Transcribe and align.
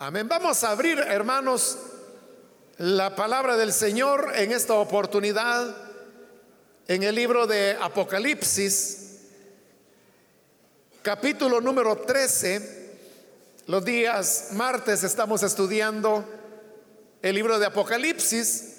Amén. 0.00 0.28
Vamos 0.28 0.62
a 0.62 0.70
abrir, 0.70 1.00
hermanos, 1.00 1.76
la 2.76 3.16
palabra 3.16 3.56
del 3.56 3.72
Señor 3.72 4.30
en 4.36 4.52
esta 4.52 4.74
oportunidad 4.74 5.74
en 6.86 7.02
el 7.02 7.16
libro 7.16 7.48
de 7.48 7.76
Apocalipsis, 7.80 9.22
capítulo 11.02 11.60
número 11.60 11.96
13. 11.96 12.92
Los 13.66 13.84
días 13.84 14.50
martes 14.52 15.02
estamos 15.02 15.42
estudiando 15.42 16.24
el 17.20 17.34
libro 17.34 17.58
de 17.58 17.66
Apocalipsis 17.66 18.76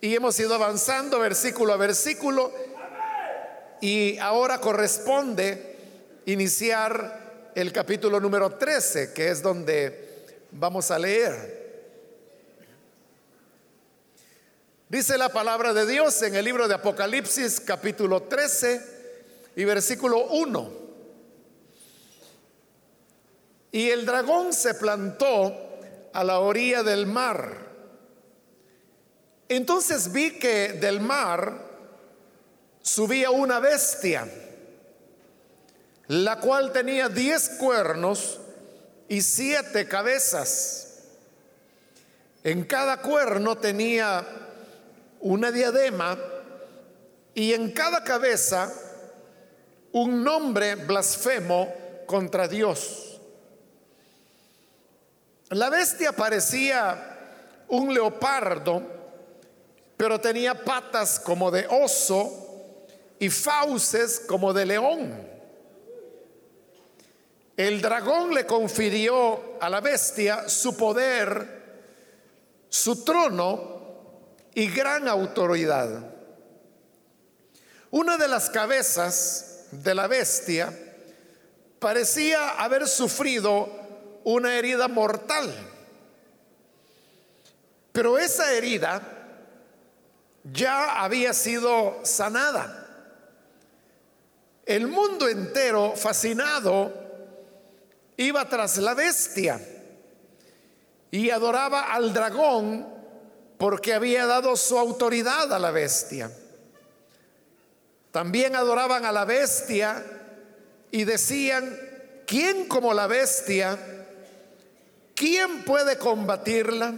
y 0.00 0.14
hemos 0.14 0.40
ido 0.40 0.54
avanzando 0.54 1.18
versículo 1.18 1.74
a 1.74 1.76
versículo 1.76 2.50
y 3.82 4.16
ahora 4.16 4.62
corresponde 4.62 5.76
iniciar 6.24 7.50
el 7.54 7.70
capítulo 7.70 8.18
número 8.18 8.56
13, 8.56 9.12
que 9.12 9.28
es 9.28 9.42
donde 9.42 10.07
Vamos 10.50 10.90
a 10.90 10.98
leer. 10.98 11.58
Dice 14.88 15.18
la 15.18 15.28
palabra 15.28 15.74
de 15.74 15.84
Dios 15.84 16.22
en 16.22 16.34
el 16.34 16.44
libro 16.46 16.66
de 16.66 16.74
Apocalipsis 16.74 17.60
capítulo 17.60 18.22
13 18.22 18.80
y 19.56 19.64
versículo 19.64 20.28
1. 20.28 20.72
Y 23.72 23.90
el 23.90 24.06
dragón 24.06 24.54
se 24.54 24.72
plantó 24.74 25.54
a 26.14 26.24
la 26.24 26.38
orilla 26.38 26.82
del 26.82 27.06
mar. 27.06 27.68
Entonces 29.50 30.10
vi 30.10 30.38
que 30.38 30.72
del 30.72 31.00
mar 31.00 31.68
subía 32.80 33.30
una 33.30 33.60
bestia, 33.60 34.26
la 36.06 36.40
cual 36.40 36.72
tenía 36.72 37.10
diez 37.10 37.50
cuernos 37.60 38.40
y 39.08 39.22
siete 39.22 39.88
cabezas. 39.88 40.88
En 42.44 42.64
cada 42.64 43.00
cuerno 43.00 43.56
tenía 43.56 44.24
una 45.20 45.50
diadema 45.50 46.18
y 47.34 47.52
en 47.52 47.72
cada 47.72 48.04
cabeza 48.04 48.72
un 49.92 50.22
nombre 50.22 50.74
blasfemo 50.74 51.72
contra 52.06 52.46
Dios. 52.46 53.20
La 55.50 55.70
bestia 55.70 56.12
parecía 56.12 57.16
un 57.68 57.92
leopardo, 57.92 58.82
pero 59.96 60.20
tenía 60.20 60.62
patas 60.64 61.18
como 61.18 61.50
de 61.50 61.66
oso 61.68 62.86
y 63.18 63.30
fauces 63.30 64.20
como 64.20 64.52
de 64.52 64.66
león. 64.66 65.27
El 67.58 67.82
dragón 67.82 68.32
le 68.32 68.46
confirió 68.46 69.58
a 69.60 69.68
la 69.68 69.80
bestia 69.80 70.48
su 70.48 70.76
poder, 70.76 71.82
su 72.68 73.02
trono 73.02 73.80
y 74.54 74.70
gran 74.70 75.08
autoridad. 75.08 76.08
Una 77.90 78.16
de 78.16 78.28
las 78.28 78.48
cabezas 78.48 79.64
de 79.72 79.92
la 79.92 80.06
bestia 80.06 80.72
parecía 81.80 82.50
haber 82.50 82.86
sufrido 82.86 83.68
una 84.22 84.54
herida 84.54 84.86
mortal. 84.86 85.52
Pero 87.90 88.18
esa 88.18 88.52
herida 88.52 89.02
ya 90.44 91.02
había 91.02 91.34
sido 91.34 91.98
sanada. 92.04 92.86
El 94.64 94.86
mundo 94.86 95.26
entero, 95.26 95.94
fascinado, 95.96 97.07
iba 98.18 98.46
tras 98.48 98.76
la 98.78 98.94
bestia 98.94 99.60
y 101.10 101.30
adoraba 101.30 101.94
al 101.94 102.12
dragón 102.12 102.86
porque 103.56 103.94
había 103.94 104.26
dado 104.26 104.56
su 104.56 104.76
autoridad 104.76 105.52
a 105.52 105.58
la 105.58 105.70
bestia. 105.70 106.30
También 108.10 108.56
adoraban 108.56 109.04
a 109.04 109.12
la 109.12 109.24
bestia 109.24 110.04
y 110.90 111.04
decían, 111.04 111.78
¿quién 112.26 112.66
como 112.66 112.92
la 112.92 113.06
bestia? 113.06 113.78
¿Quién 115.14 115.64
puede 115.64 115.96
combatirla? 115.96 116.94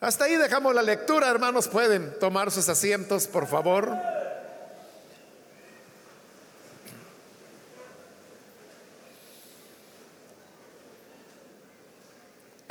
Hasta 0.00 0.24
ahí 0.24 0.36
dejamos 0.36 0.74
la 0.74 0.82
lectura, 0.82 1.28
hermanos, 1.28 1.68
pueden 1.68 2.18
tomar 2.18 2.50
sus 2.50 2.68
asientos, 2.68 3.26
por 3.26 3.46
favor. 3.46 3.94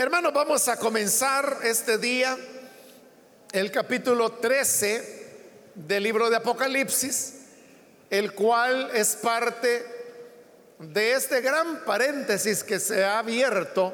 Hermanos, 0.01 0.33
vamos 0.33 0.67
a 0.67 0.77
comenzar 0.77 1.59
este 1.61 1.99
día 1.99 2.35
el 3.51 3.69
capítulo 3.69 4.31
13 4.31 5.27
del 5.75 6.01
libro 6.01 6.27
de 6.27 6.37
Apocalipsis, 6.37 7.35
el 8.09 8.33
cual 8.33 8.89
es 8.95 9.15
parte 9.17 9.85
de 10.79 11.13
este 11.13 11.41
gran 11.41 11.85
paréntesis 11.85 12.63
que 12.63 12.79
se 12.79 13.05
ha 13.05 13.19
abierto 13.19 13.93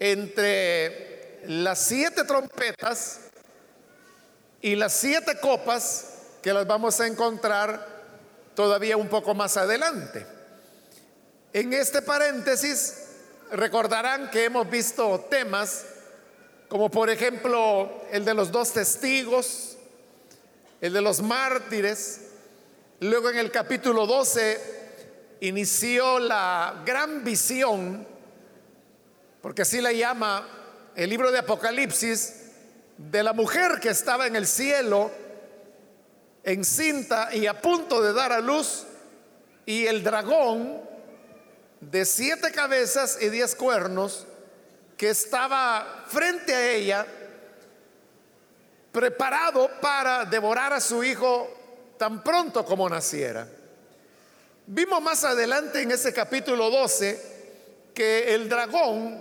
entre 0.00 1.40
las 1.44 1.78
siete 1.78 2.24
trompetas 2.24 3.20
y 4.62 4.76
las 4.76 4.94
siete 4.94 5.38
copas 5.40 6.06
que 6.40 6.54
las 6.54 6.66
vamos 6.66 6.98
a 7.00 7.06
encontrar 7.06 7.86
todavía 8.54 8.96
un 8.96 9.08
poco 9.08 9.34
más 9.34 9.58
adelante. 9.58 10.26
En 11.52 11.74
este 11.74 12.00
paréntesis 12.00 13.01
Recordarán 13.52 14.30
que 14.30 14.46
hemos 14.46 14.68
visto 14.70 15.26
temas 15.28 15.84
como 16.70 16.90
por 16.90 17.10
ejemplo 17.10 18.00
el 18.10 18.24
de 18.24 18.32
los 18.32 18.50
dos 18.50 18.72
testigos, 18.72 19.76
el 20.80 20.94
de 20.94 21.02
los 21.02 21.20
mártires. 21.20 22.30
Luego 23.00 23.28
en 23.28 23.36
el 23.36 23.50
capítulo 23.50 24.06
12 24.06 25.36
inició 25.40 26.18
la 26.18 26.82
gran 26.86 27.22
visión, 27.24 28.06
porque 29.42 29.62
así 29.62 29.82
la 29.82 29.92
llama 29.92 30.48
el 30.96 31.10
libro 31.10 31.30
de 31.30 31.40
Apocalipsis, 31.40 32.52
de 32.96 33.22
la 33.22 33.34
mujer 33.34 33.80
que 33.82 33.90
estaba 33.90 34.26
en 34.26 34.34
el 34.34 34.46
cielo, 34.46 35.10
encinta 36.42 37.34
y 37.34 37.46
a 37.46 37.60
punto 37.60 38.00
de 38.00 38.14
dar 38.14 38.32
a 38.32 38.40
luz, 38.40 38.86
y 39.66 39.84
el 39.84 40.02
dragón 40.02 40.91
de 41.90 42.04
siete 42.04 42.52
cabezas 42.52 43.18
y 43.20 43.28
diez 43.28 43.56
cuernos 43.56 44.24
que 44.96 45.10
estaba 45.10 46.04
frente 46.06 46.54
a 46.54 46.70
ella, 46.70 47.06
preparado 48.92 49.68
para 49.80 50.24
devorar 50.24 50.72
a 50.72 50.80
su 50.80 51.02
hijo 51.02 51.50
tan 51.98 52.22
pronto 52.22 52.64
como 52.64 52.88
naciera. 52.88 53.48
Vimos 54.66 55.02
más 55.02 55.24
adelante 55.24 55.82
en 55.82 55.90
ese 55.90 56.12
capítulo 56.12 56.70
12 56.70 57.90
que 57.92 58.32
el 58.32 58.48
dragón 58.48 59.20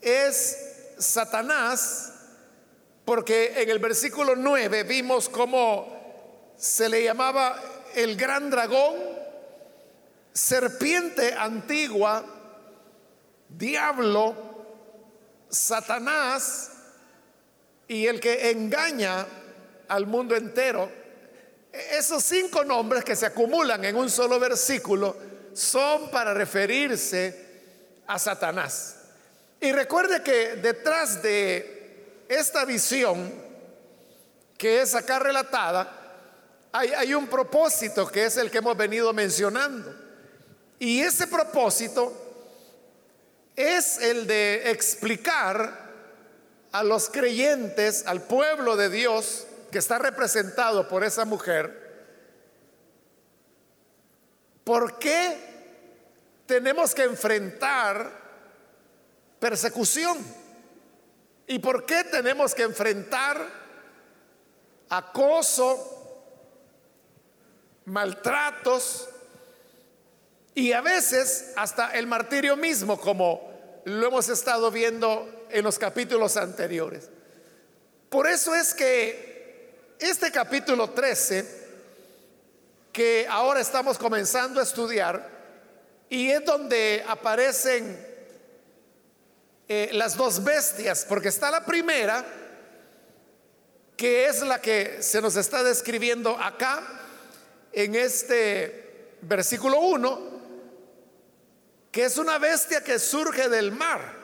es 0.00 0.94
Satanás, 0.96 2.14
porque 3.04 3.60
en 3.60 3.68
el 3.68 3.78
versículo 3.78 4.34
9 4.34 4.84
vimos 4.84 5.28
cómo 5.28 6.54
se 6.56 6.88
le 6.88 7.04
llamaba 7.04 7.60
el 7.94 8.16
gran 8.16 8.48
dragón 8.48 9.17
serpiente 10.38 11.34
antigua, 11.34 12.24
diablo, 13.48 14.36
Satanás 15.50 16.70
y 17.88 18.06
el 18.06 18.20
que 18.20 18.50
engaña 18.50 19.26
al 19.88 20.06
mundo 20.06 20.36
entero. 20.36 20.90
Esos 21.72 22.22
cinco 22.22 22.64
nombres 22.64 23.04
que 23.04 23.16
se 23.16 23.26
acumulan 23.26 23.84
en 23.84 23.96
un 23.96 24.08
solo 24.08 24.38
versículo 24.38 25.16
son 25.54 26.08
para 26.10 26.32
referirse 26.32 27.46
a 28.06 28.18
Satanás. 28.18 28.96
Y 29.60 29.72
recuerde 29.72 30.22
que 30.22 30.56
detrás 30.56 31.20
de 31.20 32.24
esta 32.28 32.64
visión 32.64 33.32
que 34.56 34.82
es 34.82 34.94
acá 34.94 35.18
relatada, 35.18 35.92
hay, 36.72 36.90
hay 36.90 37.14
un 37.14 37.26
propósito 37.26 38.06
que 38.06 38.26
es 38.26 38.36
el 38.36 38.50
que 38.50 38.58
hemos 38.58 38.76
venido 38.76 39.12
mencionando. 39.12 40.07
Y 40.78 41.00
ese 41.00 41.26
propósito 41.26 42.12
es 43.56 43.98
el 43.98 44.26
de 44.26 44.70
explicar 44.70 45.88
a 46.70 46.84
los 46.84 47.08
creyentes, 47.10 48.06
al 48.06 48.22
pueblo 48.22 48.76
de 48.76 48.88
Dios 48.88 49.46
que 49.70 49.78
está 49.78 49.98
representado 49.98 50.88
por 50.88 51.02
esa 51.02 51.24
mujer, 51.24 51.86
por 54.64 54.98
qué 54.98 55.36
tenemos 56.46 56.94
que 56.94 57.02
enfrentar 57.02 58.10
persecución 59.40 60.18
y 61.46 61.58
por 61.58 61.84
qué 61.84 62.04
tenemos 62.04 62.54
que 62.54 62.62
enfrentar 62.62 63.44
acoso, 64.88 66.24
maltratos, 67.86 69.07
y 70.58 70.72
a 70.72 70.80
veces 70.80 71.52
hasta 71.54 71.92
el 71.92 72.08
martirio 72.08 72.56
mismo, 72.56 73.00
como 73.00 73.80
lo 73.84 74.08
hemos 74.08 74.28
estado 74.28 74.72
viendo 74.72 75.46
en 75.50 75.62
los 75.62 75.78
capítulos 75.78 76.36
anteriores. 76.36 77.08
Por 78.08 78.26
eso 78.26 78.56
es 78.56 78.74
que 78.74 79.94
este 80.00 80.32
capítulo 80.32 80.90
13, 80.90 81.46
que 82.90 83.24
ahora 83.30 83.60
estamos 83.60 83.98
comenzando 83.98 84.58
a 84.58 84.64
estudiar, 84.64 85.30
y 86.08 86.28
es 86.28 86.44
donde 86.44 87.04
aparecen 87.06 88.04
eh, 89.68 89.90
las 89.92 90.16
dos 90.16 90.42
bestias, 90.42 91.06
porque 91.08 91.28
está 91.28 91.52
la 91.52 91.64
primera, 91.64 92.26
que 93.96 94.26
es 94.26 94.42
la 94.42 94.60
que 94.60 95.04
se 95.04 95.22
nos 95.22 95.36
está 95.36 95.62
describiendo 95.62 96.36
acá, 96.36 96.82
en 97.72 97.94
este 97.94 99.14
versículo 99.20 99.78
1, 99.78 100.27
es 102.00 102.18
una 102.18 102.38
bestia 102.38 102.82
que 102.82 102.98
surge 102.98 103.48
del 103.48 103.72
mar. 103.72 104.16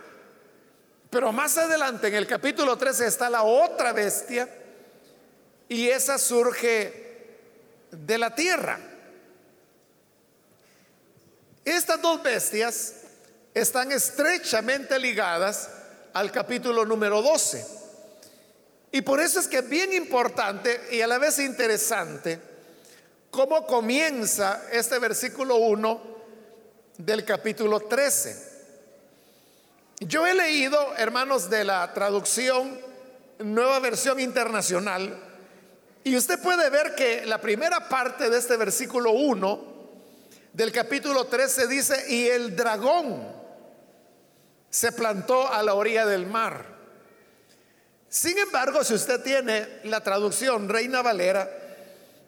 Pero 1.10 1.32
más 1.32 1.56
adelante, 1.58 2.08
en 2.08 2.14
el 2.14 2.26
capítulo 2.26 2.76
13, 2.76 3.06
está 3.06 3.30
la 3.30 3.42
otra 3.42 3.92
bestia, 3.92 4.48
y 5.68 5.88
esa 5.88 6.18
surge 6.18 7.04
de 7.90 8.18
la 8.18 8.34
tierra. 8.34 8.78
Estas 11.64 12.02
dos 12.02 12.22
bestias 12.22 12.94
están 13.54 13.92
estrechamente 13.92 14.98
ligadas 14.98 15.70
al 16.12 16.30
capítulo 16.30 16.84
número 16.84 17.22
12. 17.22 17.66
Y 18.92 19.02
por 19.02 19.20
eso 19.20 19.40
es 19.40 19.48
que 19.48 19.58
es 19.58 19.68
bien 19.68 19.92
importante 19.92 20.80
y 20.92 21.00
a 21.00 21.06
la 21.06 21.18
vez 21.18 21.38
interesante 21.38 22.38
cómo 23.30 23.66
comienza 23.66 24.62
este 24.70 24.98
versículo 24.98 25.56
1 25.56 26.13
del 26.98 27.24
capítulo 27.24 27.80
13. 27.80 28.54
Yo 30.00 30.26
he 30.26 30.34
leído, 30.34 30.94
hermanos, 30.96 31.50
de 31.50 31.64
la 31.64 31.92
traducción 31.92 32.78
Nueva 33.38 33.80
Versión 33.80 34.20
Internacional, 34.20 35.18
y 36.04 36.16
usted 36.16 36.40
puede 36.40 36.68
ver 36.70 36.94
que 36.94 37.24
la 37.24 37.40
primera 37.40 37.88
parte 37.88 38.28
de 38.28 38.38
este 38.38 38.56
versículo 38.56 39.12
1 39.12 39.74
del 40.52 40.70
capítulo 40.70 41.26
13 41.26 41.66
dice, 41.66 42.04
y 42.08 42.28
el 42.28 42.54
dragón 42.54 43.26
se 44.70 44.92
plantó 44.92 45.50
a 45.50 45.62
la 45.62 45.74
orilla 45.74 46.06
del 46.06 46.26
mar. 46.26 46.66
Sin 48.08 48.38
embargo, 48.38 48.84
si 48.84 48.94
usted 48.94 49.20
tiene 49.22 49.66
la 49.84 50.00
traducción 50.00 50.68
Reina 50.68 51.02
Valera, 51.02 51.50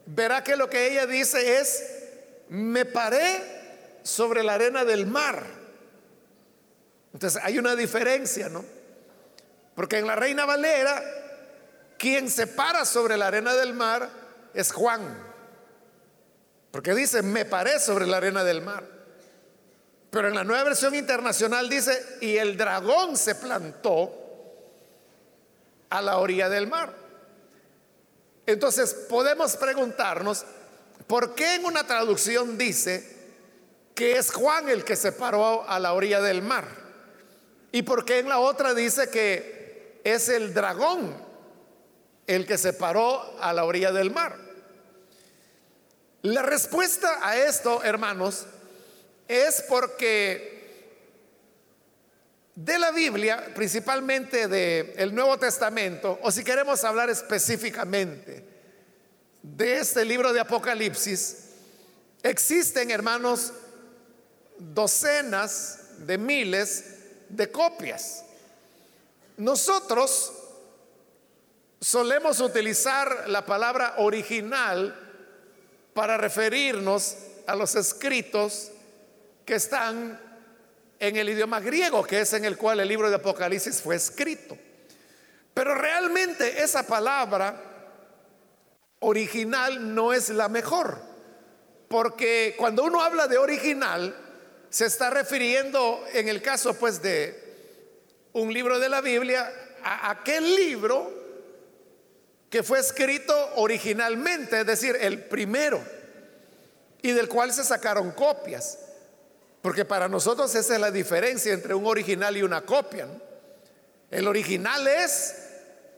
verá 0.07 0.43
que 0.43 0.57
lo 0.57 0.69
que 0.69 0.91
ella 0.91 1.07
dice 1.07 1.59
es, 1.59 1.85
me 2.49 2.85
paré 2.85 3.56
sobre 4.07 4.45
la 4.45 4.55
arena 4.55 4.85
del 4.85 5.05
mar. 5.07 5.45
Entonces 7.13 7.43
hay 7.43 7.59
una 7.59 7.75
diferencia, 7.75 8.49
¿no? 8.49 8.65
Porque 9.75 9.99
en 9.99 10.07
la 10.07 10.15
Reina 10.15 10.47
Valera, 10.47 11.03
quien 11.99 12.31
se 12.31 12.47
para 12.47 12.85
sobre 12.85 13.17
la 13.17 13.27
arena 13.27 13.55
del 13.55 13.75
mar 13.75 14.09
es 14.55 14.73
Juan. 14.73 15.03
Porque 16.71 16.95
dice, 16.95 17.23
me 17.23 17.45
paré 17.45 17.81
sobre 17.81 18.07
la 18.07 18.19
arena 18.19 18.45
del 18.45 18.63
mar. 18.63 18.85
Pero 20.11 20.29
en 20.29 20.37
la 20.37 20.45
nueva 20.45 20.63
versión 20.63 20.95
internacional 20.95 21.69
dice, 21.69 22.19
y 22.21 22.37
el 22.37 22.57
dragón 22.57 23.17
se 23.17 23.35
plantó 23.35 24.13
a 25.91 26.01
la 26.01 26.19
orilla 26.19 26.49
del 26.49 26.69
mar. 26.69 26.95
Entonces 28.47 28.95
podemos 29.09 29.57
preguntarnos, 29.57 30.45
¿por 31.09 31.35
qué 31.35 31.57
en 31.57 31.65
una 31.65 31.85
traducción 31.85 32.57
dice 32.57 33.16
que 33.97 34.19
es 34.19 34.31
Juan 34.31 34.69
el 34.69 34.85
que 34.85 34.95
se 34.95 35.11
paró 35.11 35.69
a 35.69 35.81
la 35.81 35.95
orilla 35.95 36.21
del 36.21 36.43
mar? 36.43 36.69
¿Y 37.73 37.83
por 37.83 38.05
qué 38.05 38.21
en 38.21 38.29
la 38.29 38.39
otra 38.39 38.75
dice 38.75 39.09
que 39.11 40.01
es 40.05 40.29
el 40.29 40.55
dragón 40.55 41.17
el 42.27 42.47
que 42.47 42.59
se 42.59 42.75
paró 42.75 43.37
a 43.41 43.53
la 43.53 43.65
orilla 43.65 43.91
del 43.91 44.11
mar? 44.11 44.37
La 46.23 46.43
respuesta 46.43 47.27
a 47.27 47.39
esto, 47.39 47.83
hermanos, 47.83 48.47
es 49.29 49.65
porque 49.69 50.55
de 52.55 52.79
la 52.79 52.91
Biblia, 52.91 53.53
principalmente 53.55 54.47
del 54.47 55.15
Nuevo 55.15 55.39
Testamento, 55.39 56.19
o 56.23 56.31
si 56.31 56.45
queremos 56.45 56.85
hablar 56.85 57.09
específicamente 57.09 58.45
de 59.43 59.79
este 59.79 60.05
libro 60.05 60.33
de 60.33 60.41
Apocalipsis, 60.41 61.37
existen, 62.23 62.91
hermanos, 62.91 63.53
docenas 64.59 66.07
de 66.07 66.19
miles 66.19 66.97
de 67.29 67.51
copias. 67.51 68.25
Nosotros 69.37 70.33
solemos 71.81 72.41
utilizar 72.41 73.29
la 73.29 73.45
palabra 73.45 73.95
original 73.99 74.95
para 75.95 76.17
referirnos 76.17 77.17
a 77.47 77.55
los 77.55 77.75
escritos 77.75 78.71
que 79.45 79.55
están 79.55 80.21
en 80.99 81.17
el 81.17 81.29
idioma 81.29 81.61
griego, 81.61 82.03
que 82.05 82.21
es 82.21 82.33
en 82.33 82.45
el 82.45 82.57
cual 82.57 82.81
el 82.81 82.89
libro 82.89 83.09
de 83.09 83.17
Apocalipsis 83.17 83.81
fue 83.81 83.97
escrito. 83.97 84.57
Pero 85.55 85.75
realmente 85.75 86.63
esa 86.63 86.87
palabra 86.87 87.63
original 89.01 89.95
no 89.95 90.13
es 90.13 90.31
la 90.31 90.49
mejor, 90.49 90.99
porque 91.89 92.55
cuando 92.59 92.85
uno 92.85 93.01
habla 93.01 93.29
de 93.29 93.39
original, 93.39 94.26
se 94.71 94.87
está 94.87 95.11
refiriendo, 95.11 96.05
en 96.13 96.29
el 96.29 96.43
caso 96.43 96.75
pues 96.75 97.03
de 97.03 97.43
un 98.33 98.53
libro 98.53 98.79
de 98.79 98.89
la 98.89 99.01
Biblia, 99.01 99.53
a 99.83 100.11
aquel 100.11 100.55
libro 100.55 101.13
que 102.51 102.63
fue 102.63 102.79
escrito 102.79 103.35
originalmente, 103.57 104.61
es 104.61 104.67
decir, 104.67 104.97
el 105.01 105.25
primero, 105.25 105.83
y 107.03 107.13
del 107.13 107.29
cual 107.29 107.53
se 107.53 107.65
sacaron 107.65 108.13
copias. 108.13 108.79
Porque 109.63 109.85
para 109.85 110.09
nosotros 110.09 110.55
esa 110.55 110.75
es 110.75 110.81
la 110.81 110.91
diferencia 110.91 111.53
entre 111.53 111.75
un 111.75 111.87
original 111.87 112.37
y 112.37 112.43
una 112.43 112.61
copia. 112.61 113.09
El 114.11 114.29
original 114.29 114.87
es 114.87 115.35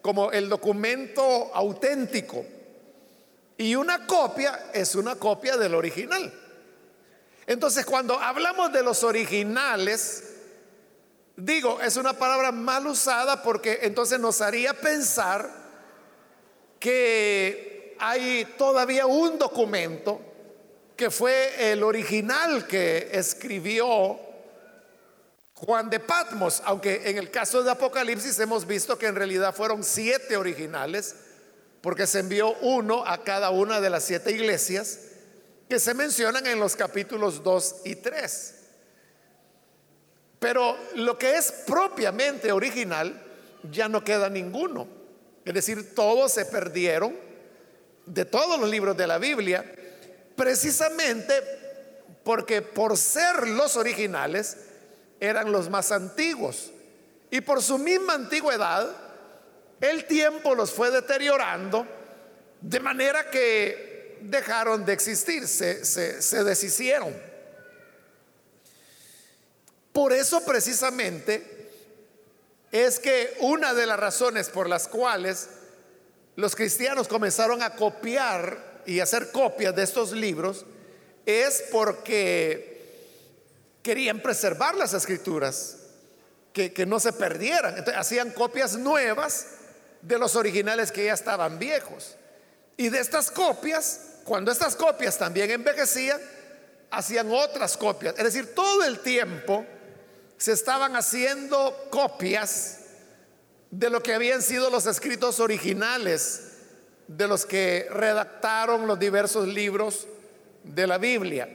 como 0.01 0.33
el 0.33 0.49
documento 0.49 1.51
auténtico 1.55 2.45
y 3.59 3.75
una 3.75 4.07
copia 4.07 4.71
es 4.73 4.95
una 4.95 5.17
copia 5.17 5.57
del 5.57 5.75
original. 5.75 6.33
Entonces 7.49 7.87
cuando 7.87 8.21
hablamos 8.21 8.71
de 8.75 8.83
los 8.83 9.03
originales, 9.03 10.23
digo, 11.35 11.81
es 11.81 11.97
una 11.97 12.13
palabra 12.13 12.53
mal 12.53 12.87
usada 12.87 13.43
porque 13.43 13.79
entonces 13.83 14.21
nos 14.21 14.43
haría 14.43 14.75
pensar 14.75 15.49
que 16.79 17.97
hay 17.99 18.45
todavía 18.59 19.07
un 19.07 19.39
documento 19.39 20.21
que 20.95 21.11
fue 21.11 21.73
el 21.73 21.83
original 21.85 22.67
que 22.67 23.09
escribió 23.13 24.21
Juan 25.55 25.89
de 25.89 26.01
Patmos, 26.01 26.61
aunque 26.67 27.09
en 27.09 27.17
el 27.17 27.31
caso 27.31 27.63
de 27.63 27.71
Apocalipsis 27.71 28.39
hemos 28.41 28.67
visto 28.67 28.99
que 28.99 29.07
en 29.07 29.15
realidad 29.15 29.55
fueron 29.55 29.85
siete 29.85 30.37
originales, 30.37 31.17
porque 31.81 32.07
se 32.07 32.19
envió 32.19 32.53
uno 32.61 33.07
a 33.07 33.25
cada 33.25 33.49
una 33.49 33.81
de 33.81 33.89
las 33.89 34.05
siete 34.05 34.33
iglesias 34.33 35.08
que 35.69 35.79
se 35.79 35.95
mencionan 35.95 36.47
en 36.47 36.59
los 36.59 36.75
capítulos 36.77 37.43
2 37.43 37.77
y 37.85 37.97
3. 37.97 38.55
Pero 40.39 40.77
lo 40.95 41.19
que 41.19 41.37
es 41.37 41.53
propiamente 41.67 42.53
original, 42.53 43.23
ya 43.71 43.89
no 43.89 44.05
queda 44.05 44.31
ninguno. 44.31 44.87
Es 45.45 45.55
decir, 45.55 45.95
todos 45.95 46.33
se 46.33 46.47
perdieron 46.47 47.15
de 48.07 48.25
todos 48.25 48.59
los 48.59 48.71
libros 48.71 48.97
de 48.97 49.07
la 49.07 49.19
Biblia 49.19 49.65
precisamente 50.37 51.35
porque 52.23 52.63
por 52.63 52.97
ser 52.97 53.49
los 53.49 53.77
originales 53.77 54.57
eran 55.21 55.51
los 55.51 55.69
más 55.69 55.91
antiguos. 55.93 56.71
Y 57.31 57.41
por 57.41 57.63
su 57.63 57.77
misma 57.79 58.15
antigüedad, 58.15 58.89
el 59.81 60.07
tiempo 60.07 60.55
los 60.55 60.71
fue 60.71 60.91
deteriorando 60.91 61.87
de 62.61 62.81
manera 62.81 63.31
que 63.31 63.88
dejaron 64.23 64.85
de 64.85 64.93
existir, 64.93 65.47
se, 65.47 65.85
se, 65.85 66.45
deshicieron. 66.45 67.15
Por 69.93 70.13
eso 70.13 70.45
precisamente 70.45 71.71
es 72.71 72.99
que 72.99 73.37
una 73.41 73.75
de 73.75 73.87
las 73.87 73.99
razones 73.99 74.49
por 74.49 74.69
las 74.69 74.87
cuales 74.89 75.49
los 76.37 76.55
cristianos 76.55 77.09
comenzaron 77.09 77.63
a 77.63 77.75
copiar 77.75 78.83
y 78.87 79.01
hacer 79.01 79.33
copias 79.33 79.75
de 79.75 79.83
estos 79.83 80.13
libros 80.13 80.65
es 81.27 81.65
porque 81.73 82.79
querían 83.83 84.21
preservar 84.21 84.75
las 84.75 84.95
escrituras, 84.95 85.77
que, 86.53 86.73
que 86.73 86.87
no 86.87 87.01
se 87.01 87.13
perdieran. 87.13 87.77
Entonces 87.77 88.01
hacían 88.01 88.31
copias 88.31 88.77
nuevas 88.77 89.47
de 90.03 90.19
los 90.19 90.37
originales 90.37 90.93
que 90.93 91.07
ya 91.07 91.15
estaban 91.15 91.59
viejos. 91.59 92.17
Y 92.79 92.91
de 92.91 93.01
estas 93.01 93.31
copias, 93.33 94.01
cuando 94.25 94.53
estas 94.53 94.77
copias 94.77 95.19
también 95.19 95.51
envejecían, 95.51 96.21
hacían 96.93 97.29
otras 97.31 97.77
copias. 97.77 98.15
Es 98.17 98.23
decir, 98.23 98.55
todo 98.55 98.85
el 98.85 99.01
tiempo 99.01 99.67
se 100.37 100.53
estaban 100.53 100.95
haciendo 100.95 101.89
copias 101.91 102.79
de 103.73 103.91
lo 103.91 104.01
que 104.01 104.15
habían 104.15 104.43
sido 104.43 104.71
los 104.71 104.87
escritos 104.87 105.41
originales 105.41 106.45
de 107.09 107.27
los 107.27 107.45
que 107.47 107.89
redactaron 107.91 108.87
los 108.87 108.97
diversos 108.97 109.49
libros 109.49 110.07
de 110.63 110.87
la 110.87 110.99
Biblia. 110.99 111.49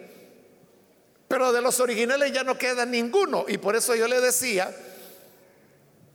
Pero 1.29 1.53
de 1.53 1.61
los 1.61 1.79
originales 1.79 2.33
ya 2.33 2.43
no 2.43 2.57
queda 2.57 2.85
ninguno. 2.85 3.45
Y 3.47 3.59
por 3.59 3.77
eso 3.77 3.95
yo 3.95 4.09
le 4.09 4.19
decía, 4.19 4.75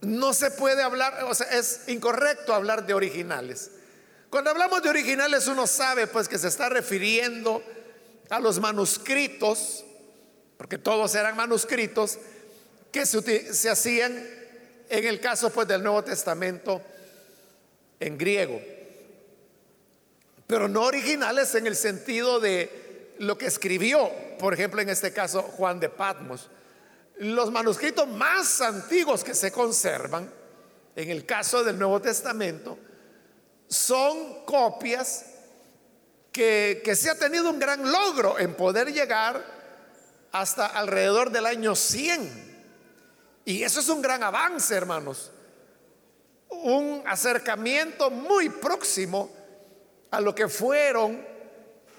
no 0.02 0.34
se 0.34 0.50
puede 0.50 0.82
hablar, 0.82 1.24
o 1.24 1.34
sea, 1.34 1.46
es 1.46 1.88
incorrecto 1.88 2.52
hablar 2.52 2.86
de 2.86 2.92
originales. 2.92 3.70
Cuando 4.30 4.50
hablamos 4.50 4.82
de 4.82 4.90
originales 4.90 5.46
uno 5.46 5.66
sabe 5.66 6.06
pues 6.06 6.28
que 6.28 6.38
se 6.38 6.48
está 6.48 6.68
refiriendo 6.68 7.62
a 8.30 8.40
los 8.40 8.60
manuscritos, 8.60 9.84
porque 10.56 10.78
todos 10.78 11.14
eran 11.14 11.36
manuscritos, 11.36 12.18
que 12.92 13.06
se, 13.06 13.70
hacían 13.70 14.12
en 14.88 15.04
el 15.06 15.20
caso 15.20 15.50
pues 15.50 15.68
del 15.68 15.82
Nuevo 15.82 16.02
Testamento 16.04 16.82
en 18.00 18.16
griego 18.16 18.60
pero 20.48 20.66
no 20.66 20.82
originales 20.82 21.54
en 21.54 21.66
el 21.66 21.76
sentido 21.76 22.40
de 22.40 23.14
lo 23.18 23.36
que 23.36 23.46
escribió, 23.46 24.10
por 24.38 24.54
ejemplo, 24.54 24.80
en 24.80 24.88
este 24.88 25.12
caso 25.12 25.42
Juan 25.42 25.78
de 25.78 25.90
Patmos. 25.90 26.48
Los 27.18 27.52
manuscritos 27.52 28.08
más 28.08 28.62
antiguos 28.62 29.22
que 29.22 29.34
se 29.34 29.52
conservan, 29.52 30.32
en 30.96 31.10
el 31.10 31.26
caso 31.26 31.62
del 31.62 31.78
Nuevo 31.78 32.00
Testamento, 32.00 32.78
son 33.68 34.44
copias 34.44 35.26
que, 36.32 36.80
que 36.84 36.96
se 36.96 37.10
ha 37.10 37.18
tenido 37.18 37.50
un 37.50 37.58
gran 37.58 37.90
logro 37.90 38.38
en 38.38 38.54
poder 38.54 38.92
llegar 38.92 39.44
hasta 40.32 40.66
alrededor 40.66 41.30
del 41.30 41.46
año 41.46 41.74
100. 41.74 42.48
Y 43.44 43.62
eso 43.62 43.80
es 43.80 43.88
un 43.88 44.02
gran 44.02 44.22
avance, 44.22 44.74
hermanos. 44.74 45.30
Un 46.50 47.02
acercamiento 47.06 48.10
muy 48.10 48.48
próximo 48.48 49.30
a 50.10 50.20
lo 50.20 50.34
que 50.34 50.48
fueron 50.48 51.24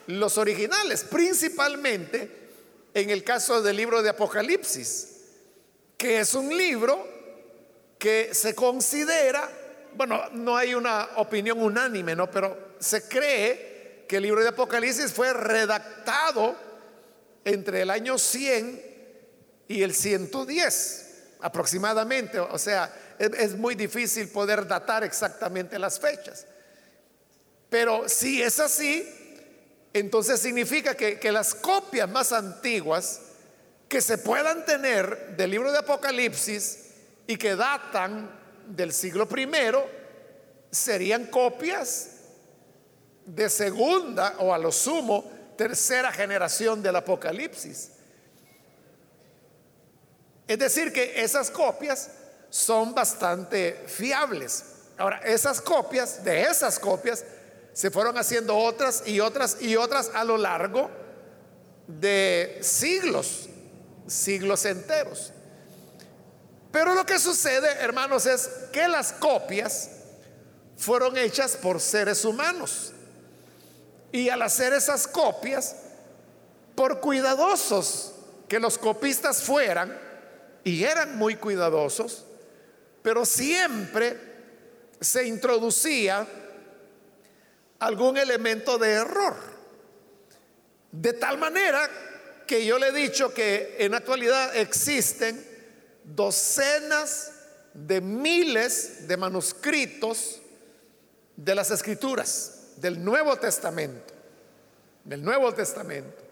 los 0.08 0.38
originales, 0.38 1.04
principalmente 1.04 2.40
en 2.94 3.10
el 3.10 3.24
caso 3.24 3.62
del 3.62 3.78
libro 3.78 4.02
de 4.02 4.10
Apocalipsis, 4.10 5.18
que 5.98 6.20
es 6.20 6.34
un 6.34 6.56
libro 6.56 7.06
que 8.00 8.34
se 8.34 8.56
considera, 8.56 9.50
bueno, 9.96 10.22
no 10.32 10.56
hay 10.56 10.74
una 10.74 11.10
opinión 11.18 11.62
unánime, 11.62 12.16
¿no? 12.16 12.30
Pero 12.30 12.76
se 12.80 13.08
cree 13.08 14.06
que 14.08 14.18
el 14.18 14.24
libro 14.24 14.42
de 14.42 14.50
Apocalipsis 14.50 15.12
fue 15.12 15.34
redactado 15.34 16.56
entre 17.46 17.82
el 17.82 17.90
año 17.90 18.18
100 18.18 18.82
y 19.68 19.84
el 19.84 19.94
110 19.94 21.10
aproximadamente, 21.42 22.40
o 22.40 22.58
sea, 22.58 22.94
es, 23.18 23.56
muy 23.56 23.76
difícil 23.76 24.28
poder 24.30 24.68
datar 24.68 25.04
exactamente 25.04 25.80
las 25.80 26.00
fechas. 26.00 26.46
Pero 27.70 28.10
si 28.10 28.42
es 28.42 28.60
así, 28.60 29.08
entonces 29.94 30.40
significa 30.40 30.96
que, 30.96 31.32
las 31.32 31.54
copias 31.56 32.10
más 32.10 32.32
antiguas 32.32 33.22
que 33.88 34.02
se 34.02 34.18
puedan 34.18 34.66
tener 34.66 35.36
del 35.36 35.52
libro 35.52 35.72
de 35.72 35.80
Apocalipsis 35.80 36.80
y 37.28 37.38
que 37.38 37.56
datan 37.56 38.39
del 38.70 38.94
siglo 38.94 39.28
primero 39.28 39.86
serían 40.72 41.26
copias 41.26 42.12
de 43.26 43.50
segunda 43.50 44.36
o 44.40 44.54
a 44.54 44.58
lo 44.58 44.72
sumo 44.72 45.30
tercera 45.58 46.12
generación 46.12 46.82
del 46.82 46.96
Apocalipsis. 46.96 47.92
Es 50.48 50.58
decir, 50.58 50.94
que 50.94 51.22
esas 51.22 51.52
copias 51.52 52.12
son 52.50 52.94
bastante 52.96 53.84
fiables. 53.88 54.66
Ahora, 54.98 55.20
esas 55.20 55.62
copias, 55.62 56.24
de 56.24 56.42
esas 56.42 56.80
copias, 56.80 57.24
se 57.74 57.92
fueron 57.92 58.18
haciendo 58.18 58.58
otras 58.58 59.04
y 59.06 59.20
otras 59.20 59.62
y 59.62 59.76
otras 59.76 60.12
a 60.14 60.24
lo 60.24 60.38
largo 60.38 60.90
de 61.88 62.60
siglos, 62.62 63.50
siglos 64.08 64.66
enteros. 64.66 65.34
Pero 66.72 66.94
lo 66.94 67.06
que 67.06 67.20
sucede, 67.20 67.68
hermanos, 67.80 68.26
es 68.26 68.50
que 68.72 68.88
las 68.88 69.12
copias 69.14 69.90
fueron 70.78 71.18
hechas 71.18 71.58
por 71.58 71.82
seres 71.82 72.24
humanos. 72.24 72.94
Y 74.12 74.30
al 74.30 74.42
hacer 74.42 74.74
esas 74.74 75.08
copias, 75.08 75.76
por 76.76 77.00
cuidadosos 77.00 78.14
que 78.48 78.60
los 78.60 78.78
copistas 78.78 79.44
fueran, 79.44 79.98
y 80.64 80.84
eran 80.84 81.18
muy 81.18 81.36
cuidadosos, 81.36 82.26
pero 83.02 83.26
siempre 83.26 84.18
se 85.00 85.26
introducía 85.26 86.28
algún 87.80 88.18
elemento 88.18 88.78
de 88.78 88.92
error. 88.92 89.36
De 90.92 91.14
tal 91.14 91.38
manera 91.38 91.90
que 92.46 92.66
yo 92.66 92.78
le 92.78 92.90
he 92.90 92.92
dicho 92.92 93.34
que 93.34 93.78
en 93.80 93.94
actualidad 93.94 94.56
existen 94.56 95.49
docenas 96.16 97.32
de 97.74 98.02
miles 98.02 99.08
de 99.08 99.18
manuscritos 99.18 100.40
de 101.36 101.56
las 101.56 101.72
escrituras 101.72 102.74
del 102.78 103.04
Nuevo 103.04 103.36
Testamento, 103.38 104.14
del 105.04 105.24
Nuevo 105.24 105.54
Testamento. 105.54 106.24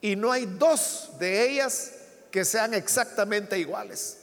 Y 0.00 0.16
no 0.16 0.32
hay 0.32 0.46
dos 0.46 1.10
de 1.18 1.48
ellas 1.48 1.92
que 2.30 2.44
sean 2.44 2.74
exactamente 2.74 3.58
iguales. 3.58 4.18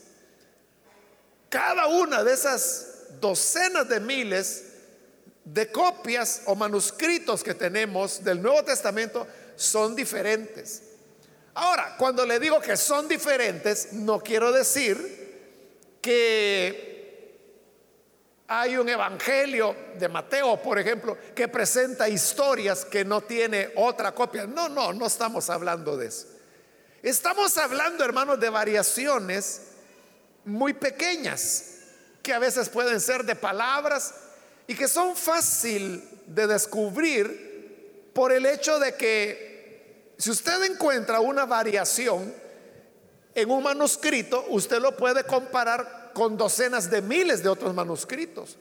Cada 1.48 1.86
una 1.86 2.22
de 2.22 2.32
esas 2.32 2.86
docenas 3.20 3.88
de 3.88 4.00
miles 4.00 4.64
de 5.44 5.72
copias 5.72 6.42
o 6.46 6.54
manuscritos 6.54 7.42
que 7.42 7.54
tenemos 7.54 8.22
del 8.22 8.42
Nuevo 8.42 8.62
Testamento 8.62 9.26
son 9.56 9.96
diferentes. 9.96 10.82
Ahora, 11.54 11.96
cuando 11.98 12.24
le 12.24 12.38
digo 12.38 12.60
que 12.60 12.76
son 12.76 13.08
diferentes, 13.08 13.92
no 13.92 14.20
quiero 14.20 14.52
decir 14.52 15.98
que 16.00 16.90
hay 18.46 18.76
un 18.76 18.88
evangelio 18.88 19.76
de 19.98 20.08
Mateo, 20.08 20.60
por 20.60 20.78
ejemplo, 20.78 21.16
que 21.34 21.48
presenta 21.48 22.08
historias 22.08 22.84
que 22.84 23.04
no 23.04 23.20
tiene 23.20 23.72
otra 23.76 24.12
copia. 24.12 24.46
No, 24.46 24.68
no, 24.68 24.92
no 24.92 25.06
estamos 25.06 25.48
hablando 25.50 25.96
de 25.96 26.08
eso. 26.08 26.26
Estamos 27.02 27.56
hablando, 27.58 28.04
hermanos, 28.04 28.40
de 28.40 28.50
variaciones 28.50 29.62
muy 30.44 30.72
pequeñas, 30.72 31.76
que 32.22 32.32
a 32.32 32.38
veces 32.38 32.68
pueden 32.68 33.00
ser 33.00 33.24
de 33.24 33.36
palabras 33.36 34.14
y 34.66 34.74
que 34.74 34.88
son 34.88 35.16
fácil 35.16 36.06
de 36.26 36.46
descubrir 36.46 38.10
por 38.12 38.32
el 38.32 38.46
hecho 38.46 38.78
de 38.78 38.94
que 38.94 39.49
si 40.20 40.30
usted 40.30 40.62
encuentra 40.64 41.20
una 41.20 41.46
variación 41.46 42.34
en 43.34 43.50
un 43.50 43.62
manuscrito, 43.62 44.44
usted 44.48 44.80
lo 44.80 44.96
puede 44.96 45.24
comparar 45.24 46.10
con 46.12 46.36
docenas 46.36 46.90
de 46.90 47.02
miles 47.02 47.42
de 47.42 47.48
otros 47.48 47.74
manuscritos. 47.74 48.56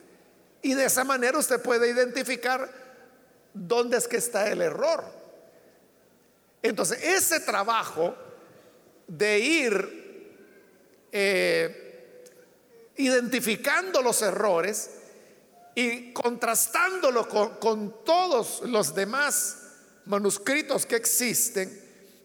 Y 0.61 0.73
de 0.73 0.85
esa 0.85 1.03
manera 1.03 1.37
usted 1.37 1.61
puede 1.61 1.89
identificar 1.89 2.69
dónde 3.53 3.97
es 3.97 4.07
que 4.07 4.17
está 4.17 4.47
el 4.47 4.61
error. 4.61 5.03
Entonces, 6.61 7.03
ese 7.03 7.39
trabajo 7.39 8.15
de 9.07 9.39
ir 9.39 9.99
eh, 11.11 12.25
identificando 12.97 14.01
los 14.01 14.21
errores, 14.21 14.91
y 15.79 16.11
contrastándolo 16.11 17.27
con, 17.29 18.03
todos 18.03 18.61
los 18.65 18.93
demás 18.93 19.58
manuscritos 20.09 20.87
que 20.87 20.95
existen, 20.95 21.69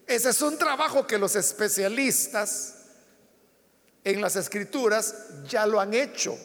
ese 0.07 0.31
es 0.31 0.43
un 0.43 0.59
trabajo 0.59 1.07
que 1.07 1.19
los 1.19 1.37
especialistas 1.37 2.75
en 4.03 4.21
las 4.21 4.37
escrituras 4.37 5.15
ya 5.47 5.67
lo 5.67 5.79
han 5.79 5.93
hecho. 5.93 6.37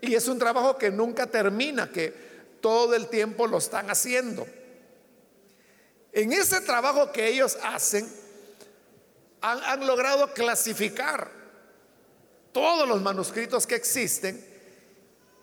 Y 0.00 0.14
es 0.14 0.26
un 0.26 0.38
trabajo 0.38 0.76
que 0.76 0.90
nunca 0.90 1.26
termina, 1.28 1.90
que 1.90 2.12
todo 2.60 2.94
el 2.94 3.08
tiempo 3.08 3.46
lo 3.46 3.58
están 3.58 3.90
haciendo. 3.90 4.44
En 6.12 6.32
ese 6.32 6.60
trabajo 6.60 7.12
que 7.12 7.28
ellos 7.28 7.56
hacen, 7.62 8.08
han, 9.40 9.86
logrado 9.86 10.34
clasificar 10.34 11.30
todos 12.52 12.88
los 12.88 13.00
manuscritos 13.00 13.66
que 13.66 13.76
existen 13.76 14.44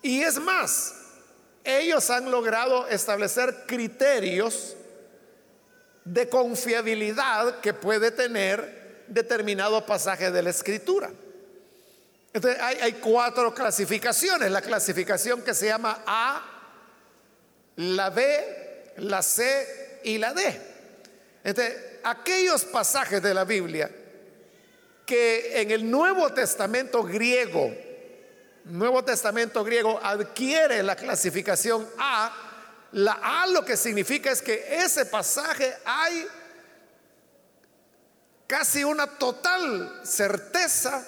y 0.02 0.20
es 0.20 0.38
más, 0.38 0.94
ellos 1.64 2.08
han 2.10 2.30
logrado 2.30 2.86
establecer 2.88 3.64
criterios 3.66 4.76
de 6.12 6.28
confiabilidad 6.28 7.60
que 7.60 7.72
puede 7.72 8.10
tener 8.10 9.04
determinado 9.06 9.86
pasaje 9.86 10.32
de 10.32 10.42
la 10.42 10.50
escritura. 10.50 11.08
Entonces 12.32 12.60
hay, 12.60 12.92
cuatro 12.94 13.54
clasificaciones. 13.54 14.50
La 14.50 14.60
clasificación 14.60 15.42
que 15.42 15.54
se 15.54 15.66
llama 15.66 16.02
A, 16.04 16.42
la 17.76 18.10
B, 18.10 18.92
la 18.96 19.22
C 19.22 20.00
y 20.02 20.18
la 20.18 20.34
D. 20.34 20.60
Entonces, 21.44 21.76
aquellos 22.02 22.64
pasajes 22.64 23.22
de 23.22 23.32
la 23.32 23.44
Biblia 23.44 23.90
que 25.06 25.60
en 25.60 25.70
el 25.70 25.88
Nuevo 25.88 26.32
Testamento 26.32 27.04
griego, 27.04 27.72
Nuevo 28.64 29.04
Testamento 29.04 29.62
griego 29.64 29.98
adquiere 30.02 30.82
la 30.82 30.96
clasificación 30.96 31.88
A, 31.98 32.49
la 32.92 33.20
A 33.22 33.46
lo 33.46 33.64
que 33.64 33.76
significa 33.76 34.30
es 34.30 34.42
que 34.42 34.82
ese 34.82 35.06
pasaje 35.06 35.76
hay 35.84 36.26
casi 38.46 38.82
una 38.82 39.06
total 39.06 40.00
certeza 40.02 41.06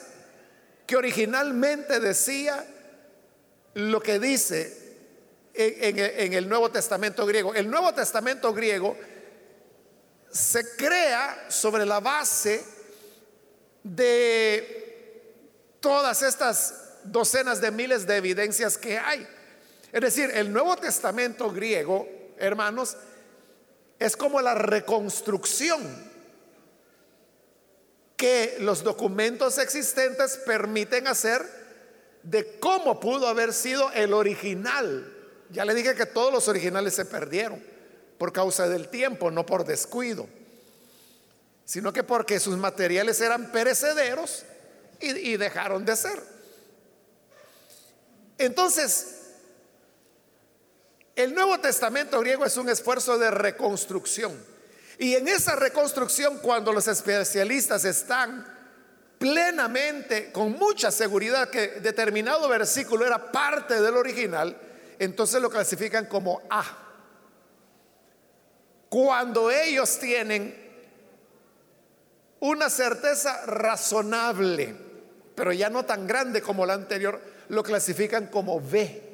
que 0.86 0.96
originalmente 0.96 1.98
decía 1.98 2.64
lo 3.74 4.00
que 4.00 4.18
dice 4.18 4.82
en, 5.54 6.32
el 6.34 6.48
Nuevo 6.48 6.70
Testamento 6.70 7.26
griego. 7.26 7.54
El 7.54 7.68
Nuevo 7.68 7.92
Testamento 7.92 8.52
griego 8.54 8.96
se 10.30 10.76
crea 10.76 11.46
sobre 11.48 11.84
la 11.84 12.00
base 12.00 12.64
de 13.82 14.82
todas 15.80 16.22
estas 16.22 16.74
docenas 17.04 17.60
de 17.60 17.70
miles 17.70 18.06
de 18.06 18.16
evidencias 18.16 18.78
que 18.78 18.98
hay. 18.98 19.26
Es 19.92 20.00
decir, 20.00 20.30
el 20.34 20.52
Nuevo 20.52 20.74
Testamento 20.76 21.50
griego, 21.52 22.08
hermanos, 22.38 22.96
es 23.98 24.16
como 24.16 24.40
la 24.40 24.54
reconstrucción 24.54 26.10
que 28.16 28.56
los 28.60 28.82
documentos 28.82 29.58
existentes 29.58 30.38
permiten 30.46 31.06
hacer 31.06 31.42
de 32.22 32.58
cómo 32.58 33.00
pudo 33.00 33.28
haber 33.28 33.52
sido 33.52 33.90
el 33.92 34.12
original. 34.12 35.12
Ya 35.50 35.64
le 35.64 35.74
dije 35.74 35.94
que 35.94 36.06
todos 36.06 36.32
los 36.32 36.48
originales 36.48 36.94
se 36.94 37.04
perdieron 37.04 37.62
por 38.18 38.32
causa 38.32 38.68
del 38.68 38.88
tiempo, 38.88 39.30
no 39.30 39.44
por 39.44 39.64
descuido, 39.64 40.28
sino 41.64 41.92
que 41.92 42.04
porque 42.04 42.38
sus 42.38 42.56
materiales 42.56 43.20
eran 43.20 43.50
perecederos 43.50 44.44
y, 45.00 45.36
dejaron 45.36 45.84
de 45.84 45.96
ser. 45.96 46.22
Entonces, 48.38 49.21
el 51.16 51.34
Nuevo 51.34 51.58
Testamento 51.60 52.20
griego 52.20 52.44
es 52.44 52.56
un 52.56 52.68
esfuerzo 52.68 53.18
de 53.18 53.30
reconstrucción. 53.30 54.32
Y 54.98 55.14
en 55.14 55.28
esa 55.28 55.56
reconstrucción, 55.56 56.38
cuando 56.38 56.72
los 56.72 56.86
especialistas 56.88 57.84
están 57.84 58.46
plenamente, 59.18 60.32
con 60.32 60.52
mucha 60.52 60.90
seguridad, 60.90 61.48
que 61.48 61.80
determinado 61.80 62.48
versículo 62.48 63.06
era 63.06 63.30
parte 63.30 63.80
del 63.80 63.96
original, 63.96 64.56
entonces 64.98 65.40
lo 65.40 65.50
clasifican 65.50 66.06
como 66.06 66.42
A. 66.50 66.64
Cuando 68.88 69.50
ellos 69.50 69.98
tienen 69.98 70.62
una 72.40 72.68
certeza 72.68 73.46
razonable, 73.46 74.74
pero 75.34 75.52
ya 75.52 75.70
no 75.70 75.84
tan 75.84 76.06
grande 76.06 76.42
como 76.42 76.66
la 76.66 76.74
anterior, 76.74 77.20
lo 77.48 77.62
clasifican 77.62 78.26
como 78.26 78.60
B. 78.60 79.11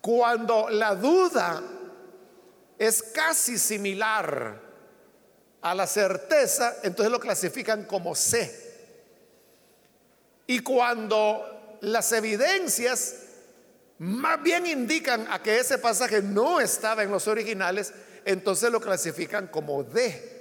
Cuando 0.00 0.68
la 0.70 0.94
duda 0.94 1.62
es 2.78 3.02
casi 3.02 3.58
similar 3.58 4.60
a 5.60 5.74
la 5.74 5.86
certeza, 5.86 6.76
entonces 6.82 7.10
lo 7.10 7.18
clasifican 7.18 7.84
como 7.84 8.14
C. 8.14 8.68
Y 10.46 10.60
cuando 10.60 11.78
las 11.82 12.12
evidencias 12.12 13.16
más 13.98 14.42
bien 14.42 14.66
indican 14.66 15.26
a 15.30 15.42
que 15.42 15.58
ese 15.58 15.78
pasaje 15.78 16.22
no 16.22 16.60
estaba 16.60 17.02
en 17.02 17.10
los 17.10 17.26
originales, 17.26 17.92
entonces 18.24 18.70
lo 18.70 18.80
clasifican 18.80 19.48
como 19.48 19.82
D. 19.82 20.38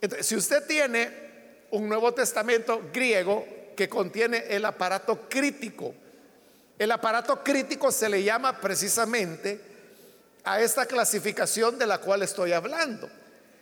Entonces, 0.00 0.26
si 0.26 0.36
usted 0.36 0.64
tiene 0.66 1.66
un 1.70 1.88
Nuevo 1.88 2.14
Testamento 2.14 2.80
griego 2.92 3.44
que 3.76 3.88
contiene 3.88 4.44
el 4.48 4.64
aparato 4.64 5.28
crítico, 5.28 5.94
el 6.78 6.92
aparato 6.92 7.42
crítico 7.42 7.90
se 7.90 8.08
le 8.08 8.22
llama 8.22 8.60
precisamente 8.60 9.60
a 10.44 10.60
esta 10.60 10.86
clasificación 10.86 11.78
de 11.78 11.86
la 11.86 11.98
cual 11.98 12.22
estoy 12.22 12.52
hablando. 12.52 13.08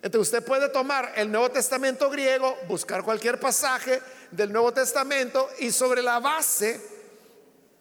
Entonces 0.03 0.33
usted 0.33 0.45
puede 0.45 0.69
tomar 0.69 1.13
el 1.17 1.31
Nuevo 1.31 1.51
Testamento 1.51 2.11
griego, 2.11 2.59
buscar 2.69 3.03
cualquier 3.03 3.41
pasaje 3.41 4.03
del 4.31 4.53
Nuevo 4.53 4.73
Testamento 4.73 5.49
y 5.61 5.71
sobre 5.71 6.03
la 6.03 6.19
base 6.19 6.81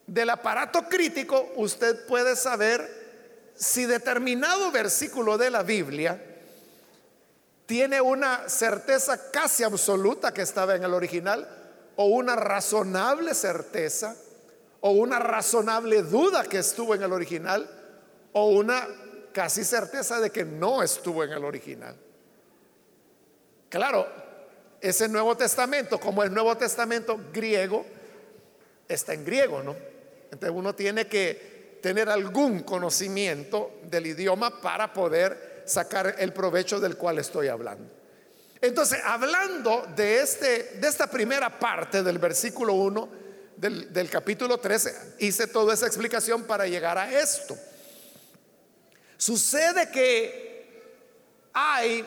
del 0.08 0.30
aparato 0.30 0.84
crítico 0.88 1.52
usted 1.56 2.06
puede 2.06 2.36
saber 2.36 3.52
si 3.56 3.86
determinado 3.86 4.72
versículo 4.72 5.38
de 5.38 5.50
la 5.50 5.63
Biblia 5.63 6.22
tiene 7.65 8.00
una 8.00 8.48
certeza 8.48 9.32
casi 9.32 9.63
absoluta 9.63 10.34
que 10.34 10.41
estaba 10.43 10.76
en 10.76 10.84
el 10.84 10.93
original 10.93 11.48
o 11.96 12.06
una 12.06 12.36
razonable 12.36 13.34
certeza 13.34 14.15
o 14.86 14.91
una 14.91 15.17
razonable 15.17 16.02
duda 16.02 16.43
que 16.43 16.58
estuvo 16.58 16.93
en 16.93 17.04
el 17.04 17.13
original 17.13 17.69
o 18.34 18.48
una 18.50 18.86
casi 19.32 19.63
certeza 19.63 20.19
de 20.19 20.30
que 20.30 20.43
no 20.43 20.84
estuvo 20.84 21.24
en 21.24 21.32
el 21.32 21.46
original. 21.46 21.96
Claro, 23.69 24.06
ese 24.82 25.08
Nuevo 25.08 25.38
Testamento, 25.38 25.98
como 26.02 26.22
el 26.22 26.34
Nuevo 26.34 26.58
Testamento 26.58 27.17
griego, 27.32 27.86
está 28.86 29.13
en 29.13 29.24
griego, 29.24 29.63
¿no? 29.63 29.74
Entonces 30.26 30.52
uno 30.54 30.76
tiene 30.76 31.08
que 31.08 31.80
tener 31.82 32.10
algún 32.10 32.63
conocimiento 32.63 33.80
del 33.84 34.08
idioma 34.08 34.60
para 34.60 34.91
poder 34.91 35.63
sacar 35.65 36.15
el 36.19 36.34
provecho 36.34 36.82
del 36.82 36.98
cual 36.98 37.19
estoy 37.19 37.48
hablando. 37.48 37.89
Entonces, 38.60 39.00
hablando 39.06 39.88
de, 39.96 40.19
este, 40.19 40.78
de 40.82 40.88
esta 40.89 41.08
primera 41.08 41.58
parte 41.58 42.04
del 42.04 42.19
versículo 42.19 42.74
1 42.74 43.22
del, 43.57 44.09
capítulo 44.09 44.59
13, 44.59 45.15
hice 45.19 45.47
toda 45.47 45.73
esa 45.73 45.87
explicación 45.87 46.43
para 46.43 46.67
llegar 46.67 46.97
a 46.97 47.11
esto. 47.19 47.57
Sucede 49.17 49.89
que 49.89 50.81
hay 51.53 52.05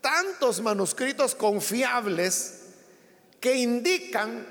tantos 0.00 0.60
manuscritos 0.60 1.34
confiables 1.34 2.62
que 3.40 3.54
indican 3.54 4.46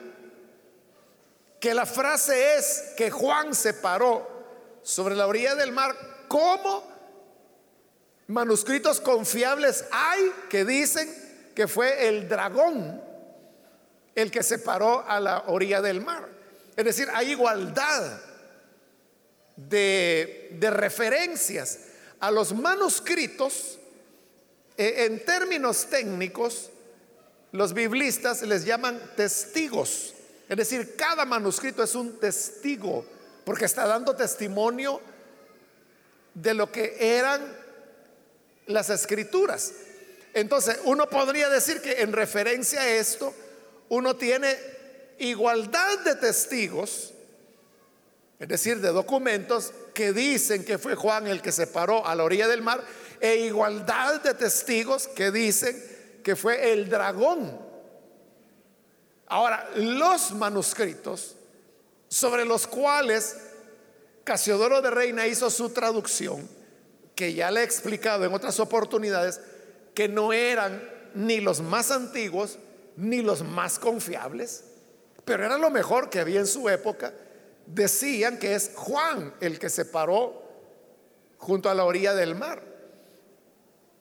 que 1.59 1.73
la 1.73 1.85
frase 1.85 2.55
es 2.55 2.93
que 2.95 3.09
Juan 3.09 3.53
se 3.53 3.73
paró 3.73 4.79
sobre 4.83 5.15
la 5.15 5.27
orilla 5.27 5.55
del 5.55 5.71
mar. 5.71 5.95
¿Cómo 6.27 6.87
manuscritos 8.27 9.01
confiables 9.01 9.85
hay 9.91 10.31
que 10.49 10.63
dicen 10.63 11.51
que 11.55 11.67
fue 11.67 12.07
el 12.07 12.29
dragón 12.29 13.06
el 14.17 14.31
que 14.31 14.41
se 14.41 14.59
paró 14.59 15.05
a 15.07 15.19
la 15.19 15.43
orilla 15.47 15.81
del 15.81 16.01
mar? 16.01 16.27
Es 16.75 16.85
decir, 16.85 17.07
hay 17.13 17.31
igualdad 17.31 18.19
de, 19.55 20.57
referencias 20.59 21.79
a 22.19 22.31
los 22.31 22.53
manuscritos, 22.53 23.77
eh, 24.77 25.05
en 25.05 25.23
términos 25.23 25.87
técnicos, 25.89 26.69
los 27.51 27.73
biblistas 27.73 28.41
les 28.41 28.65
llaman 28.65 28.99
testigos. 29.15 30.13
Es 30.49 30.57
decir, 30.57 30.95
cada 30.95 31.25
manuscrito 31.25 31.83
es 31.83 31.95
un 31.95 32.19
testigo, 32.19 33.05
porque 33.45 33.65
está 33.65 33.85
dando 33.85 34.15
testimonio 34.15 34.99
de 36.33 36.53
lo 36.53 36.71
que 36.71 36.95
eran 36.99 37.41
las 38.67 38.89
escrituras. 38.89 39.73
Entonces, 40.33 40.79
uno 40.83 41.09
podría 41.09 41.49
decir 41.49 41.81
que 41.81 42.01
en 42.01 42.13
referencia 42.13 42.81
a 42.81 42.89
esto, 42.89 43.33
uno 43.89 44.15
tiene 44.15 44.55
igualdad 45.19 45.99
de 45.99 46.15
testigos 46.15 47.13
es 48.39 48.47
decir, 48.47 48.79
de 48.81 48.89
documentos 48.89 49.73
que 49.93 50.13
dicen 50.13 50.63
que 50.63 50.77
fue 50.77 50.95
Juan 50.95 51.27
el 51.27 51.41
que 51.41 51.51
se 51.51 51.67
paró 51.67 52.05
a 52.05 52.13
la 52.13 52.23
orilla 52.23 52.47
del 52.47 52.61
mar, 52.61 52.83
e 53.19 53.37
igualdad 53.37 54.21
de 54.21 54.35
testigos 54.35 55.07
que 55.07 55.31
dicen 55.31 56.21
que 56.23 56.35
fue 56.35 56.71
el 56.71 56.87
dragón. 56.87 57.59
Ahora, 59.25 59.67
los 59.75 60.31
manuscritos 60.33 61.35
sobre 62.07 62.45
los 62.45 62.67
cuales 62.67 63.37
Casiodoro 64.23 64.81
de 64.81 64.91
Reina 64.91 65.25
hizo 65.25 65.49
su 65.49 65.71
traducción, 65.71 66.47
que 67.15 67.33
ya 67.33 67.49
le 67.49 67.61
he 67.61 67.63
explicado 67.63 68.23
en 68.23 68.33
otras 68.33 68.59
oportunidades, 68.59 69.41
que 69.95 70.07
no 70.07 70.31
eran 70.31 70.87
ni 71.15 71.39
los 71.39 71.61
más 71.61 71.89
antiguos 71.89 72.59
ni 72.97 73.21
los 73.21 73.43
más 73.43 73.79
confiables, 73.79 74.65
pero 75.23 75.45
era 75.45 75.57
lo 75.57 75.69
mejor 75.69 76.09
que 76.09 76.19
había 76.19 76.39
en 76.39 76.47
su 76.47 76.67
época 76.67 77.13
decían 77.67 78.39
que 78.39 78.55
es 78.55 78.71
Juan 78.75 79.33
el 79.39 79.59
que 79.59 79.69
se 79.69 79.85
paró 79.85 80.41
junto 81.37 81.69
a 81.69 81.75
la 81.75 81.83
orilla 81.83 82.15
del 82.15 82.33
mar. 82.33 82.63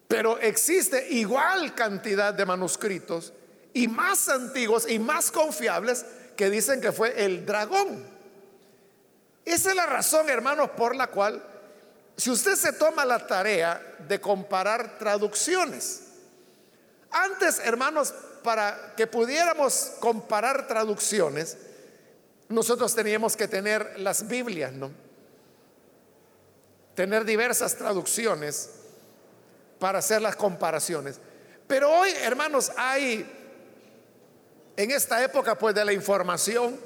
Pero 0.09 0.39
existe 0.39 1.09
igual 1.11 1.75
cantidad 1.75 2.33
de 2.33 2.47
manuscritos 2.47 3.33
y 3.75 3.89
más 3.89 4.29
antiguos 4.29 4.89
y 4.89 4.99
más 4.99 5.31
confiables 5.31 6.07
que 6.37 6.49
dicen 6.49 6.81
que 6.81 6.93
fue 6.93 7.25
el 7.25 7.45
dragón. 7.45 8.07
Esa 9.45 9.71
es 9.71 9.77
la 9.77 9.87
razón, 9.87 10.31
hermanos, 10.31 10.71
por 10.71 10.95
la 10.95 11.09
cual 11.09 11.43
si 12.17 12.31
usted 12.31 12.55
se 12.55 12.73
toma 12.73 13.05
la 13.05 13.27
tarea 13.27 13.97
de 14.09 14.21
comparar 14.21 14.99
traducciones, 14.99 16.03
antes, 17.11 17.61
hermanos, 17.61 18.15
para 18.47 18.95
que 18.97 19.09
pudiéramos 19.09 19.95
comparar 19.99 20.69
traducciones, 20.69 21.57
nosotros 22.49 22.95
teníamos 22.95 23.37
que 23.37 23.49
tener 23.49 23.99
las 23.99 24.29
Biblias, 24.29 24.73
¿no? 24.73 24.93
Tener 26.95 27.25
diversas 27.25 27.75
traducciones 27.75 28.71
para 29.81 29.99
hacer 29.99 30.23
las 30.23 30.37
comparaciones. 30.37 31.19
Pero 31.67 31.91
hoy, 31.91 32.11
hermanos, 32.23 32.71
hay, 32.77 33.29
en 34.77 34.91
esta 34.93 35.25
época 35.25 35.59
pues 35.59 35.75
de 35.75 35.85
la 35.85 35.93
información, 35.93 36.79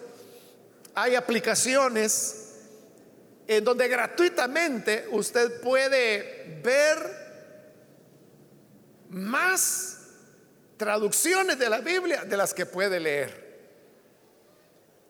hay 0.94 1.14
aplicaciones 1.14 2.54
en 3.46 3.62
donde 3.62 3.86
gratuitamente 3.86 5.06
usted 5.10 5.60
puede 5.60 6.58
ver 6.64 6.96
más 9.10 9.99
traducciones 10.80 11.58
de 11.58 11.68
la 11.68 11.80
Biblia 11.80 12.24
de 12.24 12.38
las 12.38 12.54
que 12.54 12.64
puede 12.64 12.98
leer. 12.98 13.50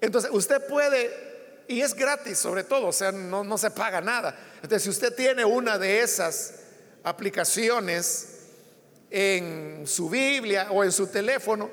Entonces 0.01 0.29
usted 0.35 0.67
puede, 0.67 1.65
y 1.69 1.81
es 1.81 1.95
gratis 1.95 2.39
sobre 2.39 2.65
todo, 2.65 2.89
o 2.89 2.93
sea, 2.93 3.13
no, 3.13 3.57
se 3.57 3.71
paga 3.71 4.01
nada. 4.01 4.37
Entonces 4.57 4.83
si 4.83 4.91
usted 4.91 5.15
tiene 5.15 5.45
una 5.45 5.79
de 5.79 6.01
esas 6.01 6.55
aplicaciones 7.05 8.41
en 9.11 9.87
su 9.87 10.11
Biblia 10.11 10.73
o 10.73 10.83
en 10.83 10.91
su 10.91 11.07
teléfono, 11.07 11.71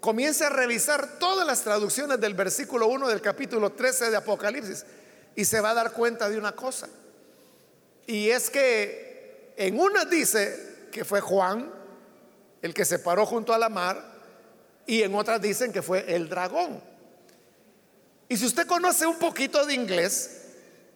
comience 0.00 0.44
a 0.44 0.48
revisar 0.48 1.20
todas 1.20 1.46
las 1.46 1.62
traducciones 1.62 2.18
del 2.18 2.34
versículo 2.34 2.88
1 2.88 3.06
del 3.06 3.20
capítulo 3.20 3.70
13 3.70 4.10
de 4.10 4.16
Apocalipsis 4.16 4.84
y 5.36 5.44
se 5.44 5.60
va 5.60 5.70
a 5.70 5.74
dar 5.74 5.92
cuenta 5.92 6.28
de 6.28 6.36
una 6.36 6.56
cosa. 6.56 6.88
Y 8.08 8.30
es 8.30 8.50
que 8.50 9.54
en 9.56 9.78
una 9.78 10.04
dice 10.04 10.88
que 10.90 11.04
fue 11.04 11.20
Juan 11.20 11.78
el 12.62 12.74
que 12.74 12.84
se 12.84 12.98
paró 12.98 13.26
junto 13.26 13.52
a 13.54 13.58
la 13.58 13.68
mar 13.68 14.02
y 14.86 15.02
en 15.02 15.14
otras 15.14 15.40
dicen 15.40 15.72
que 15.72 15.82
fue 15.82 16.14
el 16.14 16.28
dragón. 16.28 16.82
Y 18.28 18.36
si 18.36 18.46
usted 18.46 18.66
conoce 18.66 19.06
un 19.06 19.18
poquito 19.18 19.64
de 19.66 19.74
inglés 19.74 20.42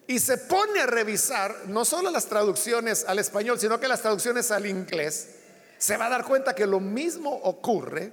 y 0.06 0.18
se 0.18 0.38
pone 0.38 0.80
a 0.80 0.86
revisar 0.86 1.66
no 1.66 1.84
solo 1.84 2.10
las 2.10 2.26
traducciones 2.26 3.04
al 3.08 3.18
español, 3.18 3.58
sino 3.58 3.80
que 3.80 3.88
las 3.88 4.02
traducciones 4.02 4.50
al 4.50 4.66
inglés, 4.66 5.30
se 5.78 5.96
va 5.96 6.06
a 6.06 6.10
dar 6.10 6.24
cuenta 6.24 6.54
que 6.54 6.66
lo 6.66 6.80
mismo 6.80 7.30
ocurre 7.30 8.12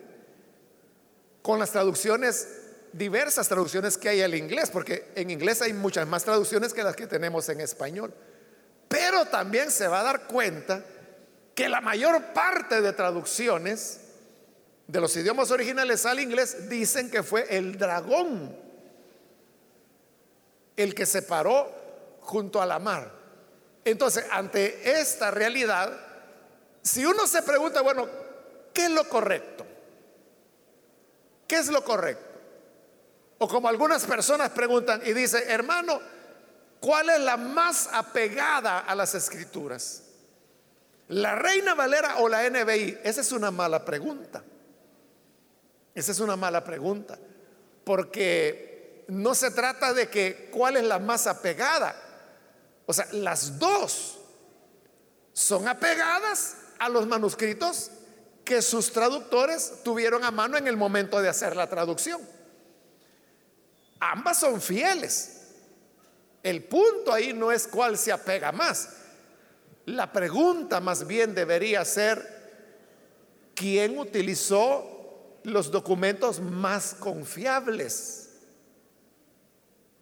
con 1.42 1.60
las 1.60 1.72
traducciones, 1.72 2.48
diversas 2.94 3.48
traducciones 3.48 3.98
que 3.98 4.10
hay 4.10 4.22
al 4.22 4.36
inglés, 4.36 4.70
porque 4.70 5.12
en 5.16 5.30
inglés 5.30 5.62
hay 5.62 5.74
muchas 5.74 6.08
más 6.08 6.24
traducciones 6.24 6.74
que 6.74 6.84
las 6.84 6.96
que 6.96 7.08
tenemos 7.08 7.48
en 7.50 7.62
español. 7.62 8.14
Pero 8.88 9.26
también 9.26 9.72
se 9.72 9.88
va 9.88 10.02
a 10.02 10.04
dar 10.04 10.28
cuenta 10.28 10.84
que 11.62 11.70
la 11.70 11.80
mayor 11.80 12.34
parte 12.34 12.82
de 12.82 12.92
traducciones 12.92 14.00
de 14.88 15.00
los 15.00 15.16
idiomas 15.16 15.52
originales 15.52 16.08
al 16.08 16.20
inglés 16.20 16.68
dicen 16.68 17.12
que 17.12 17.22
fue 17.22 17.56
el 17.56 17.78
dragón 17.78 18.58
el 20.76 20.96
que 20.96 21.06
se 21.06 21.22
paró 21.22 21.72
junto 22.22 22.64
a 22.64 22.66
la 22.66 22.80
mar. 22.80 23.12
Entonces, 23.86 24.26
ante 24.32 25.00
esta 25.00 25.30
realidad, 25.30 25.96
si 26.82 27.06
uno 27.06 27.28
se 27.28 27.44
pregunta, 27.44 27.82
bueno, 27.82 28.10
¿qué 28.74 28.86
es 28.86 28.92
lo 28.92 29.08
correcto? 29.08 29.64
¿Qué 31.48 31.58
es 31.58 31.68
lo 31.68 31.84
correcto? 31.84 32.40
O 33.38 33.48
como 33.48 33.70
algunas 33.70 34.04
personas 34.06 34.50
preguntan 34.50 35.04
y 35.06 35.14
dicen, 35.14 35.44
hermano, 35.46 36.02
¿cuál 36.80 37.12
es 37.12 37.20
la 37.20 37.38
más 37.38 37.88
apegada 37.94 38.80
a 38.80 38.96
las 38.96 39.14
escrituras? 39.14 40.06
¿La 41.12 41.36
Reina 41.36 41.74
Valera 41.74 42.20
o 42.20 42.30
la 42.30 42.50
NBI? 42.50 43.00
Esa 43.04 43.20
es 43.20 43.34
una 43.34 43.52
mala 43.52 43.84
pregunta. 43.84 44.42
Esa 45.94 46.12
es 46.14 46.20
una 46.22 46.38
mala 46.38 46.64
pregunta. 46.64 47.20
Porque 47.84 49.04
no 49.10 49.36
se 49.36 49.52
trata 49.52 49.94
de 49.94 50.08
que 50.08 50.50
cuál 50.52 50.78
es 50.78 50.84
la 50.84 51.00
más 51.00 51.28
apegada. 51.28 51.94
O 52.86 52.94
sea, 52.94 53.08
las 53.12 53.60
dos 53.60 54.20
son 55.34 55.68
apegadas 55.68 56.56
a 56.80 56.88
los 56.88 57.06
manuscritos 57.06 57.92
que 58.46 58.62
sus 58.62 58.94
traductores 58.94 59.84
tuvieron 59.84 60.24
a 60.24 60.32
mano 60.32 60.58
en 60.58 60.66
el 60.66 60.78
momento 60.78 61.22
de 61.22 61.28
hacer 61.28 61.58
la 61.58 61.68
traducción. 61.68 62.22
Ambas 64.00 64.40
son 64.40 64.62
fieles. 64.62 65.42
El 66.42 66.64
punto 66.64 67.12
ahí 67.12 67.34
no 67.34 67.52
es 67.52 67.68
cuál 67.68 67.98
se 67.98 68.14
apega 68.14 68.54
más. 68.54 69.01
La 69.92 70.10
pregunta 70.10 70.80
más 70.80 71.06
bien 71.06 71.36
debería 71.36 71.84
ser, 71.84 72.26
¿quién 73.54 74.00
utilizó 74.00 75.42
los 75.44 75.70
documentos 75.70 76.40
más 76.40 76.94
confiables 76.94 78.30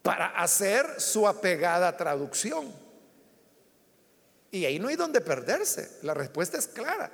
para 0.04 0.28
hacer 0.28 1.02
su 1.02 1.28
apegada 1.28 1.98
traducción? 1.98 2.72
Y 4.52 4.66
ahí 4.66 4.78
no 4.78 4.90
hay 4.90 4.96
donde 4.96 5.22
perderse. 5.22 5.98
La 6.04 6.14
respuesta 6.14 6.60
es 6.60 6.68
clara. 6.68 7.12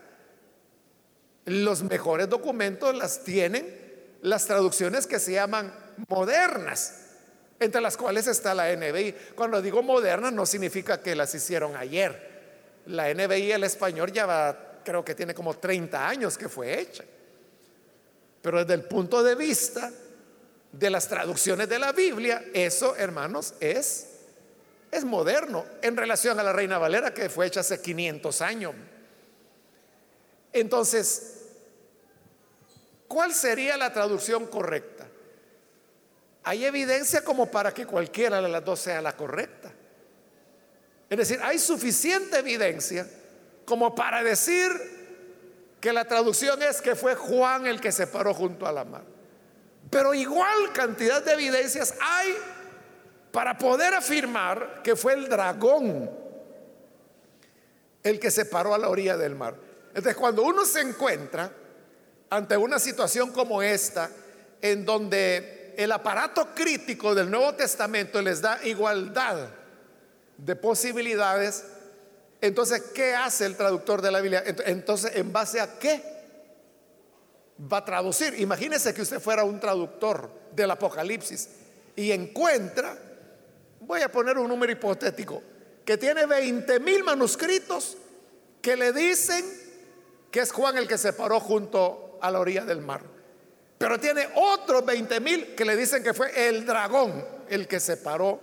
Los 1.46 1.82
mejores 1.82 2.28
documentos 2.28 2.94
las 2.94 3.24
tienen 3.24 3.84
las 4.22 4.48
traducciones 4.48 5.08
que 5.08 5.20
se 5.20 5.32
llaman 5.32 5.74
modernas, 6.10 7.04
entre 7.58 7.80
las 7.80 7.96
cuales 7.96 8.28
está 8.28 8.54
la 8.54 8.76
NBI. 8.76 9.16
Cuando 9.34 9.62
digo 9.62 9.82
modernas 9.82 10.34
no 10.34 10.46
significa 10.46 11.02
que 11.02 11.16
las 11.16 11.34
hicieron 11.34 11.78
ayer. 11.78 12.25
La 12.88 13.14
NBI 13.14 13.52
el 13.52 13.64
español 13.64 14.12
ya 14.12 14.26
va, 14.26 14.80
creo 14.84 15.04
que 15.04 15.16
tiene 15.16 15.34
como 15.34 15.56
30 15.56 16.08
años 16.08 16.38
que 16.38 16.50
fue 16.50 16.80
hecha. 16.80 17.04
Pero 18.42 18.60
desde 18.60 18.76
el 18.76 18.84
punto 18.84 19.24
de 19.24 19.36
vista 19.36 19.92
de 20.72 20.90
las 20.90 21.08
traducciones 21.08 21.68
de 21.68 21.80
la 21.80 21.92
Biblia, 21.92 22.44
eso, 22.54 22.96
hermanos, 22.96 23.56
es 23.60 24.10
es 24.96 25.04
moderno 25.04 25.66
en 25.82 25.98
relación 25.98 26.40
a 26.40 26.44
la 26.44 26.54
Reina 26.54 26.78
Valera 26.78 27.14
que 27.14 27.30
fue 27.30 27.48
hecha 27.48 27.60
hace 27.60 27.82
500 27.82 28.42
años. 28.42 28.74
Entonces, 30.54 31.42
¿cuál 33.08 33.34
sería 33.34 33.76
la 33.78 33.92
traducción 33.92 34.48
correcta? 34.48 35.06
Hay 36.44 36.64
evidencia 36.64 37.24
como 37.24 37.52
para 37.52 37.74
que 37.74 37.86
cualquiera 37.86 38.42
de 38.42 38.48
las 38.48 38.64
dos 38.64 38.80
sea 38.80 39.02
la 39.02 39.18
correcta. 39.18 39.65
Es 41.16 41.30
decir, 41.30 41.40
hay 41.46 41.58
suficiente 41.60 42.40
evidencia 42.40 43.08
como 43.64 43.96
para 43.96 44.22
decir 44.22 44.70
que 45.80 45.94
la 45.94 46.04
traducción 46.04 46.62
es 46.62 46.82
que 46.82 46.94
fue 46.94 47.16
Juan 47.16 47.66
el 47.68 47.80
que 47.80 47.94
se 47.94 48.06
paró 48.06 48.34
junto 48.34 48.68
a 48.68 48.74
la 48.74 48.84
mar. 48.84 49.06
Pero 49.90 50.14
igual 50.14 50.74
cantidad 50.74 51.24
de 51.24 51.32
evidencias 51.32 51.94
hay 52.02 52.36
para 53.32 53.58
poder 53.58 53.94
afirmar 53.94 54.82
que 54.84 54.98
fue 54.98 55.14
el 55.14 55.30
dragón 55.30 56.12
el 58.04 58.20
que 58.20 58.30
se 58.30 58.44
paró 58.44 58.74
a 58.74 58.78
la 58.78 58.90
orilla 58.90 59.16
del 59.16 59.36
mar. 59.36 59.56
Entonces, 59.88 60.18
cuando 60.18 60.44
uno 60.44 60.66
se 60.66 60.82
encuentra 60.82 61.50
ante 62.30 62.58
una 62.58 62.78
situación 62.78 63.32
como 63.32 63.64
esta, 63.64 64.12
en 64.62 64.84
donde 64.84 65.74
el 65.78 65.94
aparato 65.94 66.54
crítico 66.54 67.16
del 67.16 67.32
Nuevo 67.32 67.56
Testamento 67.56 68.22
les 68.22 68.42
da 68.42 68.60
igualdad 68.66 69.48
de 70.38 70.56
posibilidades, 70.56 71.64
entonces, 72.42 72.82
¿qué 72.94 73.16
hace 73.16 73.46
el 73.46 73.56
traductor 73.56 74.02
de 74.02 74.12
la 74.12 74.22
Biblia? 74.22 74.44
Entonces, 74.46 75.16
¿en 75.16 75.32
base 75.32 75.60
a 75.60 75.80
qué 75.80 76.04
va 77.72 77.78
a 77.78 77.86
traducir? 77.86 78.40
Imagínese 78.40 78.94
que 78.94 79.02
usted 79.02 79.20
fuera 79.20 79.44
un 79.44 79.60
traductor 79.60 80.30
del 80.52 80.70
Apocalipsis 80.72 81.50
y 81.96 82.12
encuentra 82.12 82.98
voy 83.80 84.02
a 84.02 84.12
poner 84.12 84.38
un 84.38 84.48
número 84.48 84.72
hipotético, 84.72 85.42
que 85.84 85.98
tiene 85.98 86.26
20 86.26 86.80
mil 86.80 87.04
manuscritos 87.04 87.98
que 88.62 88.76
le 88.76 88.92
dicen 88.92 89.46
que 90.32 90.40
es 90.40 90.52
Juan 90.52 90.78
el 90.78 90.88
que 90.88 90.98
se 90.98 91.14
paró 91.14 91.40
junto 91.40 92.18
a 92.22 92.32
la 92.32 92.40
orilla 92.40 92.66
del 92.66 92.82
mar. 92.82 93.02
Pero 93.78 94.00
tiene 94.00 94.28
otros 94.36 94.86
20 94.86 95.20
mil 95.20 95.56
que 95.56 95.66
le 95.66 95.76
dicen 95.76 96.04
que 96.04 96.14
fue 96.14 96.48
el 96.48 96.66
dragón 96.66 97.26
el 97.50 97.68
que 97.68 97.80
se 97.80 97.98
paró 97.98 98.40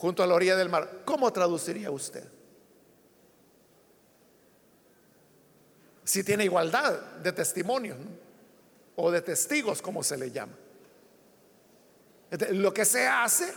junto 0.00 0.22
a 0.22 0.26
la 0.26 0.32
orilla 0.32 0.56
del 0.56 0.70
mar. 0.70 1.02
¿Cómo 1.04 1.30
traduciría 1.30 1.90
usted? 1.90 2.24
Si 6.04 6.24
tiene 6.24 6.44
igualdad 6.44 6.98
de 7.22 7.30
testimonios 7.32 7.98
o 8.96 9.10
de 9.10 9.20
testigos, 9.20 9.82
como 9.82 10.02
se 10.02 10.16
le 10.16 10.30
llama. 10.30 10.54
Lo 12.52 12.72
que 12.72 12.86
se 12.86 13.06
hace 13.06 13.52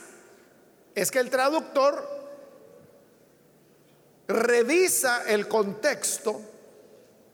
es 0.94 1.10
que 1.10 1.20
el 1.20 1.30
traductor 1.30 2.06
revisa 4.28 5.24
el 5.26 5.48
contexto 5.48 6.42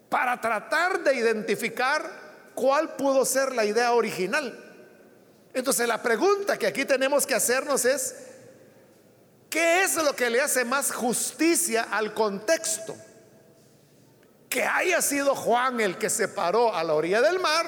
para 0.07 0.39
tratar 0.39 1.03
de 1.03 1.15
identificar 1.15 2.51
cuál 2.53 2.95
pudo 2.95 3.25
ser 3.25 3.55
la 3.55 3.65
idea 3.65 3.93
original. 3.93 4.67
Entonces 5.51 5.87
la 5.87 5.99
pregunta 6.03 6.59
que 6.59 6.67
aquí 6.67 6.85
tenemos 6.85 7.25
que 7.25 7.33
hacernos 7.33 7.85
es, 7.85 8.28
¿Qué 9.49 9.83
es 9.83 9.95
lo 9.95 10.15
que 10.15 10.29
le 10.29 10.41
hace 10.41 10.63
más 10.63 10.91
justicia 10.91 11.87
al 11.91 12.13
contexto? 12.13 12.95
Que 14.47 14.63
haya 14.63 15.01
sido 15.01 15.35
Juan 15.35 15.79
el 15.79 15.97
que 15.97 16.09
se 16.09 16.27
paró 16.27 16.73
a 16.73 16.83
la 16.83 16.93
orilla 16.93 17.21
del 17.21 17.39
mar 17.39 17.65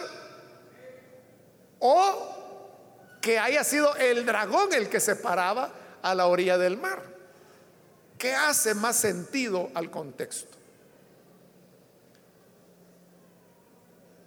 o 1.79 3.17
que 3.21 3.39
haya 3.39 3.63
sido 3.63 3.95
el 3.95 4.25
dragón 4.25 4.73
el 4.73 4.89
que 4.89 4.99
se 4.99 5.15
paraba 5.15 5.71
a 6.01 6.13
la 6.13 6.27
orilla 6.27 6.57
del 6.57 6.77
mar. 6.77 7.01
¿Qué 8.17 8.33
hace 8.35 8.75
más 8.75 8.95
sentido 8.95 9.71
al 9.73 9.89
contexto? 9.89 10.57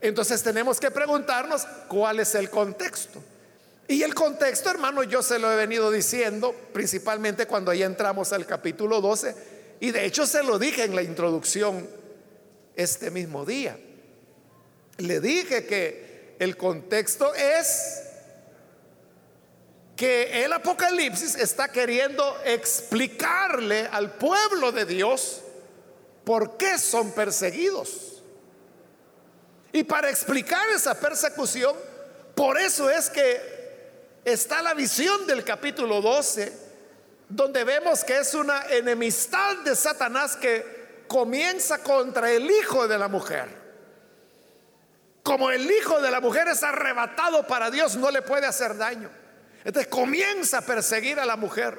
Entonces 0.00 0.42
tenemos 0.42 0.80
que 0.80 0.90
preguntarnos 0.90 1.66
cuál 1.88 2.20
es 2.20 2.34
el 2.34 2.50
contexto. 2.50 3.22
Y 3.86 4.02
el 4.02 4.14
contexto, 4.14 4.70
hermano, 4.70 5.02
yo 5.02 5.22
se 5.22 5.38
lo 5.38 5.52
he 5.52 5.56
venido 5.56 5.90
diciendo, 5.90 6.54
principalmente 6.72 7.46
cuando 7.46 7.72
ya 7.74 7.86
entramos 7.86 8.32
al 8.32 8.46
capítulo 8.46 9.00
12, 9.00 9.34
y 9.80 9.90
de 9.90 10.06
hecho 10.06 10.26
se 10.26 10.42
lo 10.42 10.58
dije 10.58 10.84
en 10.84 10.94
la 10.94 11.02
introducción 11.02 11.86
este 12.76 13.10
mismo 13.10 13.44
día. 13.44 13.78
Le 14.98 15.20
dije 15.20 15.66
que 15.66 16.36
el 16.38 16.56
contexto 16.56 17.34
es 17.34 18.02
que 19.96 20.44
el 20.44 20.52
Apocalipsis 20.52 21.36
está 21.36 21.68
queriendo 21.68 22.36
explicarle 22.44 23.88
al 23.92 24.14
pueblo 24.14 24.72
de 24.72 24.86
Dios 24.86 25.42
por 26.24 26.56
qué 26.56 26.78
son 26.78 27.12
perseguidos. 27.12 28.22
Y 29.72 29.84
para 29.84 30.08
explicar 30.08 30.68
esa 30.70 30.98
persecución, 30.98 31.76
por 32.34 32.58
eso 32.58 32.88
es 32.90 33.10
que 33.10 33.53
está 34.24 34.62
la 34.62 34.74
visión 34.74 35.26
del 35.26 35.44
capítulo 35.44 36.00
12, 36.00 36.52
donde 37.28 37.64
vemos 37.64 38.04
que 38.04 38.18
es 38.18 38.34
una 38.34 38.62
enemistad 38.70 39.58
de 39.58 39.76
Satanás 39.76 40.36
que 40.36 41.04
comienza 41.06 41.78
contra 41.78 42.30
el 42.30 42.50
hijo 42.50 42.88
de 42.88 42.98
la 42.98 43.08
mujer. 43.08 43.64
Como 45.22 45.50
el 45.50 45.70
hijo 45.70 46.00
de 46.00 46.10
la 46.10 46.20
mujer 46.20 46.48
es 46.48 46.62
arrebatado 46.62 47.46
para 47.46 47.70
Dios, 47.70 47.96
no 47.96 48.10
le 48.10 48.22
puede 48.22 48.46
hacer 48.46 48.76
daño. 48.76 49.10
Entonces 49.64 49.90
comienza 49.90 50.58
a 50.58 50.60
perseguir 50.62 51.18
a 51.18 51.24
la 51.24 51.36
mujer. 51.36 51.78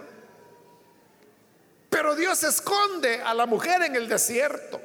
Pero 1.90 2.16
Dios 2.16 2.44
esconde 2.44 3.22
a 3.22 3.34
la 3.34 3.46
mujer 3.46 3.84
en 3.84 3.96
el 3.96 4.10
desierto. 4.10 4.82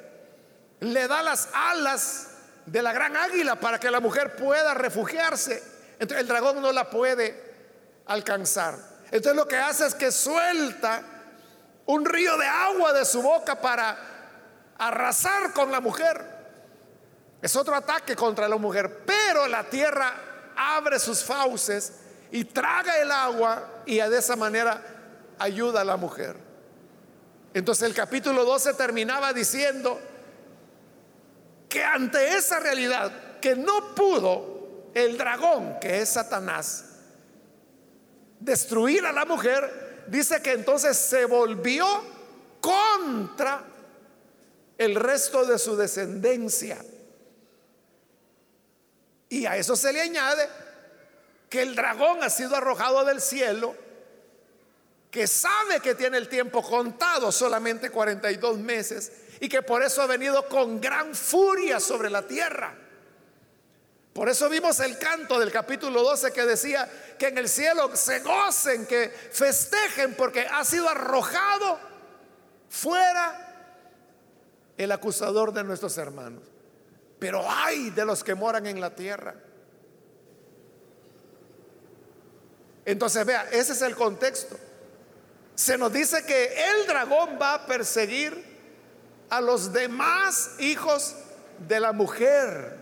Le 0.81 1.09
da 1.09 1.23
las 1.23 1.49
alas 1.53 2.29
de 2.67 2.83
la 2.83 2.93
gran 2.93 3.17
águila 3.17 3.57
para 3.57 3.81
que 3.81 3.91
la 3.91 4.01
mujer 4.01 4.37
pueda 4.37 4.75
refugiarse. 4.75 5.63
Entonces 5.95 6.19
el 6.19 6.29
dragón 6.29 6.61
no 6.61 6.73
la 6.73 6.89
puede 6.89 7.50
alcanzar. 8.11 8.77
Entonces 9.05 9.37
lo 9.37 9.47
que 9.47 9.57
hace 9.57 9.87
es 9.87 9.95
que 9.95 10.11
suelta 10.11 11.03
un 11.87 12.05
río 12.05 12.37
de 12.37 12.47
agua 12.47 12.93
de 12.93 13.05
su 13.05 13.23
boca 13.23 13.61
para 13.61 13.97
arrasar 14.79 15.53
con 15.53 15.71
la 15.71 15.81
mujer. 15.81 16.25
Es 17.41 17.55
otro 17.57 17.75
ataque 17.75 18.17
contra 18.17 18.49
la 18.49 18.57
mujer, 18.57 19.05
pero 19.07 19.47
la 19.47 19.65
tierra 19.65 20.13
abre 20.57 20.99
sus 20.99 21.23
fauces 21.23 22.01
y 22.33 22.45
traga 22.45 22.99
el 22.99 23.11
agua 23.11 23.83
y 23.87 23.97
de 23.97 24.19
esa 24.19 24.37
manera 24.37 24.83
ayuda 25.39 25.81
a 25.81 25.85
la 25.85 25.97
mujer. 25.97 26.37
Entonces 27.55 27.89
el 27.89 27.95
capítulo 27.95 28.45
12 28.45 28.75
terminaba 28.75 29.33
diciendo 29.33 30.01
que 31.69 31.83
ante 31.85 32.37
esa 32.37 32.59
realidad 32.59 33.39
que 33.41 33.55
no 33.55 33.95
pudo 33.95 34.91
el 34.95 35.17
dragón, 35.17 35.79
que 35.81 36.03
es 36.03 36.11
Satanás, 36.11 36.90
destruir 38.41 39.07
a 39.07 39.13
la 39.13 39.25
mujer, 39.25 40.05
dice 40.09 40.43
que 40.43 40.53
entonces 40.53 40.97
se 40.97 41.25
volvió 41.27 41.87
contra 42.61 43.65
el 44.77 44.95
resto 44.95 45.45
de 45.45 45.59
su 45.59 45.77
descendencia. 45.77 46.79
Y 49.29 49.47
a 49.47 49.57
eso 49.57 49.77
se 49.77 49.93
le 49.93 50.01
añade 50.01 50.49
que 51.49 51.63
el 51.63 51.75
dragón 51.75 52.23
ha 52.23 52.31
sido 52.31 52.57
arrojado 52.57 53.05
del 53.05 53.21
cielo, 53.21 53.75
que 55.11 55.27
sabe 55.27 55.81
que 55.81 55.95
tiene 55.95 56.17
el 56.17 56.29
tiempo 56.29 56.63
contado, 56.63 57.31
solamente 57.31 57.91
42 57.91 58.59
meses, 58.59 59.13
y 59.41 59.49
que 59.49 59.63
por 59.63 59.83
eso 59.83 60.03
ha 60.03 60.07
venido 60.07 60.47
con 60.49 60.81
gran 60.81 61.15
furia 61.15 61.81
sobre 61.81 62.11
la 62.11 62.27
tierra. 62.27 62.77
Por 64.13 64.29
eso 64.29 64.49
vimos 64.49 64.81
el 64.81 64.99
canto 64.99 65.39
del 65.39 65.53
capítulo 65.53 66.03
12 66.03 66.33
que 66.33 66.45
decía 66.45 66.91
que 67.19 67.29
en 67.29 67.39
el 67.39 67.49
cielo 67.49 67.95
se 67.95 68.21
gocen, 68.21 68.87
que 68.87 69.09
festejen 69.09 70.15
porque 70.15 70.47
ha 70.47 70.65
sido 70.65 70.89
arrojado 70.89 71.79
fuera 72.69 73.47
el 74.77 74.91
acusador 74.93 75.53
de 75.53 75.63
nuestros 75.63 75.97
hermanos. 75.97 76.43
Pero 77.19 77.49
hay 77.49 77.91
de 77.91 78.05
los 78.05 78.25
que 78.25 78.35
moran 78.35 78.67
en 78.67 78.81
la 78.81 78.95
tierra. 78.95 79.35
Entonces 82.85 83.25
vea, 83.25 83.49
ese 83.53 83.73
es 83.75 83.83
el 83.83 83.95
contexto. 83.95 84.57
Se 85.55 85.77
nos 85.79 85.93
dice 85.93 86.25
que 86.25 86.55
el 86.71 86.87
dragón 86.87 87.39
va 87.41 87.55
a 87.55 87.67
perseguir 87.67 88.51
a 89.29 89.41
los 89.41 89.73
demás 89.73 90.57
hijos 90.59 91.15
de 91.69 91.79
la 91.79 91.93
mujer. 91.93 92.80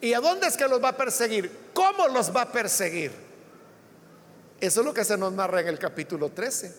¿Y 0.00 0.14
a 0.14 0.20
dónde 0.20 0.46
es 0.46 0.56
que 0.56 0.66
los 0.66 0.82
va 0.82 0.90
a 0.90 0.96
perseguir? 0.96 1.50
¿Cómo 1.74 2.08
los 2.08 2.34
va 2.34 2.42
a 2.42 2.52
perseguir? 2.52 3.12
Eso 4.60 4.80
es 4.80 4.86
lo 4.86 4.94
que 4.94 5.04
se 5.04 5.16
nos 5.16 5.32
narra 5.32 5.60
en 5.60 5.68
el 5.68 5.78
capítulo 5.78 6.30
13. 6.30 6.74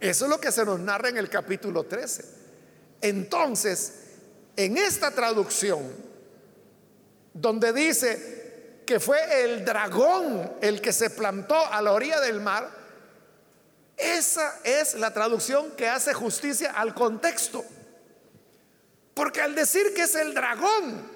Eso 0.00 0.24
es 0.24 0.30
lo 0.30 0.40
que 0.40 0.52
se 0.52 0.64
nos 0.64 0.78
narra 0.78 1.08
en 1.08 1.16
el 1.16 1.28
capítulo 1.28 1.84
13. 1.84 2.24
Entonces, 3.00 3.94
en 4.56 4.76
esta 4.76 5.10
traducción, 5.10 5.82
donde 7.32 7.72
dice 7.72 8.82
que 8.86 9.00
fue 9.00 9.44
el 9.44 9.64
dragón 9.64 10.50
el 10.60 10.80
que 10.80 10.92
se 10.92 11.10
plantó 11.10 11.56
a 11.56 11.82
la 11.82 11.92
orilla 11.92 12.20
del 12.20 12.40
mar, 12.40 12.70
esa 13.96 14.60
es 14.64 14.94
la 14.94 15.12
traducción 15.12 15.72
que 15.72 15.88
hace 15.88 16.14
justicia 16.14 16.72
al 16.72 16.94
contexto. 16.94 17.64
Porque 19.18 19.40
al 19.40 19.52
decir 19.52 19.92
que 19.94 20.02
es 20.02 20.14
el 20.14 20.32
dragón 20.32 21.10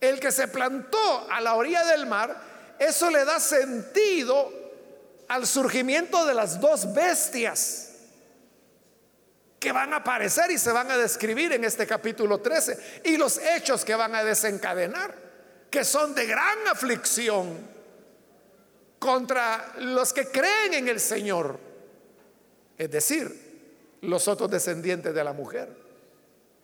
el 0.00 0.20
que 0.20 0.30
se 0.30 0.46
plantó 0.46 1.28
a 1.28 1.40
la 1.40 1.56
orilla 1.56 1.84
del 1.86 2.06
mar, 2.06 2.76
eso 2.78 3.10
le 3.10 3.24
da 3.24 3.40
sentido 3.40 4.52
al 5.26 5.48
surgimiento 5.48 6.24
de 6.26 6.32
las 6.32 6.60
dos 6.60 6.94
bestias 6.94 7.90
que 9.58 9.72
van 9.72 9.92
a 9.94 9.96
aparecer 9.96 10.52
y 10.52 10.58
se 10.58 10.70
van 10.70 10.88
a 10.92 10.96
describir 10.96 11.52
en 11.54 11.64
este 11.64 11.88
capítulo 11.88 12.38
13 12.38 13.02
y 13.04 13.16
los 13.16 13.38
hechos 13.38 13.84
que 13.84 13.96
van 13.96 14.14
a 14.14 14.22
desencadenar, 14.22 15.12
que 15.72 15.82
son 15.82 16.14
de 16.14 16.24
gran 16.24 16.68
aflicción 16.68 17.58
contra 19.00 19.72
los 19.78 20.12
que 20.12 20.28
creen 20.28 20.74
en 20.74 20.86
el 20.86 21.00
Señor, 21.00 21.58
es 22.78 22.90
decir, 22.92 23.98
los 24.02 24.28
otros 24.28 24.48
descendientes 24.48 25.12
de 25.12 25.24
la 25.24 25.32
mujer. 25.32 25.89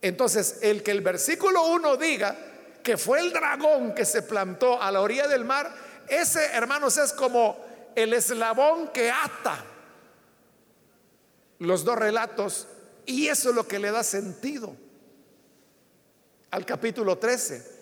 Entonces, 0.07 0.59
el 0.63 0.83
que 0.83 0.93
el 0.93 1.01
versículo 1.01 1.67
1 1.67 1.97
diga 1.97 2.37
que 2.83 2.97
fue 2.97 3.19
el 3.19 3.33
dragón 3.33 3.95
que 3.95 4.05
se 4.05 4.23
plantó 4.23 4.81
a 4.81 4.93
la 4.93 5.01
orilla 5.01 5.27
del 5.27 5.45
mar, 5.45 5.75
ese, 6.09 6.45
hermanos, 6.53 6.97
es 6.99 7.13
como 7.13 7.57
el 7.97 8.13
eslabón 8.13 8.89
que 8.89 9.11
ata 9.11 9.65
los 11.59 11.85
dos 11.85 11.99
relatos 11.99 12.69
y 13.05 13.27
eso 13.27 13.51
es 13.51 13.57
lo 13.57 13.67
que 13.67 13.81
le 13.81 13.91
da 13.91 14.05
sentido 14.05 14.77
al 16.53 16.65
capítulo 16.65 17.19
13. 17.19 17.77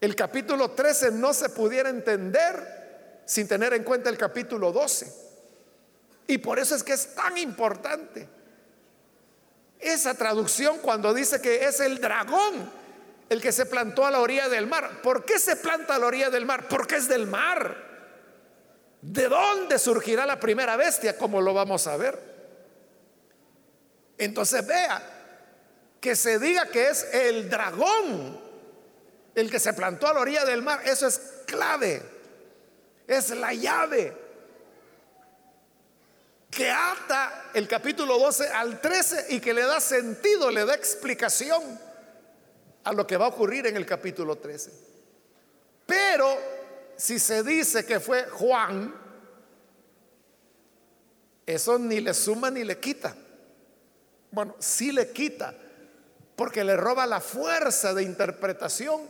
El 0.00 0.16
capítulo 0.16 0.70
13 0.70 1.10
no 1.12 1.34
se 1.34 1.50
pudiera 1.50 1.90
entender 1.90 3.22
sin 3.26 3.46
tener 3.46 3.74
en 3.74 3.84
cuenta 3.84 4.08
el 4.08 4.16
capítulo 4.16 4.72
12. 4.72 5.12
Y 6.28 6.38
por 6.38 6.58
eso 6.58 6.74
es 6.74 6.82
que 6.82 6.94
es 6.94 7.14
tan 7.14 7.36
importante 7.36 8.37
esa 9.80 10.14
traducción 10.14 10.78
cuando 10.78 11.14
dice 11.14 11.40
que 11.40 11.64
es 11.64 11.80
el 11.80 12.00
dragón 12.00 12.78
el 13.28 13.42
que 13.42 13.52
se 13.52 13.66
plantó 13.66 14.06
a 14.06 14.10
la 14.10 14.20
orilla 14.20 14.48
del 14.48 14.66
mar. 14.66 15.02
¿Por 15.02 15.24
qué 15.24 15.38
se 15.38 15.56
planta 15.56 15.94
a 15.94 15.98
la 15.98 16.06
orilla 16.06 16.30
del 16.30 16.46
mar? 16.46 16.66
Porque 16.68 16.96
es 16.96 17.08
del 17.08 17.26
mar. 17.26 17.76
¿De 19.02 19.28
dónde 19.28 19.78
surgirá 19.78 20.24
la 20.26 20.40
primera 20.40 20.76
bestia? 20.76 21.16
Como 21.16 21.40
lo 21.40 21.52
vamos 21.52 21.86
a 21.86 21.96
ver. 21.96 22.18
Entonces 24.16 24.66
vea 24.66 25.02
que 26.00 26.16
se 26.16 26.38
diga 26.38 26.66
que 26.66 26.88
es 26.88 27.04
el 27.12 27.50
dragón 27.50 28.40
el 29.34 29.50
que 29.50 29.60
se 29.60 29.72
plantó 29.72 30.08
a 30.08 30.14
la 30.14 30.20
orilla 30.20 30.44
del 30.44 30.62
mar. 30.62 30.80
Eso 30.84 31.06
es 31.06 31.20
clave. 31.46 32.02
Es 33.06 33.30
la 33.30 33.52
llave 33.52 34.27
que 36.50 36.70
ata 36.70 37.50
el 37.54 37.68
capítulo 37.68 38.18
12 38.18 38.48
al 38.48 38.80
13 38.80 39.26
y 39.30 39.40
que 39.40 39.54
le 39.54 39.62
da 39.62 39.80
sentido, 39.80 40.50
le 40.50 40.64
da 40.64 40.74
explicación 40.74 41.78
a 42.84 42.92
lo 42.92 43.06
que 43.06 43.16
va 43.16 43.26
a 43.26 43.28
ocurrir 43.28 43.66
en 43.66 43.76
el 43.76 43.84
capítulo 43.84 44.36
13. 44.36 44.72
Pero 45.86 46.38
si 46.96 47.18
se 47.18 47.42
dice 47.42 47.84
que 47.84 48.00
fue 48.00 48.24
Juan 48.24 48.94
eso 51.48 51.78
ni 51.78 52.00
le 52.00 52.12
suma 52.12 52.50
ni 52.50 52.62
le 52.62 52.78
quita. 52.78 53.16
Bueno, 54.30 54.54
sí 54.58 54.92
le 54.92 55.10
quita, 55.12 55.54
porque 56.36 56.62
le 56.62 56.76
roba 56.76 57.06
la 57.06 57.22
fuerza 57.22 57.94
de 57.94 58.02
interpretación 58.02 59.00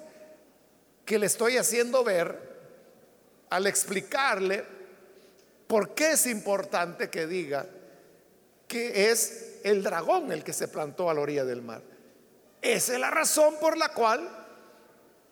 que 1.04 1.18
le 1.18 1.26
estoy 1.26 1.56
haciendo 1.56 2.04
ver 2.04 2.38
al 3.50 3.66
explicarle 3.66 4.64
por 5.68 5.94
qué 5.94 6.12
es 6.12 6.26
importante 6.26 7.08
que 7.10 7.28
diga 7.28 7.66
que 8.66 9.10
es 9.10 9.60
el 9.62 9.82
dragón 9.82 10.32
el 10.32 10.42
que 10.42 10.52
se 10.52 10.66
plantó 10.66 11.08
a 11.08 11.14
la 11.14 11.20
orilla 11.20 11.44
del 11.44 11.62
mar. 11.62 11.82
Esa 12.60 12.94
es 12.94 12.98
la 12.98 13.10
razón 13.10 13.54
por 13.60 13.76
la 13.76 13.90
cual 13.90 14.28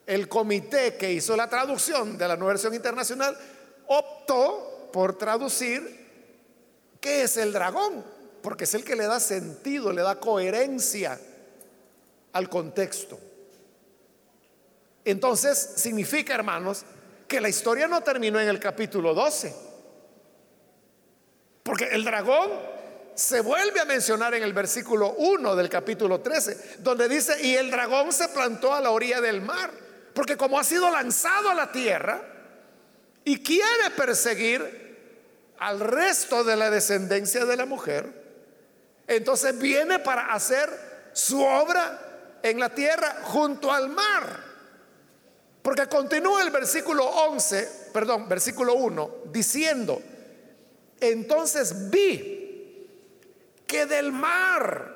el 0.07 0.29
comité 0.29 0.97
que 0.97 1.13
hizo 1.13 1.37
la 1.37 1.49
traducción 1.49 2.17
de 2.17 2.29
la 2.29 2.37
nueva 2.37 2.53
versión 2.53 2.75
internacional 2.75 3.37
optó 3.89 4.91
por 4.93 5.19
traducir 5.19 6.07
qué 7.01 7.23
es 7.23 7.37
el 7.37 7.53
dragón, 7.53 8.05
porque 8.43 8.65
es 8.65 8.75
el 8.75 8.85
que 8.85 8.95
le 8.95 9.07
da 9.07 9.19
sentido, 9.19 9.93
le 9.93 10.03
da 10.03 10.21
coherencia 10.21 11.19
al 12.33 12.49
contexto. 12.49 13.19
Entonces 15.05 15.59
significa, 15.77 16.35
hermanos, 16.35 16.85
que 17.27 17.41
la 17.41 17.49
historia 17.49 17.89
no 17.89 18.03
terminó 18.03 18.39
en 18.39 18.49
el 18.49 18.61
capítulo 18.61 19.15
12, 19.15 19.55
porque 21.67 21.87
el 21.87 22.05
dragón 22.05 22.49
se 23.17 23.41
vuelve 23.41 23.81
a 23.81 23.85
mencionar 23.85 24.33
en 24.35 24.45
el 24.45 24.53
versículo 24.53 25.15
1 25.19 25.57
del 25.57 25.69
capítulo 25.69 26.21
13, 26.21 26.77
donde 26.79 27.09
dice, 27.09 27.43
y 27.43 27.57
el 27.57 27.73
dragón 27.73 28.13
se 28.13 28.29
plantó 28.29 28.73
a 28.73 28.81
la 28.81 28.91
orilla 28.91 29.21
del 29.21 29.43
mar, 29.43 29.73
porque 30.15 30.37
como 30.37 30.61
ha 30.61 30.65
sido 30.65 30.89
lanzado 30.91 31.51
a 31.51 31.55
la 31.55 31.73
tierra 31.73 32.23
y 33.25 33.43
quiere 33.43 33.91
perseguir 33.97 34.87
al 35.59 35.81
resto 35.81 36.45
de 36.45 36.55
la 36.55 36.71
descendencia 36.71 37.45
de 37.45 37.57
la 37.57 37.67
mujer, 37.67 38.13
entonces 39.09 39.59
viene 39.59 39.99
para 39.99 40.33
hacer 40.33 40.71
su 41.15 41.43
obra 41.43 42.39
en 42.45 42.61
la 42.61 42.69
tierra 42.69 43.23
junto 43.23 43.73
al 43.73 43.89
mar. 43.89 44.45
Porque 45.63 45.89
continúa 45.89 46.43
el 46.43 46.51
versículo 46.51 47.05
11, 47.05 47.89
perdón, 47.93 48.29
versículo 48.29 48.75
1, 48.75 49.17
diciendo, 49.33 50.01
entonces 51.01 51.91
vi 51.91 52.89
que 53.67 53.87
del 53.87 54.13
mar 54.13 54.95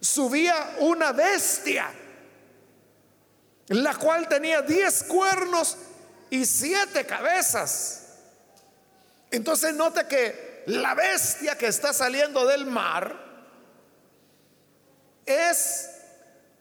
subía 0.00 0.76
una 0.80 1.12
bestia, 1.12 1.90
la 3.68 3.94
cual 3.96 4.28
tenía 4.28 4.62
diez 4.62 5.02
cuernos 5.04 5.76
y 6.30 6.44
siete 6.44 7.04
cabezas. 7.04 8.04
Entonces 9.30 9.74
note 9.74 10.06
que 10.06 10.62
la 10.66 10.94
bestia 10.94 11.56
que 11.56 11.66
está 11.66 11.92
saliendo 11.92 12.46
del 12.46 12.66
mar 12.66 13.28
es 15.26 15.90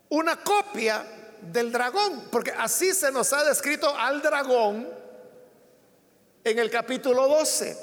una 0.10 0.44
copia 0.44 1.06
del 1.42 1.72
dragón, 1.72 2.28
porque 2.32 2.52
así 2.52 2.94
se 2.94 3.12
nos 3.12 3.32
ha 3.34 3.44
descrito 3.44 3.96
al 3.96 4.22
dragón 4.22 4.88
en 6.44 6.60
el 6.60 6.70
capítulo 6.70 7.28
12, 7.28 7.78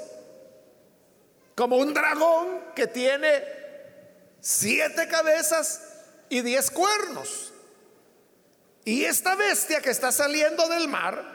como 1.55 1.77
un 1.77 1.93
dragón 1.93 2.61
que 2.75 2.87
tiene 2.87 3.43
siete 4.41 5.07
cabezas 5.07 5.81
y 6.29 6.41
diez 6.41 6.69
cuernos. 6.69 7.53
Y 8.83 9.05
esta 9.05 9.35
bestia 9.35 9.81
que 9.81 9.89
está 9.89 10.11
saliendo 10.11 10.67
del 10.67 10.87
mar 10.87 11.33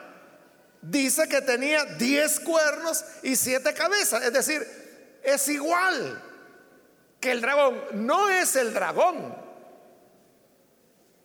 dice 0.83 1.27
que 1.29 1.41
tenía 1.41 1.85
diez 1.85 2.39
cuernos 2.39 3.05
y 3.23 3.35
siete 3.35 3.75
cabezas, 3.75 4.23
es 4.23 4.33
decir, 4.33 5.21
es 5.23 5.49
igual 5.49 6.23
que 7.19 7.33
el 7.33 7.41
dragón, 7.41 7.83
no 7.93 8.31
es 8.31 8.57
el 8.57 8.73
dragón, 8.73 9.37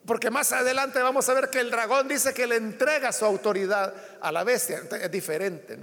porque 0.06 0.30
más 0.30 0.52
adelante 0.52 1.02
vamos 1.02 1.28
a 1.30 1.34
ver 1.34 1.50
que 1.50 1.60
el 1.60 1.72
dragón 1.72 2.08
dice 2.08 2.34
que 2.34 2.48
le 2.48 2.58
entrega 2.58 3.12
su 3.12 3.26
autoridad 3.26 3.94
a 4.22 4.32
la 4.32 4.44
bestia. 4.44 4.84
es 5.02 5.12
diferente. 5.12 5.80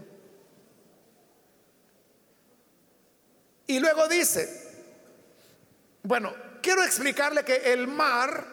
Y 3.73 3.81
luego 3.81 4.07
dice, 4.07 4.71
bueno, 6.03 6.35
quiero 6.61 6.85
explicarle 6.85 7.43
que 7.43 7.73
el 7.73 7.89
mar 7.89 8.47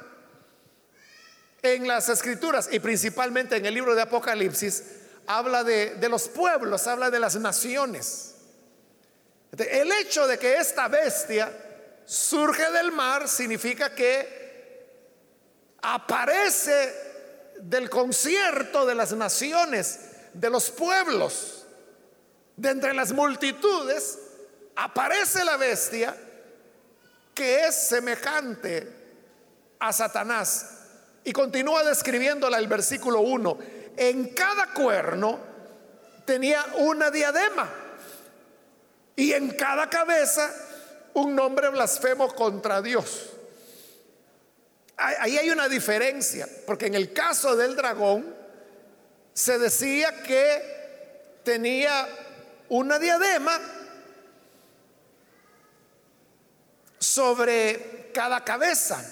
en 1.61 1.85
las 1.85 2.07
escrituras 2.07 2.69
y 2.71 2.79
principalmente 2.79 3.57
en 3.57 3.65
el 3.65 3.73
libro 3.73 3.95
de 3.95 4.03
Apocalipsis 4.03 4.81
habla 5.27 5.65
de, 5.65 5.95
de 5.95 6.07
los 6.07 6.29
pueblos, 6.29 6.87
habla 6.87 7.11
de 7.11 7.19
las 7.19 7.35
naciones. 7.35 8.35
El 9.57 9.91
hecho 9.91 10.25
de 10.25 10.39
que 10.39 10.55
esta 10.55 10.87
bestia 10.87 11.51
surge 12.05 12.71
del 12.71 12.93
mar 12.93 13.27
significa 13.27 13.93
que 13.93 14.87
aparece 15.81 16.93
del 17.57 17.89
concierto 17.89 18.85
de 18.85 18.95
las 18.95 19.11
naciones, 19.11 19.99
de 20.33 20.49
los 20.49 20.71
pueblos, 20.71 21.65
de 22.55 22.69
entre 22.69 22.93
las 22.93 23.11
multitudes, 23.11 24.17
aparece 24.83 25.43
la 25.43 25.57
bestia 25.57 26.15
que 27.33 27.65
es 27.65 27.87
semejante 27.87 28.87
a 29.79 29.93
Satanás. 29.93 30.77
Y 31.23 31.31
continúa 31.31 31.83
describiéndola 31.83 32.57
el 32.57 32.67
versículo 32.67 33.21
1. 33.21 33.59
En 33.97 34.33
cada 34.33 34.73
cuerno 34.73 35.39
tenía 36.25 36.65
una 36.77 37.11
diadema 37.11 37.69
y 39.15 39.33
en 39.33 39.51
cada 39.51 39.89
cabeza 39.89 40.49
un 41.13 41.35
nombre 41.35 41.69
blasfemo 41.69 42.33
contra 42.33 42.81
Dios 42.81 43.29
ahí 44.99 45.37
hay 45.37 45.49
una 45.49 45.69
diferencia, 45.69 46.47
porque 46.65 46.87
en 46.87 46.95
el 46.95 47.13
caso 47.13 47.55
del 47.55 47.75
dragón 47.75 48.35
se 49.33 49.57
decía 49.57 50.23
que 50.23 51.39
tenía 51.43 52.07
una 52.69 52.99
diadema 52.99 53.59
sobre 56.99 58.11
cada 58.13 58.43
cabeza, 58.43 59.03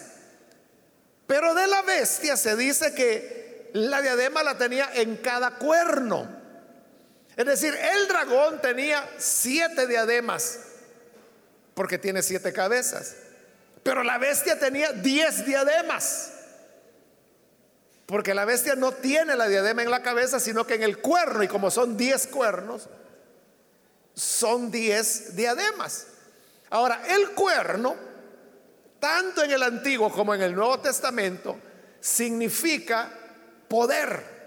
pero 1.25 1.53
de 1.53 1.67
la 1.67 1.81
bestia 1.81 2.37
se 2.37 2.55
dice 2.55 2.93
que 2.93 3.69
la 3.73 4.01
diadema 4.01 4.43
la 4.43 4.57
tenía 4.57 4.89
en 4.93 5.17
cada 5.17 5.51
cuerno. 5.51 6.27
Es 7.35 7.45
decir, 7.45 7.75
el 7.75 8.07
dragón 8.07 8.61
tenía 8.61 9.07
siete 9.17 9.87
diademas, 9.87 10.59
porque 11.75 11.97
tiene 11.97 12.23
siete 12.23 12.51
cabezas. 12.53 13.15
Pero 13.83 14.03
la 14.03 14.17
bestia 14.17 14.57
tenía 14.57 14.91
diez 14.91 15.45
diademas. 15.45 16.31
Porque 18.07 18.33
la 18.33 18.45
bestia 18.45 18.75
no 18.75 18.93
tiene 18.93 19.35
la 19.35 19.47
diadema 19.47 19.83
en 19.83 19.91
la 19.91 20.01
cabeza, 20.01 20.39
sino 20.39 20.65
que 20.65 20.75
en 20.75 20.83
el 20.83 20.99
cuerno, 20.99 21.43
y 21.43 21.47
como 21.47 21.69
son 21.69 21.97
diez 21.97 22.25
cuernos, 22.25 22.89
son 24.15 24.71
diez 24.71 25.35
diademas. 25.35 26.07
Ahora, 26.69 27.01
el 27.07 27.31
cuerno, 27.31 27.95
tanto 28.99 29.43
en 29.43 29.51
el 29.51 29.63
Antiguo 29.63 30.11
como 30.11 30.35
en 30.35 30.41
el 30.41 30.55
Nuevo 30.55 30.79
Testamento, 30.79 31.57
significa 31.99 33.09
poder. 33.67 34.37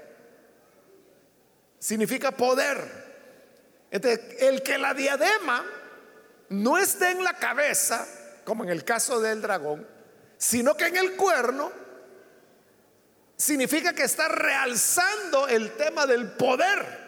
Significa 1.79 2.31
poder. 2.31 3.01
Entonces, 3.91 4.21
el 4.41 4.63
que 4.63 4.79
la 4.79 4.95
diadema 4.95 5.65
no 6.51 6.79
esté 6.79 7.11
en 7.11 7.25
la 7.25 7.35
cabeza, 7.35 8.07
como 8.45 8.65
en 8.65 8.71
el 8.71 8.85
caso 8.85 9.21
del 9.21 9.41
dragón, 9.41 9.87
sino 10.37 10.77
que 10.77 10.87
en 10.87 10.97
el 10.97 11.17
cuerno 11.17 11.73
significa 13.37 13.95
que 13.95 14.03
está 14.03 14.29
realzando 14.29 15.49
el 15.49 15.73
tema 15.77 16.07
del 16.07 16.33
poder. 16.33 17.01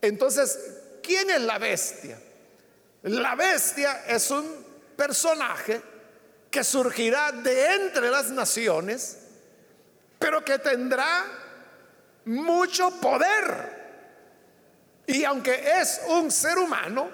Entonces, 0.00 0.58
¿quién 1.02 1.30
es 1.30 1.40
la 1.40 1.58
bestia? 1.58 2.18
La 3.08 3.34
bestia 3.34 4.04
es 4.06 4.30
un 4.30 4.44
personaje 4.94 5.80
que 6.50 6.62
surgirá 6.62 7.32
de 7.32 7.74
entre 7.74 8.10
las 8.10 8.30
naciones, 8.30 9.16
pero 10.18 10.44
que 10.44 10.58
tendrá 10.58 11.24
mucho 12.26 12.90
poder. 13.00 13.78
Y 15.06 15.24
aunque 15.24 15.80
es 15.80 16.02
un 16.08 16.30
ser 16.30 16.58
humano, 16.58 17.10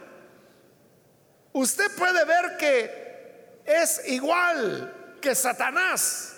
usted 1.52 1.88
puede 1.96 2.24
ver 2.24 2.56
que 2.56 3.60
es 3.64 4.02
igual 4.08 5.18
que 5.20 5.36
Satanás. 5.36 6.34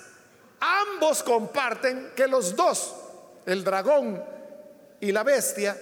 Ambos 0.61 1.23
comparten 1.23 2.13
que 2.15 2.27
los 2.27 2.55
dos, 2.55 2.95
el 3.47 3.65
dragón 3.65 4.23
y 5.01 5.13
la 5.13 5.23
bestia, 5.23 5.79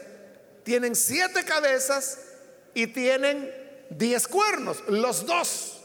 tienen 0.62 0.94
siete 0.94 1.44
cabezas 1.44 2.20
y 2.72 2.86
tienen 2.86 3.63
diez 3.90 4.26
cuernos, 4.28 4.82
los 4.88 5.26
dos. 5.26 5.82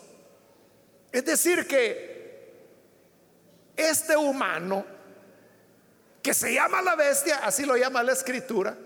Es 1.12 1.26
decir, 1.26 1.68
que 1.68 2.54
este 3.76 4.16
humano, 4.16 4.86
que 6.22 6.34
se 6.34 6.54
llama 6.54 6.82
la 6.82 6.95
bestia, 6.95 7.38
así 7.43 7.66
lo 7.66 7.78
llama 7.78 8.04
la 8.04 8.14
escritura, 8.14 8.78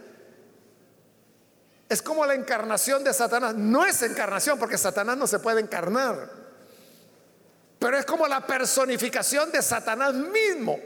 es 1.90 2.02
como 2.02 2.26
la 2.26 2.34
encarnación 2.34 3.04
de 3.04 3.14
Satanás. 3.14 3.56
No 3.56 3.86
es 3.86 4.02
encarnación 4.02 4.58
porque 4.58 4.78
Satanás 4.78 5.18
no 5.18 5.28
se 5.28 5.40
puede 5.40 5.62
encarnar. 5.62 6.32
Pero 7.78 7.98
es 7.98 8.06
como 8.06 8.28
la 8.28 8.48
personificación 8.48 9.52
de 9.52 9.62
Satanás 9.62 10.14
mismo. 10.14 10.80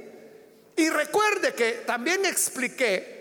Y 0.76 0.90
recuerde 0.90 1.54
que 1.54 1.84
también 1.86 2.26
expliqué 2.26 3.17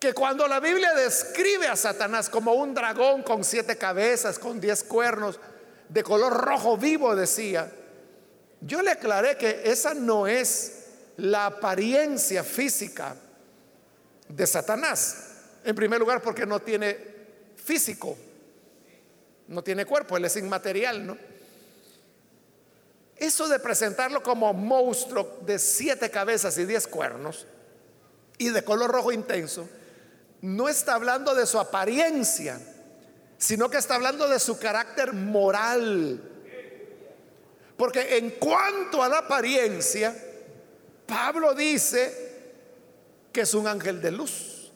que 0.00 0.14
cuando 0.14 0.48
la 0.48 0.60
Biblia 0.60 0.94
describe 0.94 1.68
a 1.68 1.76
Satanás 1.76 2.30
como 2.30 2.54
un 2.54 2.72
dragón 2.72 3.22
con 3.22 3.44
siete 3.44 3.76
cabezas, 3.76 4.38
con 4.38 4.58
diez 4.58 4.82
cuernos, 4.82 5.38
de 5.90 6.02
color 6.02 6.32
rojo 6.32 6.78
vivo, 6.78 7.14
decía, 7.14 7.70
yo 8.62 8.80
le 8.80 8.92
aclaré 8.92 9.36
que 9.36 9.60
esa 9.64 9.92
no 9.92 10.26
es 10.26 10.84
la 11.18 11.44
apariencia 11.46 12.42
física 12.42 13.14
de 14.26 14.46
Satanás. 14.46 15.26
En 15.64 15.76
primer 15.76 16.00
lugar, 16.00 16.22
porque 16.22 16.46
no 16.46 16.60
tiene 16.60 16.96
físico, 17.62 18.16
no 19.48 19.62
tiene 19.62 19.84
cuerpo, 19.84 20.16
él 20.16 20.24
es 20.24 20.36
inmaterial, 20.36 21.06
¿no? 21.06 21.18
Eso 23.16 23.48
de 23.48 23.58
presentarlo 23.58 24.22
como 24.22 24.54
monstruo 24.54 25.40
de 25.44 25.58
siete 25.58 26.10
cabezas 26.10 26.56
y 26.56 26.64
diez 26.64 26.86
cuernos 26.86 27.46
y 28.38 28.48
de 28.48 28.64
color 28.64 28.90
rojo 28.90 29.12
intenso, 29.12 29.68
no 30.42 30.68
está 30.68 30.94
hablando 30.94 31.34
de 31.34 31.46
su 31.46 31.58
apariencia, 31.58 32.60
sino 33.38 33.68
que 33.68 33.78
está 33.78 33.96
hablando 33.96 34.28
de 34.28 34.38
su 34.38 34.58
carácter 34.58 35.12
moral. 35.12 36.22
Porque 37.76 38.18
en 38.18 38.30
cuanto 38.32 39.02
a 39.02 39.08
la 39.08 39.18
apariencia, 39.18 40.14
Pablo 41.06 41.54
dice 41.54 42.30
que 43.32 43.42
es 43.42 43.54
un 43.54 43.66
ángel 43.66 44.00
de 44.00 44.10
luz. 44.10 44.70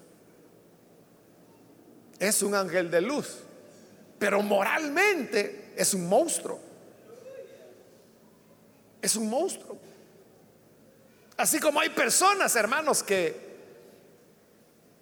Es 2.19 2.43
un 2.43 2.55
ángel 2.55 2.91
de 2.91 3.01
luz. 3.01 3.41
Pero 4.19 4.43
moralmente 4.43 5.73
es 5.77 5.93
un 5.93 6.09
monstruo. 6.09 6.59
Es 9.03 9.17
un 9.17 9.29
monstruo. 9.29 9.77
Así 11.37 11.59
como 11.59 11.81
hay 11.81 11.91
personas, 11.91 12.55
hermanos, 12.57 13.03
que 13.03 13.44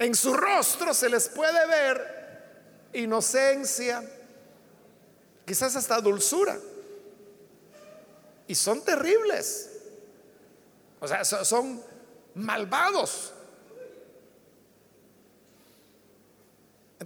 en 0.02 0.14
su 0.14 0.34
rostro 0.34 0.92
se 0.94 1.08
les 1.08 1.28
puede 1.28 1.66
ver 1.66 2.90
inocencia, 2.92 4.02
quizás 5.44 5.76
hasta 5.76 6.00
dulzura. 6.00 6.58
Y 8.46 8.54
son 8.54 8.84
terribles. 8.84 9.70
O 11.00 11.08
sea, 11.08 11.24
son 11.24 11.82
malvados. 12.34 13.32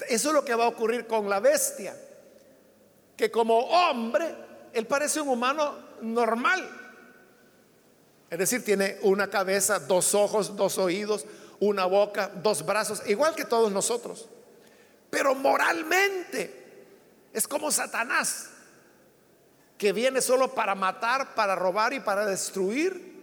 Eso 0.08 0.28
es 0.28 0.34
lo 0.34 0.44
que 0.44 0.54
va 0.54 0.64
a 0.64 0.68
ocurrir 0.68 1.06
con 1.06 1.28
la 1.28 1.40
bestia. 1.40 1.96
Que 3.16 3.30
como 3.30 3.58
hombre, 3.58 4.34
él 4.72 4.86
parece 4.86 5.20
un 5.20 5.28
humano 5.28 5.78
normal. 6.02 6.68
Es 8.28 8.38
decir, 8.38 8.64
tiene 8.64 8.98
una 9.02 9.30
cabeza, 9.30 9.78
dos 9.78 10.14
ojos, 10.14 10.56
dos 10.56 10.78
oídos, 10.78 11.24
una 11.60 11.84
boca, 11.86 12.30
dos 12.42 12.64
brazos, 12.64 13.02
igual 13.06 13.34
que 13.34 13.44
todos 13.44 13.72
nosotros. 13.72 14.28
Pero 15.10 15.34
moralmente 15.34 16.66
es 17.32 17.46
como 17.46 17.70
Satanás, 17.70 18.50
que 19.78 19.92
viene 19.92 20.20
solo 20.20 20.54
para 20.54 20.74
matar, 20.74 21.34
para 21.34 21.54
robar 21.54 21.92
y 21.92 22.00
para 22.00 22.26
destruir. 22.26 23.14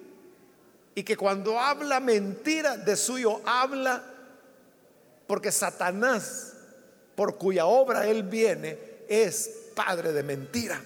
Y 0.96 1.04
que 1.04 1.18
cuando 1.18 1.60
habla 1.60 2.00
mentira 2.00 2.78
de 2.78 2.96
suyo 2.96 3.42
habla 3.46 4.04
porque 5.28 5.52
Satanás, 5.52 6.54
por 7.16 7.38
cuya 7.38 7.66
obra 7.66 8.08
él 8.08 8.24
viene, 8.24 8.78
es 9.08 9.50
padre 9.76 10.14
de 10.14 10.24
mentira. 10.24 10.80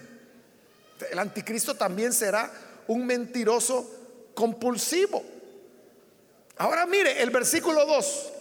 El 1.12 1.20
anticristo 1.20 1.76
también 1.76 2.14
será 2.14 2.50
un 2.88 3.06
mentiroso 3.06 3.90
compulsivo. 4.34 5.24
Ahora 6.58 6.86
mire, 6.86 7.22
el 7.22 7.30
versículo 7.30 7.86
2 7.86 8.34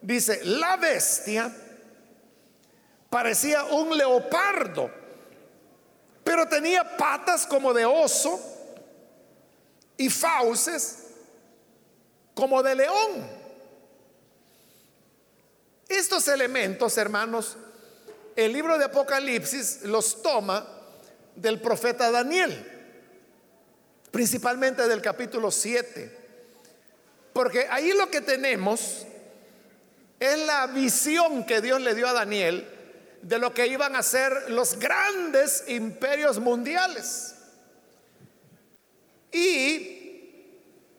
dice, 0.00 0.40
la 0.44 0.76
bestia 0.76 1.54
parecía 3.10 3.64
un 3.64 3.96
leopardo, 3.96 4.90
pero 6.24 6.46
tenía 6.46 6.96
patas 6.96 7.46
como 7.46 7.74
de 7.74 7.84
oso 7.84 8.40
y 9.96 10.08
fauces 10.08 11.08
como 12.34 12.62
de 12.62 12.74
león. 12.74 13.40
Estos 15.88 16.28
elementos, 16.28 16.96
hermanos, 16.96 17.58
el 18.36 18.52
libro 18.52 18.78
de 18.78 18.84
Apocalipsis 18.84 19.82
los 19.82 20.22
toma 20.22 20.66
del 21.34 21.60
profeta 21.60 22.10
Daniel, 22.10 22.66
principalmente 24.10 24.86
del 24.88 25.02
capítulo 25.02 25.50
7. 25.50 26.19
Porque 27.32 27.66
ahí 27.70 27.92
lo 27.92 28.10
que 28.10 28.20
tenemos 28.20 29.06
es 30.18 30.38
la 30.46 30.66
visión 30.66 31.44
que 31.44 31.60
Dios 31.60 31.80
le 31.80 31.94
dio 31.94 32.08
a 32.08 32.12
Daniel 32.12 32.68
de 33.22 33.38
lo 33.38 33.52
que 33.52 33.66
iban 33.66 33.96
a 33.96 34.02
ser 34.02 34.50
los 34.50 34.78
grandes 34.78 35.64
imperios 35.68 36.38
mundiales. 36.38 37.34
Y 39.32 40.00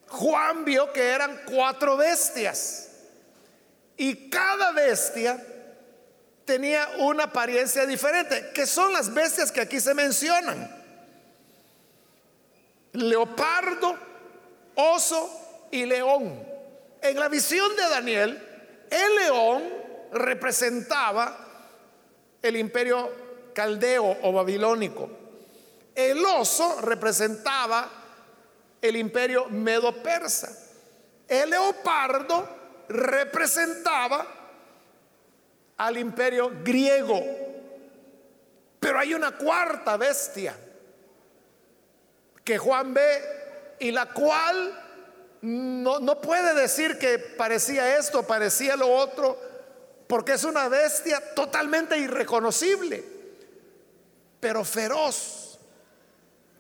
Juan 0.08 0.66
vio 0.66 0.92
que 0.94 1.10
eran 1.10 1.42
cuatro 1.46 1.98
bestias. 1.98 2.90
Y 3.98 4.30
cada 4.30 4.72
bestia 4.72 5.44
tenía 6.46 6.90
una 7.00 7.26
apariencia 7.26 7.86
diferente, 7.86 8.52
que 8.54 8.66
son 8.66 8.94
las 8.94 9.14
bestias 9.14 9.52
que 9.52 9.62
aquí 9.62 9.80
se 9.80 9.94
mencionan. 9.94 10.80
Leopardo, 12.94 13.98
oso, 14.76 15.41
y 15.72 15.86
león. 15.86 16.48
En 17.02 17.20
la 17.20 17.30
visión 17.30 17.76
de 17.76 17.90
Daniel, 17.90 18.88
el 18.90 19.16
león 19.16 19.64
representaba 20.12 21.38
el 22.42 22.58
imperio 22.58 23.12
caldeo 23.54 24.18
o 24.22 24.32
babilónico. 24.32 25.10
El 25.96 26.24
oso 26.26 26.82
representaba 26.82 27.90
el 28.82 28.96
imperio 28.96 29.48
medo-persa. 29.50 30.52
El 31.28 31.50
leopardo 31.50 32.48
representaba 32.90 34.26
al 35.78 35.98
imperio 35.98 36.52
griego. 36.64 37.22
Pero 38.80 39.00
hay 39.00 39.14
una 39.14 39.38
cuarta 39.38 39.98
bestia 39.98 40.56
que 42.44 42.58
Juan 42.58 42.94
ve 42.94 43.76
y 43.80 43.92
la 43.92 44.08
cual 44.08 44.81
no, 45.42 46.22
puede 46.22 46.54
decir 46.54 47.00
que 47.00 47.18
parecía 47.18 47.98
esto, 47.98 48.24
parecía 48.24 48.76
lo 48.76 48.88
otro, 48.88 49.40
porque 50.08 50.34
es 50.34 50.44
una 50.44 50.68
bestia 50.68 51.34
totalmente 51.34 51.98
irreconocible, 51.98 53.04
pero 54.40 54.64
feroz, 54.64 55.60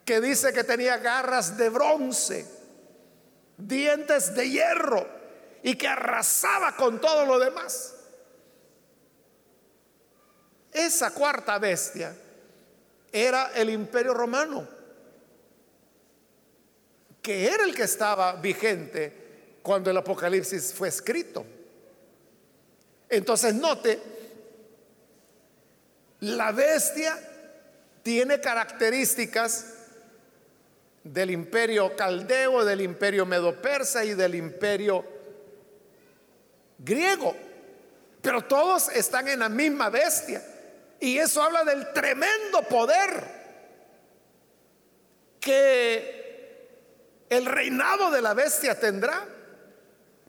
que 0.03 0.19
dice 0.19 0.51
que 0.51 0.63
tenía 0.63 0.97
garras 0.97 1.57
de 1.57 1.69
bronce, 1.69 2.45
dientes 3.57 4.33
de 4.33 4.49
hierro 4.49 5.07
y 5.61 5.75
que 5.75 5.87
arrasaba 5.87 6.75
con 6.75 6.99
todo 6.99 7.25
lo 7.25 7.37
demás. 7.37 7.93
Esa 10.71 11.11
cuarta 11.11 11.59
bestia 11.59 12.15
era 13.11 13.51
el 13.53 13.69
imperio 13.69 14.13
romano 14.13 14.80
que 17.21 17.47
era 17.47 17.63
el 17.63 17.75
que 17.75 17.83
estaba 17.83 18.33
vigente 18.33 19.13
cuando 19.61 19.91
el 19.91 19.97
Apocalipsis 19.97 20.73
fue 20.73 20.87
escrito. 20.87 21.45
Entonces 23.09 23.53
note, 23.53 23.99
la 26.21 26.51
bestia 26.51 27.17
tiene 28.03 28.39
características 28.39 29.75
del 31.03 31.31
imperio 31.31 31.95
caldeo, 31.95 32.63
del 32.63 32.81
imperio 32.81 33.25
medo-persa 33.25 34.05
y 34.05 34.13
del 34.13 34.35
imperio 34.35 35.05
griego. 36.77 37.35
Pero 38.21 38.43
todos 38.45 38.89
están 38.89 39.27
en 39.27 39.39
la 39.39 39.49
misma 39.49 39.89
bestia. 39.89 40.43
Y 40.99 41.17
eso 41.17 41.41
habla 41.41 41.63
del 41.63 41.91
tremendo 41.93 42.61
poder 42.69 43.41
que 45.39 46.20
el 47.31 47.45
reinado 47.45 48.11
de 48.11 48.21
la 48.21 48.33
bestia 48.33 48.77
tendrá, 48.77 49.25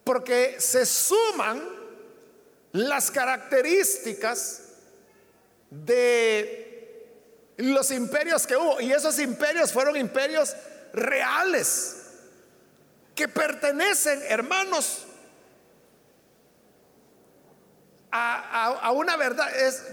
porque 0.05 0.55
se 0.61 0.87
suman 0.87 1.61
las 2.71 3.11
características 3.11 4.63
de 5.69 7.09
los 7.57 7.91
imperios 7.91 8.47
que 8.47 8.57
hubo. 8.57 8.81
Y 8.81 8.93
esos 8.93 9.19
imperios 9.19 9.73
fueron 9.73 9.97
imperios 9.97 10.55
reales, 10.93 11.97
que 13.17 13.27
pertenecen, 13.27 14.23
hermanos, 14.29 15.05
a, 18.13 18.93
una 18.93 19.17
verdad, 19.17 19.49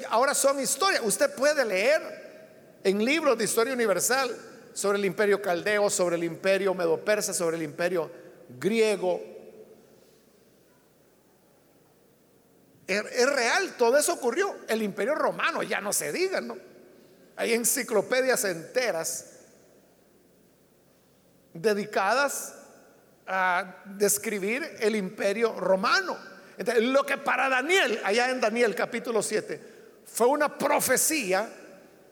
ahora 0.10 0.36
son 0.36 0.60
historias. 0.60 1.02
Usted 1.04 1.34
puede 1.34 1.66
leer 1.66 2.78
en 2.84 3.04
libros 3.04 3.36
de 3.36 3.46
historia 3.46 3.74
universal 3.74 4.49
sobre 4.80 4.98
el 4.98 5.04
imperio 5.04 5.42
caldeo, 5.42 5.90
sobre 5.90 6.16
el 6.16 6.24
imperio 6.24 6.74
medo-persa, 6.74 7.34
sobre 7.34 7.58
el 7.58 7.64
imperio 7.64 8.10
griego. 8.58 9.22
Es, 12.88 13.30
real, 13.30 13.76
todo 13.78 13.98
eso 13.98 14.14
ocurrió. 14.14 14.56
El 14.70 14.82
imperio 14.82 15.16
romano, 15.16 15.64
ya 15.64 15.82
no 15.82 15.92
se 15.92 16.14
diga, 16.14 16.40
¿no? 16.40 16.58
Hay 17.36 17.54
enciclopedias 17.54 18.46
enteras 18.46 19.32
dedicadas 21.54 22.56
a 23.28 23.84
describir 23.84 24.64
el 24.80 24.96
imperio 24.96 25.60
romano. 25.60 26.18
Entonces, 26.58 26.86
lo 26.86 27.06
que 27.06 27.18
para 27.18 27.50
Daniel, 27.50 28.00
allá 28.06 28.32
en 28.32 28.40
Daniel 28.40 28.74
capítulo 28.76 29.22
7, 29.22 29.60
fue 30.06 30.28
una 30.28 30.58
profecía, 30.58 31.50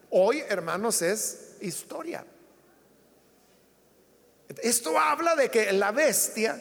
hoy, 0.09 0.43
hermanos, 0.49 1.01
es 1.01 1.55
historia. 1.61 2.26
Esto 4.62 4.97
habla 4.97 5.36
de 5.36 5.49
que 5.49 5.72
la 5.74 5.91
bestia 5.91 6.60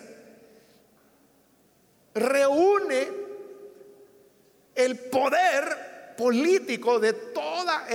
reúne 2.15 3.09
el 4.75 4.99
poder 4.99 6.15
político 6.17 6.99
de 6.99 7.13
toda 7.13 7.87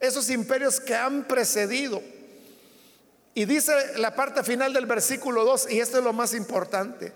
esos 0.00 0.30
imperios 0.30 0.80
que 0.80 0.94
han 0.94 1.24
precedido. 1.24 2.02
Y 3.34 3.44
dice 3.44 3.98
la 3.98 4.14
parte 4.14 4.42
final 4.42 4.72
del 4.72 4.86
versículo 4.86 5.44
2, 5.44 5.70
y 5.70 5.80
esto 5.80 5.98
es 5.98 6.04
lo 6.04 6.12
más 6.12 6.32
importante, 6.34 7.12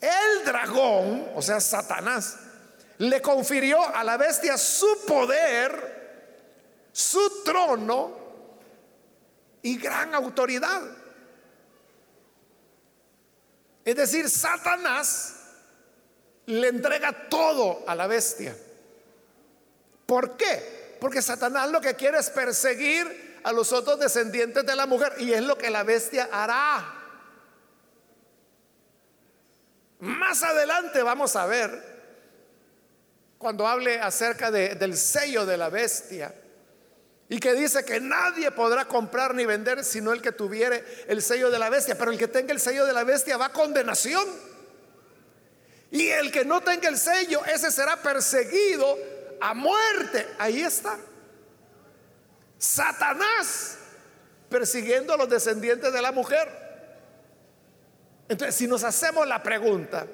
el 0.00 0.44
dragón, 0.44 1.28
o 1.34 1.42
sea, 1.42 1.60
Satanás, 1.60 2.36
le 2.98 3.22
confirió 3.22 3.82
a 3.94 4.02
la 4.02 4.16
bestia 4.16 4.58
su 4.58 5.04
poder, 5.06 6.88
su 6.92 7.44
trono 7.44 8.19
y 9.62 9.76
gran 9.78 10.14
autoridad. 10.14 10.82
Es 13.84 13.96
decir, 13.96 14.28
Satanás 14.28 15.36
le 16.46 16.68
entrega 16.68 17.28
todo 17.28 17.84
a 17.86 17.94
la 17.94 18.06
bestia. 18.06 18.56
¿Por 20.06 20.36
qué? 20.36 20.96
Porque 21.00 21.22
Satanás 21.22 21.70
lo 21.70 21.80
que 21.80 21.94
quiere 21.94 22.18
es 22.18 22.30
perseguir 22.30 23.40
a 23.42 23.52
los 23.52 23.72
otros 23.72 23.98
descendientes 23.98 24.66
de 24.66 24.76
la 24.76 24.86
mujer. 24.86 25.14
Y 25.18 25.32
es 25.32 25.42
lo 25.42 25.56
que 25.56 25.70
la 25.70 25.82
bestia 25.82 26.28
hará. 26.30 26.96
Más 30.00 30.42
adelante 30.42 31.02
vamos 31.02 31.36
a 31.36 31.46
ver, 31.46 31.90
cuando 33.38 33.66
hable 33.66 34.00
acerca 34.00 34.50
del 34.50 34.96
sello 34.96 35.44
de 35.44 35.56
la 35.56 35.68
bestia, 35.68 36.34
y 37.30 37.38
que 37.38 37.54
dice 37.54 37.84
que 37.84 38.00
nadie 38.00 38.50
podrá 38.50 38.86
comprar 38.86 39.36
ni 39.36 39.46
vender 39.46 39.84
sino 39.84 40.12
el 40.12 40.20
que 40.20 40.32
tuviere 40.32 40.84
el 41.06 41.22
sello 41.22 41.48
de 41.48 41.60
la 41.60 41.70
bestia, 41.70 41.96
pero 41.96 42.10
el 42.10 42.18
que 42.18 42.26
tenga 42.26 42.52
el 42.52 42.58
sello 42.58 42.84
de 42.84 42.92
la 42.92 43.04
bestia 43.04 43.36
va 43.36 43.46
a 43.46 43.52
condenación. 43.52 44.26
Y 45.92 46.08
el 46.08 46.32
que 46.32 46.44
no 46.44 46.60
tenga 46.60 46.88
el 46.88 46.98
sello, 46.98 47.44
ese 47.44 47.70
será 47.70 48.02
perseguido 48.02 48.98
a 49.40 49.54
muerte. 49.54 50.26
Ahí 50.38 50.60
está. 50.60 50.98
Satanás 52.58 53.78
persiguiendo 54.48 55.14
a 55.14 55.16
los 55.16 55.30
descendientes 55.30 55.92
de 55.92 56.02
la 56.02 56.10
mujer. 56.10 56.48
Entonces, 58.28 58.56
si 58.56 58.66
nos 58.66 58.82
hacemos 58.82 59.28
la 59.28 59.40
pregunta, 59.40 60.04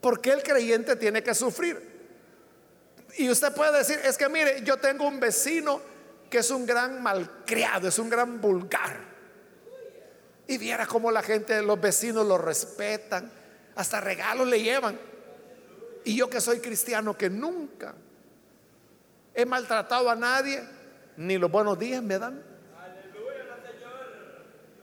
¿por 0.00 0.20
qué 0.20 0.32
el 0.32 0.42
creyente 0.42 0.96
tiene 0.96 1.22
que 1.22 1.32
sufrir? 1.32 1.80
Y 3.16 3.30
usted 3.30 3.52
puede 3.52 3.78
decir, 3.78 4.00
es 4.02 4.18
que 4.18 4.28
mire, 4.28 4.62
yo 4.64 4.78
tengo 4.78 5.06
un 5.06 5.20
vecino 5.20 5.96
que 6.28 6.38
es 6.38 6.50
un 6.50 6.66
gran 6.66 7.02
malcriado, 7.02 7.88
es 7.88 7.98
un 7.98 8.08
gran 8.08 8.40
vulgar. 8.40 8.98
Y 10.46 10.58
viera 10.58 10.86
cómo 10.86 11.10
la 11.10 11.22
gente, 11.22 11.60
los 11.62 11.80
vecinos 11.80 12.26
lo 12.26 12.38
respetan, 12.38 13.30
hasta 13.74 14.00
regalos 14.00 14.48
le 14.48 14.62
llevan. 14.62 14.98
Y 16.04 16.16
yo 16.16 16.30
que 16.30 16.40
soy 16.40 16.60
cristiano, 16.60 17.16
que 17.16 17.28
nunca 17.28 17.94
he 19.34 19.44
maltratado 19.44 20.10
a 20.10 20.16
nadie, 20.16 20.62
ni 21.16 21.36
los 21.36 21.50
buenos 21.50 21.78
días 21.78 22.02
me 22.02 22.18
dan. 22.18 22.42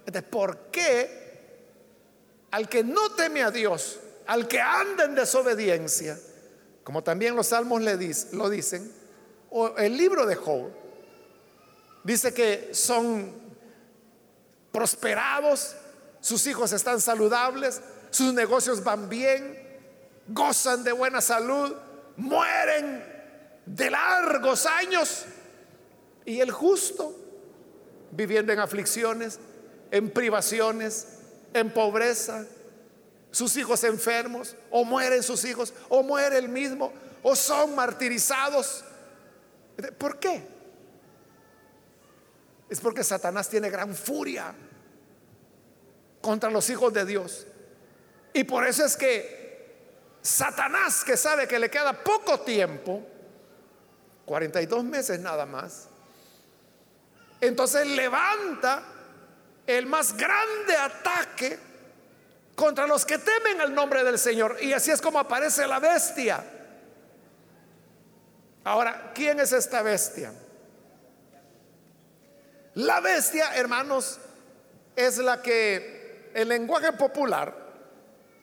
Entonces, 0.05 0.29
¿por 0.29 0.57
qué 0.71 1.25
al 2.51 2.69
que 2.69 2.85
no 2.85 3.09
teme 3.09 3.43
a 3.43 3.51
Dios, 3.51 3.99
al 4.27 4.47
que 4.47 4.61
anda 4.61 5.03
en 5.03 5.15
desobediencia, 5.15 6.17
como 6.85 7.03
también 7.03 7.35
los 7.35 7.47
salmos 7.47 7.81
le 7.81 7.97
lo 8.31 8.49
dicen, 8.49 8.91
o 9.49 9.75
el 9.77 9.97
libro 9.97 10.25
de 10.25 10.35
Job, 10.35 10.71
dice 12.05 12.33
que 12.33 12.69
son 12.73 13.33
prosperados, 14.71 15.75
sus 16.21 16.45
hijos 16.47 16.71
están 16.71 17.01
saludables, 17.01 17.81
sus 18.11 18.33
negocios 18.33 18.83
van 18.83 19.09
bien, 19.09 19.59
gozan 20.27 20.83
de 20.83 20.91
buena 20.91 21.19
salud, 21.19 21.75
mueren 22.15 23.03
de 23.65 23.89
largos 23.89 24.65
años 24.67 25.25
y 26.25 26.39
el 26.39 26.51
justo, 26.51 27.15
viviendo 28.11 28.53
en 28.53 28.59
aflicciones, 28.59 29.39
en 29.89 30.11
privaciones, 30.11 31.07
en 31.53 31.71
pobreza, 31.71 32.45
sus 33.31 33.57
hijos 33.57 33.83
enfermos, 33.83 34.55
o 34.69 34.85
mueren 34.85 35.23
sus 35.23 35.43
hijos, 35.43 35.73
o 35.89 36.03
muere 36.03 36.37
el 36.37 36.49
mismo, 36.49 36.93
o 37.23 37.35
son 37.35 37.75
martirizados. 37.75 38.83
¿Por 39.97 40.19
qué? 40.19 40.54
Es 42.69 42.79
porque 42.79 43.03
Satanás 43.03 43.49
tiene 43.49 43.69
gran 43.69 43.93
furia 43.93 44.53
contra 46.21 46.49
los 46.49 46.69
hijos 46.69 46.91
de 46.93 47.05
Dios. 47.05 47.45
Y 48.33 48.43
por 48.43 48.65
eso 48.65 48.83
es 48.83 48.97
que 48.97 49.45
Satanás, 50.21 51.03
que 51.03 51.15
sabe 51.15 51.47
que 51.47 51.59
le 51.59 51.69
queda 51.69 51.93
poco 51.93 52.39
tiempo, 52.39 53.05
42 54.25 54.83
meses 54.83 55.19
nada 55.19 55.45
más, 55.45 55.87
entonces 57.39 57.85
levanta 57.87 58.83
el 59.67 59.85
más 59.85 60.17
grande 60.17 60.75
ataque 60.75 61.59
contra 62.55 62.87
los 62.87 63.05
que 63.05 63.19
temen 63.19 63.61
el 63.61 63.73
nombre 63.73 64.03
del 64.03 64.17
Señor. 64.17 64.57
Y 64.61 64.73
así 64.73 64.91
es 64.91 65.01
como 65.01 65.19
aparece 65.19 65.67
la 65.67 65.79
bestia. 65.79 66.43
Ahora, 68.63 69.11
¿quién 69.13 69.39
es 69.39 69.51
esta 69.51 69.81
bestia? 69.83 70.33
La 72.75 72.99
bestia, 72.99 73.55
hermanos, 73.55 74.19
es 74.95 75.17
la 75.17 75.41
que 75.41 76.31
en 76.33 76.49
lenguaje 76.49 76.91
popular 76.93 77.55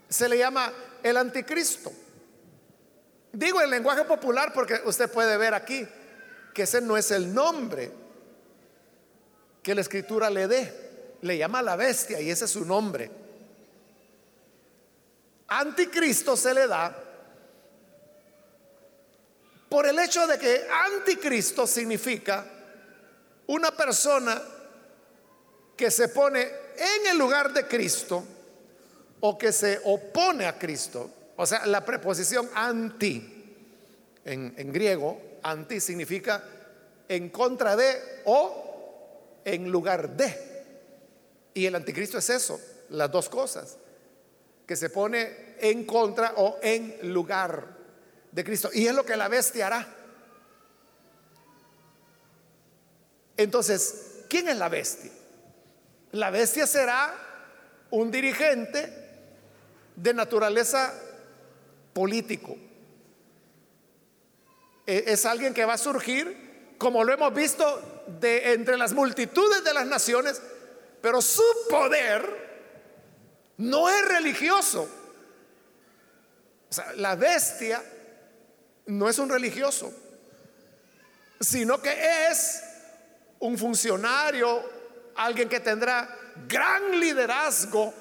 se 0.08 0.28
le 0.28 0.38
llama 0.38 0.72
el 1.02 1.16
anticristo. 1.16 1.92
Digo 3.32 3.60
el 3.60 3.70
lenguaje 3.70 4.04
popular 4.04 4.52
porque 4.52 4.80
usted 4.84 5.10
puede 5.10 5.36
ver 5.36 5.54
aquí 5.54 5.86
que 6.54 6.62
ese 6.62 6.80
no 6.80 6.96
es 6.96 7.10
el 7.10 7.32
nombre 7.32 7.90
que 9.62 9.74
la 9.74 9.80
escritura 9.82 10.30
le 10.30 10.48
dé. 10.48 10.82
Le 11.22 11.38
llama 11.38 11.62
la 11.62 11.76
bestia 11.76 12.20
y 12.20 12.30
ese 12.30 12.46
es 12.46 12.50
su 12.50 12.64
nombre. 12.64 13.10
Anticristo 15.48 16.36
se 16.36 16.54
le 16.54 16.66
da 16.66 16.96
por 19.68 19.86
el 19.86 19.98
hecho 19.98 20.26
de 20.26 20.38
que 20.38 20.66
anticristo 20.70 21.66
significa 21.66 22.44
una 23.52 23.70
persona 23.70 24.40
que 25.76 25.90
se 25.90 26.08
pone 26.08 26.40
en 26.40 27.06
el 27.10 27.18
lugar 27.18 27.52
de 27.52 27.66
Cristo 27.66 28.24
o 29.20 29.36
que 29.36 29.52
se 29.52 29.78
opone 29.84 30.46
a 30.46 30.58
Cristo. 30.58 31.10
O 31.36 31.44
sea, 31.44 31.66
la 31.66 31.84
preposición 31.84 32.48
anti 32.54 33.44
en, 34.24 34.72
griego, 34.72 35.20
anti 35.42 35.80
significa 35.80 36.42
en 37.06 37.28
contra 37.28 37.76
de 37.76 38.22
o 38.24 39.40
en 39.44 39.70
lugar 39.70 40.16
de. 40.16 40.34
Y 41.52 41.66
el 41.66 41.74
anticristo 41.74 42.16
es 42.16 42.30
eso, 42.30 42.58
las 42.88 43.10
dos 43.10 43.28
cosas, 43.28 43.76
que 44.66 44.76
se 44.76 44.88
pone 44.88 45.56
en 45.58 45.84
contra 45.84 46.32
o 46.36 46.58
en 46.62 47.12
lugar 47.12 47.66
de 48.30 48.44
Cristo. 48.44 48.70
Y 48.72 48.86
es 48.86 48.94
lo 48.94 49.04
que 49.04 49.14
la 49.14 49.28
bestia 49.28 49.66
hará. 49.66 50.01
Entonces, 53.36 54.24
¿quién 54.28 54.48
es 54.48 54.56
la 54.56 54.68
bestia? 54.68 55.10
La 56.12 56.30
bestia 56.30 56.66
será 56.66 57.14
un 57.90 58.10
dirigente 58.10 58.92
de 59.96 60.14
naturaleza 60.14 60.92
político. 61.92 62.56
E, 64.86 65.04
es 65.06 65.24
alguien 65.26 65.54
que 65.54 65.64
va 65.64 65.74
a 65.74 65.78
surgir, 65.78 66.74
como 66.78 67.04
lo 67.04 67.12
hemos 67.12 67.32
visto 67.32 68.04
de 68.20 68.52
entre 68.52 68.76
las 68.76 68.92
multitudes 68.92 69.64
de 69.64 69.74
las 69.74 69.86
naciones, 69.86 70.40
pero 71.00 71.22
su 71.22 71.42
poder 71.68 72.42
no 73.58 73.88
es 73.88 74.08
religioso. 74.08 74.88
O 76.68 76.72
sea, 76.72 76.92
la 76.94 77.14
bestia 77.16 77.82
no 78.86 79.08
es 79.08 79.18
un 79.18 79.28
religioso, 79.28 79.92
sino 81.40 81.80
que 81.80 82.28
es 82.28 82.62
un 83.42 83.58
funcionario, 83.58 84.62
alguien 85.16 85.48
que 85.48 85.60
tendrá 85.60 86.08
gran 86.48 86.98
liderazgo 86.98 87.92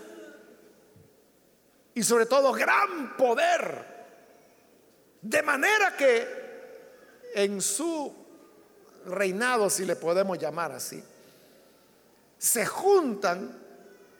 y 1.93 2.03
sobre 2.03 2.27
todo 2.27 2.51
gran 2.53 3.17
poder. 3.17 3.89
De 5.21 5.41
manera 5.41 5.95
que 5.97 6.41
en 7.33 7.59
su 7.59 8.13
reinado, 9.07 9.69
si 9.69 9.85
le 9.85 9.95
podemos 9.95 10.37
llamar 10.37 10.73
así, 10.73 11.03
se 12.37 12.65
juntan 12.65 13.59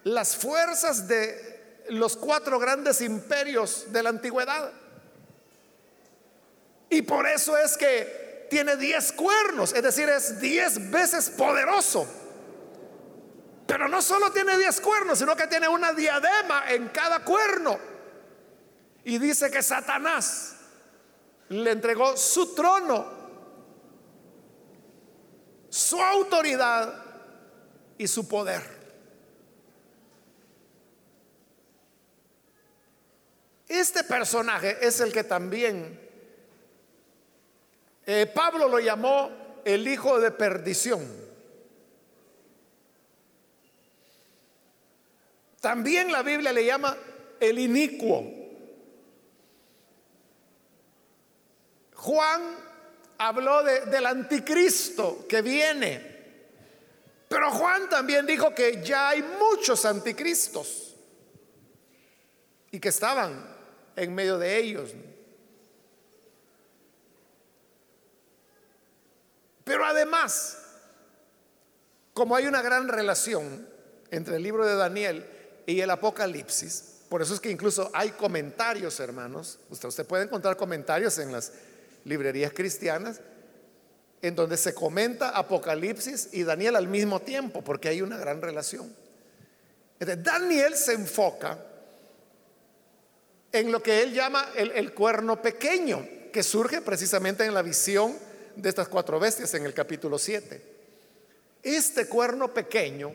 las 0.04 0.36
fuerzas 0.36 1.08
de 1.08 1.84
los 1.90 2.18
cuatro 2.18 2.58
grandes 2.58 3.00
imperios 3.02 3.92
de 3.92 4.02
la 4.02 4.10
antigüedad. 4.10 4.72
Y 6.90 7.04
por 7.04 7.28
eso 7.28 7.56
es 7.58 7.78
que 7.78 8.21
tiene 8.52 8.76
diez 8.76 9.14
cuernos, 9.14 9.72
es 9.72 9.82
decir, 9.82 10.10
es 10.10 10.42
diez 10.42 10.92
veces 10.92 11.30
poderoso. 11.30 12.06
Pero 13.66 13.88
no 13.88 14.02
solo 14.02 14.30
tiene 14.34 14.58
diez 14.58 14.82
cuernos, 14.82 15.20
sino 15.20 15.38
que 15.38 15.48
tiene 15.48 15.70
una 15.70 15.94
diadema 15.94 16.70
en 16.70 16.90
cada 16.90 17.24
cuerno. 17.24 17.80
Y 19.06 19.20
dice 19.20 19.50
que 19.50 19.64
Satanás 19.64 20.58
le 21.48 21.72
entregó 21.72 22.18
su 22.18 22.54
trono, 22.54 23.06
su 25.70 26.02
autoridad 26.02 26.94
y 27.98 28.06
su 28.06 28.28
poder. 28.28 28.62
Este 33.70 34.04
personaje 34.04 34.86
es 34.86 35.00
el 35.00 35.14
que 35.14 35.24
también 35.24 36.01
eh, 38.12 38.26
Pablo 38.28 38.68
lo 38.68 38.80
llamó 38.80 39.62
el 39.64 39.88
hijo 39.88 40.20
de 40.20 40.32
perdición. 40.32 41.08
También 45.62 46.12
la 46.12 46.22
Biblia 46.24 46.52
le 46.52 46.66
llama 46.66 46.98
el 47.40 47.60
inicuo. 47.60 48.42
Juan 51.94 52.42
habló 53.20 53.64
del 53.64 54.06
anticristo 54.06 55.26
que 55.30 55.42
viene. 55.42 56.12
Pero 57.30 57.50
Juan 57.52 57.88
también 57.88 58.26
dijo 58.26 58.54
que 58.54 58.84
ya 58.84 59.10
hay 59.10 59.22
muchos 59.22 59.86
anticristos 59.86 60.98
y 62.72 62.80
que 62.80 62.90
estaban 62.90 63.56
en 63.96 64.14
medio 64.14 64.38
de 64.38 64.58
ellos. 64.58 64.92
Pero 69.64 69.86
además, 69.86 70.58
como 72.14 72.36
hay 72.36 72.48
una 72.48 72.62
gran 72.62 72.88
relación 72.88 73.68
entre 74.10 74.38
el 74.38 74.44
libro 74.44 74.66
de 74.66 74.76
Daniel 74.76 75.26
y 75.66 75.82
el 75.82 75.90
Apocalipsis, 75.90 76.92
por 77.10 77.22
eso 77.22 77.34
es 77.34 77.40
que 77.40 77.52
incluso 77.52 77.90
hay 77.94 78.12
comentarios, 78.12 79.00
hermanos, 79.00 79.60
usted, 79.70 79.90
usted 79.90 80.06
puede 80.06 80.24
encontrar 80.24 80.56
comentarios 80.56 81.18
en 81.20 81.32
las 81.32 81.52
librerías 82.06 82.54
cristianas, 82.54 83.20
en 84.22 84.36
donde 84.36 84.56
se 84.56 84.74
comenta 84.74 85.30
Apocalipsis 85.30 86.30
y 86.32 86.44
Daniel 86.44 86.76
al 86.76 86.88
mismo 86.88 87.22
tiempo, 87.22 87.64
porque 87.64 87.90
hay 87.90 88.02
una 88.02 88.18
gran 88.18 88.42
relación. 88.42 88.96
Daniel 90.00 90.76
se 90.76 90.94
enfoca 90.94 91.60
en 93.52 93.72
lo 93.72 93.84
que 93.84 94.02
él 94.02 94.14
llama 94.14 94.50
el, 94.56 94.72
el 94.72 94.94
cuerno 94.94 95.42
pequeño, 95.42 96.08
que 96.32 96.44
surge 96.44 96.82
precisamente 96.82 97.46
en 97.46 97.54
la 97.54 97.62
visión 97.62 98.18
de 98.56 98.70
estas 98.70 98.88
cuatro 98.88 99.20
bestias 99.20 99.54
en 99.54 99.66
el 99.66 99.74
capítulo 99.74 100.18
7. 100.18 100.62
Este 101.64 102.08
cuerno 102.08 102.54
pequeño 102.54 103.14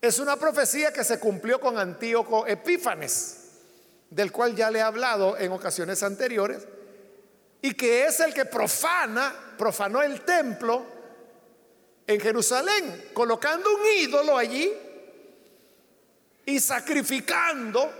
es 0.00 0.18
una 0.18 0.36
profecía 0.36 0.92
que 0.92 1.04
se 1.04 1.20
cumplió 1.20 1.60
con 1.60 1.78
Antíoco 1.78 2.46
Epífanes, 2.46 3.38
del 4.10 4.32
cual 4.32 4.54
ya 4.54 4.70
le 4.70 4.80
he 4.80 4.82
hablado 4.82 5.38
en 5.38 5.52
ocasiones 5.52 6.02
anteriores, 6.02 6.66
y 7.60 7.74
que 7.74 8.06
es 8.06 8.18
el 8.20 8.34
que 8.34 8.44
profana, 8.44 9.54
profanó 9.56 10.02
el 10.02 10.22
templo 10.22 10.84
en 12.06 12.20
Jerusalén, 12.20 13.10
colocando 13.14 13.70
un 13.74 13.86
ídolo 13.98 14.36
allí 14.36 14.72
y 16.44 16.58
sacrificando 16.58 17.90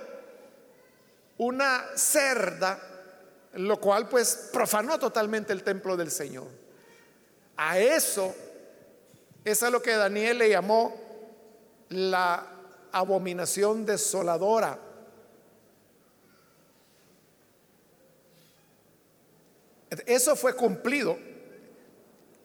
una 1.38 1.84
cerda, 1.96 2.80
lo 3.54 3.80
cual 3.80 4.08
pues 4.08 4.50
profanó 4.52 4.98
totalmente 4.98 5.52
el 5.52 5.62
templo 5.62 5.96
del 5.96 6.10
Señor. 6.10 6.48
A 7.56 7.78
eso 7.78 8.34
es 9.44 9.62
a 9.62 9.70
lo 9.70 9.82
que 9.82 9.92
Daniel 9.92 10.38
le 10.38 10.48
llamó 10.48 10.94
la 11.90 12.46
abominación 12.92 13.84
desoladora. 13.84 14.78
Eso 20.06 20.36
fue 20.36 20.54
cumplido. 20.54 21.18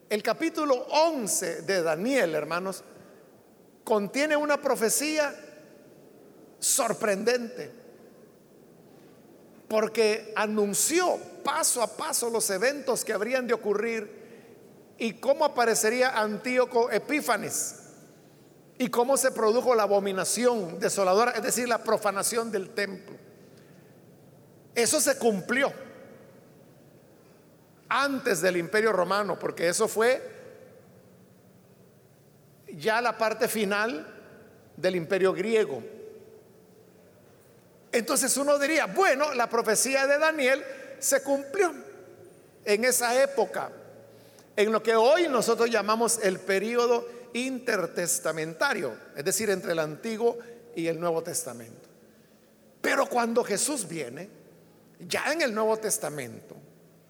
El 0.09 0.23
capítulo 0.23 0.75
11 0.89 1.61
de 1.63 1.81
Daniel, 1.81 2.35
hermanos, 2.35 2.83
contiene 3.83 4.35
una 4.35 4.61
profecía 4.61 5.33
sorprendente, 6.59 7.71
porque 9.67 10.31
anunció 10.35 11.17
paso 11.43 11.81
a 11.81 11.87
paso 11.87 12.29
los 12.29 12.49
eventos 12.49 13.03
que 13.03 13.13
habrían 13.13 13.47
de 13.47 13.53
ocurrir 13.53 14.17
y 14.97 15.13
cómo 15.13 15.45
aparecería 15.45 16.17
Antíoco 16.17 16.89
Epífanes 16.91 17.83
y 18.77 18.89
cómo 18.89 19.17
se 19.17 19.31
produjo 19.31 19.75
la 19.75 19.83
abominación 19.83 20.79
desoladora, 20.79 21.31
es 21.31 21.43
decir, 21.43 21.67
la 21.67 21.83
profanación 21.83 22.51
del 22.51 22.69
templo. 22.69 23.15
Eso 24.75 25.01
se 25.01 25.17
cumplió 25.17 25.73
antes 27.89 28.41
del 28.41 28.57
imperio 28.57 28.91
romano, 28.91 29.39
porque 29.39 29.67
eso 29.67 29.87
fue 29.87 30.21
ya 32.73 33.01
la 33.01 33.17
parte 33.17 33.47
final 33.47 34.05
del 34.75 34.95
imperio 34.95 35.33
griego. 35.33 35.81
Entonces 37.91 38.35
uno 38.37 38.59
diría, 38.59 38.85
bueno, 38.85 39.33
la 39.33 39.49
profecía 39.49 40.07
de 40.07 40.17
Daniel 40.17 40.63
se 40.99 41.21
cumplió 41.21 41.73
en 42.65 42.83
esa 42.83 43.21
época, 43.21 43.71
en 44.55 44.71
lo 44.71 44.83
que 44.83 44.95
hoy 44.95 45.27
nosotros 45.27 45.69
llamamos 45.69 46.19
el 46.21 46.39
periodo 46.39 47.07
intertestamentario, 47.33 48.97
es 49.15 49.23
decir, 49.23 49.49
entre 49.49 49.71
el 49.71 49.79
Antiguo 49.79 50.37
y 50.75 50.87
el 50.87 50.99
Nuevo 50.99 51.23
Testamento. 51.23 51.87
Pero 52.81 53.07
cuando 53.07 53.43
Jesús 53.43 53.87
viene, 53.87 54.29
ya 54.99 55.31
en 55.31 55.41
el 55.41 55.53
Nuevo 55.53 55.77
Testamento, 55.77 56.55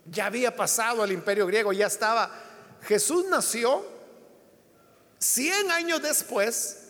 ya 0.05 0.27
había 0.27 0.55
pasado 0.55 1.03
el 1.03 1.11
imperio 1.11 1.47
griego, 1.47 1.73
ya 1.73 1.87
estaba, 1.87 2.31
Jesús 2.83 3.25
nació 3.29 3.85
100 5.19 5.71
años 5.71 6.01
después 6.01 6.83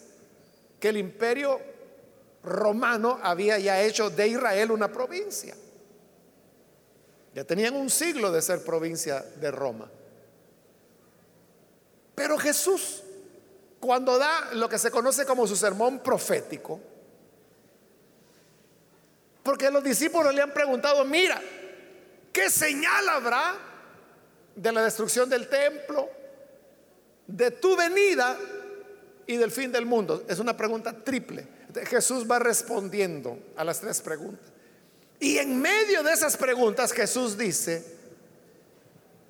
que 0.80 0.90
el 0.90 0.98
imperio 0.98 1.60
romano 2.48 3.20
había 3.22 3.60
ya 3.60 3.82
hecho 3.82 4.10
de 4.10 4.28
Israel 4.28 4.72
una 4.72 4.92
provincia. 4.92 5.56
Ya 7.34 7.44
tenían 7.44 7.76
un 7.76 7.90
siglo 7.90 8.32
de 8.32 8.42
ser 8.42 8.64
provincia 8.64 9.22
de 9.22 9.52
Roma. 9.52 9.90
Pero 12.16 12.38
Jesús 12.38 13.04
cuando 13.80 14.18
da 14.18 14.50
lo 14.54 14.68
que 14.68 14.78
se 14.78 14.92
conoce 14.92 15.26
como 15.26 15.48
su 15.48 15.56
sermón 15.56 16.00
profético, 16.00 16.80
porque 19.44 19.72
los 19.72 19.84
discípulos 19.84 20.34
le 20.34 20.42
han 20.42 20.52
preguntado, 20.52 21.06
mira, 21.06 21.42
¿qué 22.34 22.50
señal 22.50 23.08
habrá 23.08 23.56
de 24.56 24.72
la 24.72 24.84
destrucción 24.84 25.30
del 25.30 25.48
templo, 25.48 26.10
de 27.28 27.52
tu 27.52 27.76
venida 27.76 28.38
y 29.28 29.38
del 29.38 29.52
fin 29.52 29.72
del 29.72 29.86
mundo? 29.86 30.24
Es 30.28 30.40
una 30.40 30.56
pregunta 30.56 31.04
triple. 31.04 31.48
Jesús 31.86 32.26
va 32.30 32.40
respondiendo 32.40 33.38
a 33.56 33.64
las 33.64 33.80
tres 33.80 34.02
preguntas. 34.02 34.52
Y 35.20 35.38
en 35.38 35.60
medio 35.60 36.02
de 36.04 36.14
esas 36.14 36.38
preguntas 36.38 36.94
Jesús 36.94 37.38
dice, 37.38 37.98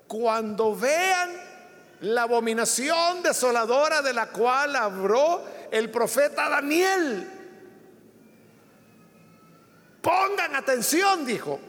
cuando 0.07 0.75
vean 0.75 1.47
la 2.01 2.23
abominación 2.23 3.23
desoladora 3.23 4.01
de 4.01 4.13
la 4.13 4.29
cual 4.29 4.75
habló 4.75 5.43
el 5.71 5.89
profeta 5.89 6.49
Daniel. 6.49 7.27
Pongan 10.01 10.55
atención, 10.55 11.25
dijo. 11.25 11.59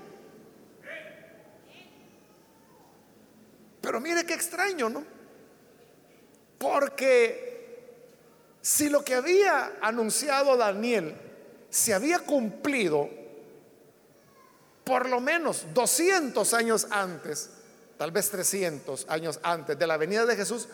Pero 3.81 4.01
mire 4.01 4.25
qué 4.27 4.35
extraño, 4.35 4.91
¿no? 4.91 5.03
Porque 6.59 7.48
si 8.63 8.89
lo 8.89 9.05
que 9.05 9.15
había 9.15 9.79
anunciado 9.81 10.57
Daniel 10.57 11.15
se 11.71 11.95
había 11.95 12.19
cumplido, 12.21 13.09
por 14.85 15.09
lo 15.09 15.21
menos 15.21 15.67
200 15.75 16.55
años 16.55 16.87
antes, 16.91 17.51
tal 17.97 18.11
vez 18.11 18.31
300 18.31 19.07
años 19.09 19.39
antes 19.43 19.79
de 19.79 19.87
la 19.87 19.97
venida 19.97 20.25
de 20.27 20.37
Jesús, 20.37 20.69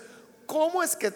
¿cómo 0.47 0.83
es 0.83 0.97
que 0.97 1.13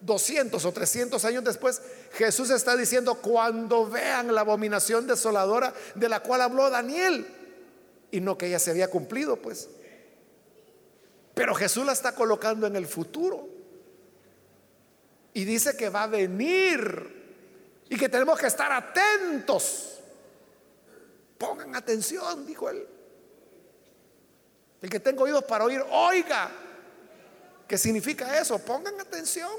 200 0.00 0.64
o 0.64 0.72
300 0.72 1.24
años 1.24 1.44
después 1.44 1.82
Jesús 2.12 2.50
está 2.50 2.76
diciendo 2.76 3.16
cuando 3.16 3.88
vean 3.88 4.34
la 4.34 4.42
abominación 4.42 5.06
desoladora 5.06 5.74
de 5.94 6.08
la 6.08 6.20
cual 6.20 6.42
habló 6.42 6.70
Daniel 6.70 7.26
y 8.10 8.20
no 8.20 8.38
que 8.38 8.48
ya 8.48 8.58
se 8.58 8.70
había 8.70 8.88
cumplido 8.88 9.36
pues? 9.36 9.68
Pero 11.34 11.54
Jesús 11.54 11.84
la 11.86 11.92
está 11.92 12.14
colocando 12.14 12.66
en 12.66 12.76
el 12.76 12.86
futuro. 12.86 13.57
Y 15.38 15.44
dice 15.44 15.76
que 15.76 15.88
va 15.88 16.02
a 16.02 16.06
venir 16.08 17.84
y 17.88 17.96
que 17.96 18.08
tenemos 18.08 18.36
que 18.40 18.48
estar 18.48 18.72
atentos. 18.72 20.00
Pongan 21.38 21.76
atención, 21.76 22.44
dijo 22.44 22.68
él. 22.68 22.84
El 24.82 24.90
que 24.90 24.98
tengo 24.98 25.22
oídos 25.22 25.44
para 25.44 25.62
oír, 25.62 25.80
oiga. 25.92 26.50
¿Qué 27.68 27.78
significa 27.78 28.36
eso? 28.36 28.58
Pongan 28.58 29.00
atención. 29.00 29.52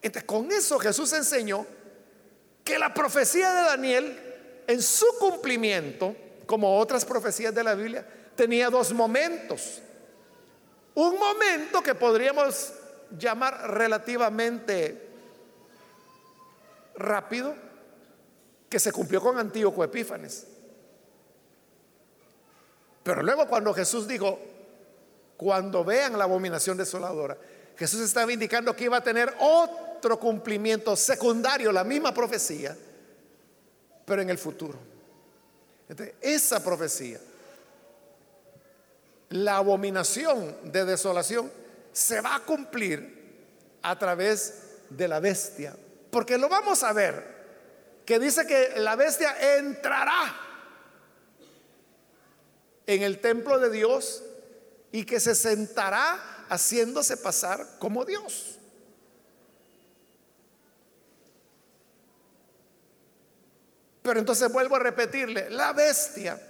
Entonces, 0.00 0.22
con 0.22 0.52
eso 0.52 0.78
Jesús 0.78 1.12
enseñó 1.12 1.66
que 2.62 2.78
la 2.78 2.94
profecía 2.94 3.52
de 3.52 3.62
Daniel, 3.62 4.62
en 4.68 4.80
su 4.80 5.06
cumplimiento, 5.18 6.14
como 6.46 6.78
otras 6.78 7.04
profecías 7.04 7.52
de 7.52 7.64
la 7.64 7.74
Biblia, 7.74 8.06
tenía 8.36 8.70
dos 8.70 8.92
momentos. 8.92 9.82
Un 10.94 11.18
momento 11.18 11.82
que 11.82 11.96
podríamos 11.96 12.74
llamar 13.18 13.70
relativamente 13.70 15.08
rápido, 16.96 17.54
que 18.68 18.78
se 18.78 18.92
cumplió 18.92 19.20
con 19.20 19.38
Antíoco 19.38 19.82
Epífanes. 19.82 20.46
Pero 23.02 23.22
luego 23.22 23.46
cuando 23.46 23.74
Jesús 23.74 24.06
dijo, 24.06 24.38
cuando 25.36 25.84
vean 25.84 26.18
la 26.18 26.24
abominación 26.24 26.76
desoladora, 26.76 27.36
Jesús 27.76 28.00
estaba 28.02 28.32
indicando 28.32 28.76
que 28.76 28.84
iba 28.84 28.98
a 28.98 29.02
tener 29.02 29.34
otro 29.40 30.20
cumplimiento 30.20 30.94
secundario, 30.96 31.72
la 31.72 31.82
misma 31.82 32.12
profecía, 32.12 32.76
pero 34.04 34.22
en 34.22 34.30
el 34.30 34.38
futuro. 34.38 34.78
esa 36.20 36.62
profecía 36.62 37.18
la 39.30 39.58
abominación 39.58 40.56
de 40.64 40.84
desolación 40.84 41.50
se 41.92 42.20
va 42.20 42.36
a 42.36 42.40
cumplir 42.40 43.78
a 43.82 43.98
través 43.98 44.62
de 44.90 45.08
la 45.08 45.20
bestia. 45.20 45.76
Porque 46.10 46.38
lo 46.38 46.48
vamos 46.48 46.82
a 46.82 46.92
ver, 46.92 47.40
que 48.04 48.18
dice 48.18 48.46
que 48.46 48.80
la 48.80 48.96
bestia 48.96 49.58
entrará 49.58 50.36
en 52.86 53.02
el 53.02 53.20
templo 53.20 53.58
de 53.58 53.70
Dios 53.70 54.22
y 54.92 55.04
que 55.04 55.20
se 55.20 55.34
sentará 55.34 56.46
haciéndose 56.48 57.16
pasar 57.16 57.78
como 57.78 58.04
Dios. 58.04 58.58
Pero 64.02 64.18
entonces 64.18 64.50
vuelvo 64.50 64.76
a 64.76 64.80
repetirle, 64.80 65.50
la 65.50 65.72
bestia, 65.72 66.40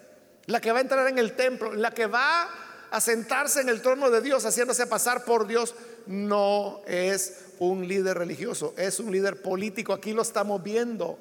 la 0.46 0.60
que 0.60 0.72
va 0.72 0.78
a 0.78 0.82
entrar 0.82 1.06
en 1.08 1.18
el 1.18 1.36
templo, 1.36 1.74
la 1.74 1.90
que 1.90 2.06
va 2.06 2.48
a 2.90 3.00
sentarse 3.00 3.60
en 3.60 3.68
el 3.68 3.82
trono 3.82 4.10
de 4.10 4.20
Dios 4.20 4.44
haciéndose 4.44 4.86
pasar 4.86 5.24
por 5.24 5.46
Dios, 5.46 5.74
no 6.06 6.82
es 6.86 7.36
un 7.58 7.86
líder 7.86 8.18
religioso, 8.18 8.74
es 8.76 8.98
un 8.98 9.12
líder 9.12 9.42
político. 9.42 9.92
Aquí 9.92 10.12
lo 10.12 10.22
estamos 10.22 10.62
viendo 10.62 11.18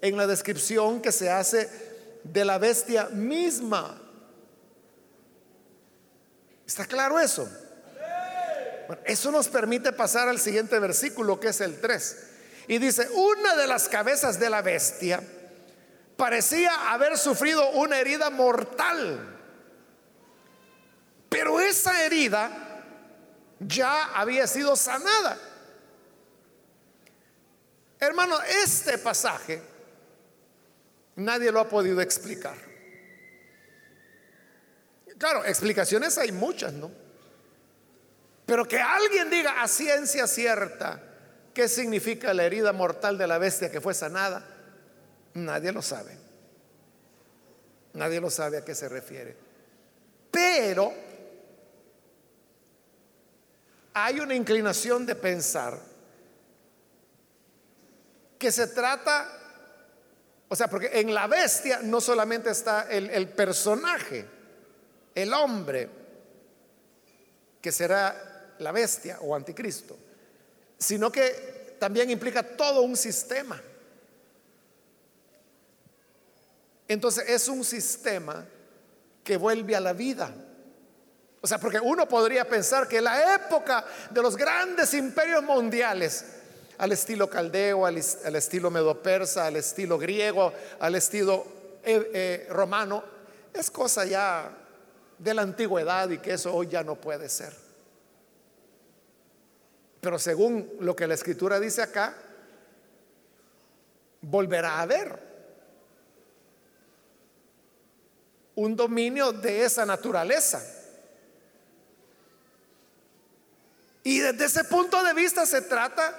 en 0.00 0.16
la 0.16 0.26
descripción 0.26 1.00
que 1.00 1.12
se 1.12 1.30
hace 1.30 1.68
de 2.24 2.44
la 2.44 2.58
bestia 2.58 3.08
misma. 3.10 4.00
¿Está 6.66 6.86
claro 6.86 7.20
eso? 7.20 7.48
eso 9.06 9.30
nos 9.30 9.48
permite 9.48 9.92
pasar 9.92 10.28
al 10.28 10.38
siguiente 10.38 10.78
versículo 10.78 11.40
que 11.40 11.48
es 11.48 11.60
el 11.60 11.80
3. 11.80 12.26
Y 12.68 12.78
dice, 12.78 13.08
una 13.10 13.56
de 13.56 13.66
las 13.66 13.88
cabezas 13.88 14.38
de 14.38 14.50
la 14.50 14.62
bestia 14.62 15.22
parecía 16.16 16.92
haber 16.92 17.16
sufrido 17.18 17.70
una 17.70 17.98
herida 17.98 18.30
mortal 18.30 19.33
pero 21.34 21.58
esa 21.58 22.06
herida 22.06 22.48
ya 23.58 24.14
había 24.14 24.46
sido 24.46 24.76
sanada. 24.76 25.36
Hermano, 27.98 28.40
este 28.62 28.98
pasaje 28.98 29.60
nadie 31.16 31.50
lo 31.50 31.58
ha 31.58 31.68
podido 31.68 32.00
explicar. 32.00 32.56
Claro, 35.18 35.44
explicaciones 35.44 36.16
hay 36.18 36.30
muchas, 36.30 36.72
¿no? 36.72 36.92
Pero 38.46 38.68
que 38.68 38.80
alguien 38.80 39.28
diga 39.28 39.60
a 39.60 39.66
ciencia 39.66 40.28
cierta 40.28 41.02
qué 41.52 41.66
significa 41.66 42.32
la 42.32 42.44
herida 42.44 42.72
mortal 42.72 43.18
de 43.18 43.26
la 43.26 43.38
bestia 43.38 43.72
que 43.72 43.80
fue 43.80 43.92
sanada, 43.94 44.46
nadie 45.34 45.72
lo 45.72 45.82
sabe. 45.82 46.16
Nadie 47.94 48.20
lo 48.20 48.30
sabe 48.30 48.58
a 48.58 48.64
qué 48.64 48.76
se 48.76 48.88
refiere. 48.88 49.36
Pero 50.30 51.03
hay 53.94 54.18
una 54.18 54.34
inclinación 54.34 55.06
de 55.06 55.14
pensar 55.14 55.78
que 58.36 58.50
se 58.50 58.66
trata, 58.66 59.30
o 60.48 60.56
sea, 60.56 60.68
porque 60.68 60.90
en 60.92 61.14
la 61.14 61.28
bestia 61.28 61.80
no 61.82 62.00
solamente 62.00 62.50
está 62.50 62.90
el, 62.90 63.28
personaje, 63.28 64.26
el 65.14 65.32
hombre, 65.32 65.88
que 67.62 67.70
será 67.70 68.54
la 68.58 68.72
bestia 68.72 69.20
o 69.20 69.34
anticristo, 69.34 69.96
sino 70.76 71.10
que 71.10 71.76
también 71.78 72.10
implica 72.10 72.42
todo 72.42 72.82
un 72.82 72.96
sistema. 72.96 73.62
Entonces 76.88 77.28
es 77.28 77.48
un 77.48 77.64
sistema 77.64 78.44
que 79.22 79.36
vuelve 79.36 79.76
a 79.76 79.80
la 79.80 79.92
vida. 79.92 80.34
O 81.44 81.46
sea, 81.46 81.58
porque 81.58 81.78
uno 81.78 82.08
podría 82.08 82.48
pensar 82.48 82.88
que 82.88 83.02
la 83.02 83.34
época 83.34 83.84
de 84.08 84.22
los 84.22 84.34
grandes 84.34 84.94
imperios 84.94 85.42
mundiales, 85.42 86.24
al 86.78 86.90
estilo 86.92 87.28
caldeo, 87.28 87.84
al, 87.84 87.98
estilo 87.98 88.70
medo-persa, 88.70 89.44
al 89.44 89.56
estilo 89.56 89.98
griego, 89.98 90.54
al 90.80 90.94
estilo 90.94 91.44
eh, 91.84 92.10
eh, 92.14 92.46
romano, 92.48 93.04
es 93.52 93.70
cosa 93.70 94.06
ya 94.06 94.56
de 95.18 95.34
la 95.34 95.42
antigüedad 95.42 96.08
y 96.08 96.16
que 96.16 96.32
eso 96.32 96.50
hoy 96.54 96.68
ya 96.68 96.82
no 96.82 96.94
puede 96.94 97.28
ser. 97.28 97.52
Pero 100.00 100.18
según 100.18 100.72
lo 100.80 100.96
que 100.96 101.06
la 101.06 101.12
escritura 101.12 101.60
dice 101.60 101.82
acá, 101.82 102.16
volverá 104.22 104.76
a 104.76 104.80
haber 104.80 105.18
un 108.54 108.74
dominio 108.74 109.30
de 109.30 109.66
esa 109.66 109.84
naturaleza. 109.84 110.73
Y 114.04 114.20
desde 114.20 114.44
ese 114.44 114.64
punto 114.64 115.02
de 115.02 115.14
vista 115.14 115.46
se 115.46 115.62
trata 115.62 116.14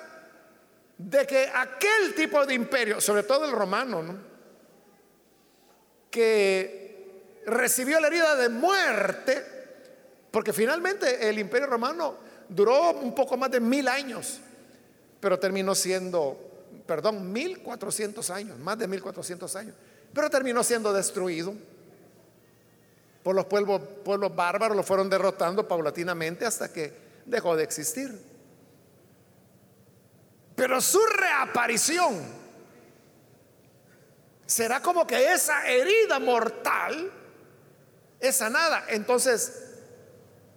de 0.98 1.28
que 1.28 1.48
aquel 1.54 2.16
tipo 2.16 2.44
de 2.46 2.56
imperio, 2.56 3.00
sobre 3.00 3.24
todo 3.24 3.46
el 3.46 3.52
romano, 3.52 4.18
que 6.10 7.42
recibió 7.46 8.00
la 8.00 8.08
herida 8.08 8.36
de 8.36 8.50
muerte, 8.50 9.46
porque 10.32 10.52
finalmente 10.52 11.30
el 11.30 11.38
imperio 11.38 11.68
romano 11.68 12.18
duró 12.50 12.92
un 12.92 13.14
poco 13.14 13.38
más 13.38 13.52
de 13.52 13.60
mil 13.60 13.88
años, 13.88 14.40
pero 15.20 15.38
terminó 15.38 15.76
siendo, 15.76 16.40
perdón, 16.88 17.32
mil 17.32 17.62
cuatrocientos 17.62 18.32
años, 18.32 18.58
más 18.58 18.80
de 18.80 18.88
mil 18.88 19.02
cuatrocientos 19.02 19.56
años, 19.56 19.76
pero 20.12 20.28
terminó 20.32 20.64
siendo 20.64 20.92
destruido 20.92 21.54
por 23.22 23.36
los 23.36 23.46
pueblos, 23.46 23.80
pueblos 24.04 24.36
bárbaros, 24.36 24.76
lo 24.76 24.84
fueron 24.84 25.08
derrotando 25.08 25.68
paulatinamente 25.68 26.46
hasta 26.46 26.72
que 26.74 27.05
dejó 27.26 27.55
de 27.55 27.63
existir. 27.63 28.19
Pero 30.55 30.80
su 30.80 30.99
reaparición 31.05 32.23
será 34.45 34.82
como 34.82 35.05
que 35.05 35.34
esa 35.34 35.67
herida 35.67 36.19
mortal 36.19 37.11
es 38.19 38.36
sanada. 38.38 38.86
Entonces, 38.89 39.65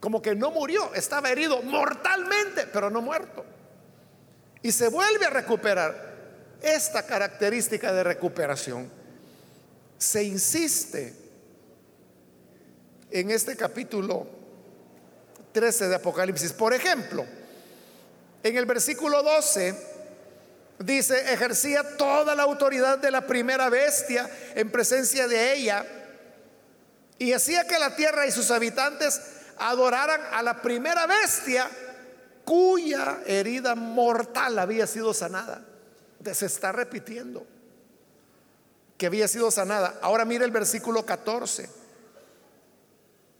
como 0.00 0.22
que 0.22 0.34
no 0.34 0.50
murió, 0.50 0.94
estaba 0.94 1.30
herido 1.30 1.62
mortalmente, 1.62 2.66
pero 2.72 2.90
no 2.90 3.00
muerto. 3.00 3.44
Y 4.62 4.72
se 4.72 4.88
vuelve 4.88 5.26
a 5.26 5.30
recuperar. 5.30 6.08
Esta 6.60 7.06
característica 7.06 7.92
de 7.92 8.02
recuperación 8.02 8.90
se 9.96 10.24
insiste 10.24 11.14
en 13.12 13.30
este 13.30 13.56
capítulo 13.56 14.37
13 15.58 15.88
de 15.88 15.96
Apocalipsis. 15.96 16.52
Por 16.52 16.72
ejemplo, 16.72 17.26
en 18.44 18.56
el 18.56 18.64
versículo 18.64 19.24
12 19.24 19.74
dice, 20.78 21.32
ejercía 21.32 21.96
toda 21.96 22.36
la 22.36 22.44
autoridad 22.44 22.98
de 22.98 23.10
la 23.10 23.26
primera 23.26 23.68
bestia 23.68 24.30
en 24.54 24.70
presencia 24.70 25.26
de 25.26 25.54
ella 25.54 25.84
y 27.18 27.32
hacía 27.32 27.66
que 27.66 27.76
la 27.80 27.96
tierra 27.96 28.24
y 28.24 28.30
sus 28.30 28.52
habitantes 28.52 29.20
adoraran 29.58 30.20
a 30.30 30.44
la 30.44 30.62
primera 30.62 31.08
bestia 31.08 31.68
cuya 32.44 33.18
herida 33.26 33.74
mortal 33.74 34.60
había 34.60 34.86
sido 34.86 35.12
sanada. 35.12 35.64
Se 36.34 36.46
está 36.46 36.70
repitiendo 36.70 37.44
que 38.96 39.06
había 39.06 39.26
sido 39.26 39.50
sanada. 39.50 39.98
Ahora 40.02 40.24
mire 40.24 40.44
el 40.44 40.52
versículo 40.52 41.04
14, 41.04 41.68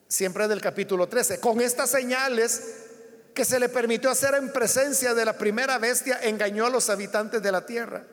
siempre 0.09 0.49
del 0.49 0.61
capítulo 0.61 1.07
13. 1.07 1.39
Con 1.39 1.61
estas 1.61 1.91
señales 1.91 2.63
que 3.35 3.45
se 3.45 3.61
le 3.61 3.69
permitió 3.69 4.11
hacer 4.11 4.35
en 4.35 4.53
presencia 4.53 5.15
de 5.15 5.25
la 5.25 5.35
primera 5.35 5.79
bestia, 5.79 6.19
engañó 6.23 6.67
a 6.67 6.71
los 6.71 6.91
habitantes 6.91 7.43
de 7.43 7.53
la 7.53 7.65
tierra. 7.65 8.05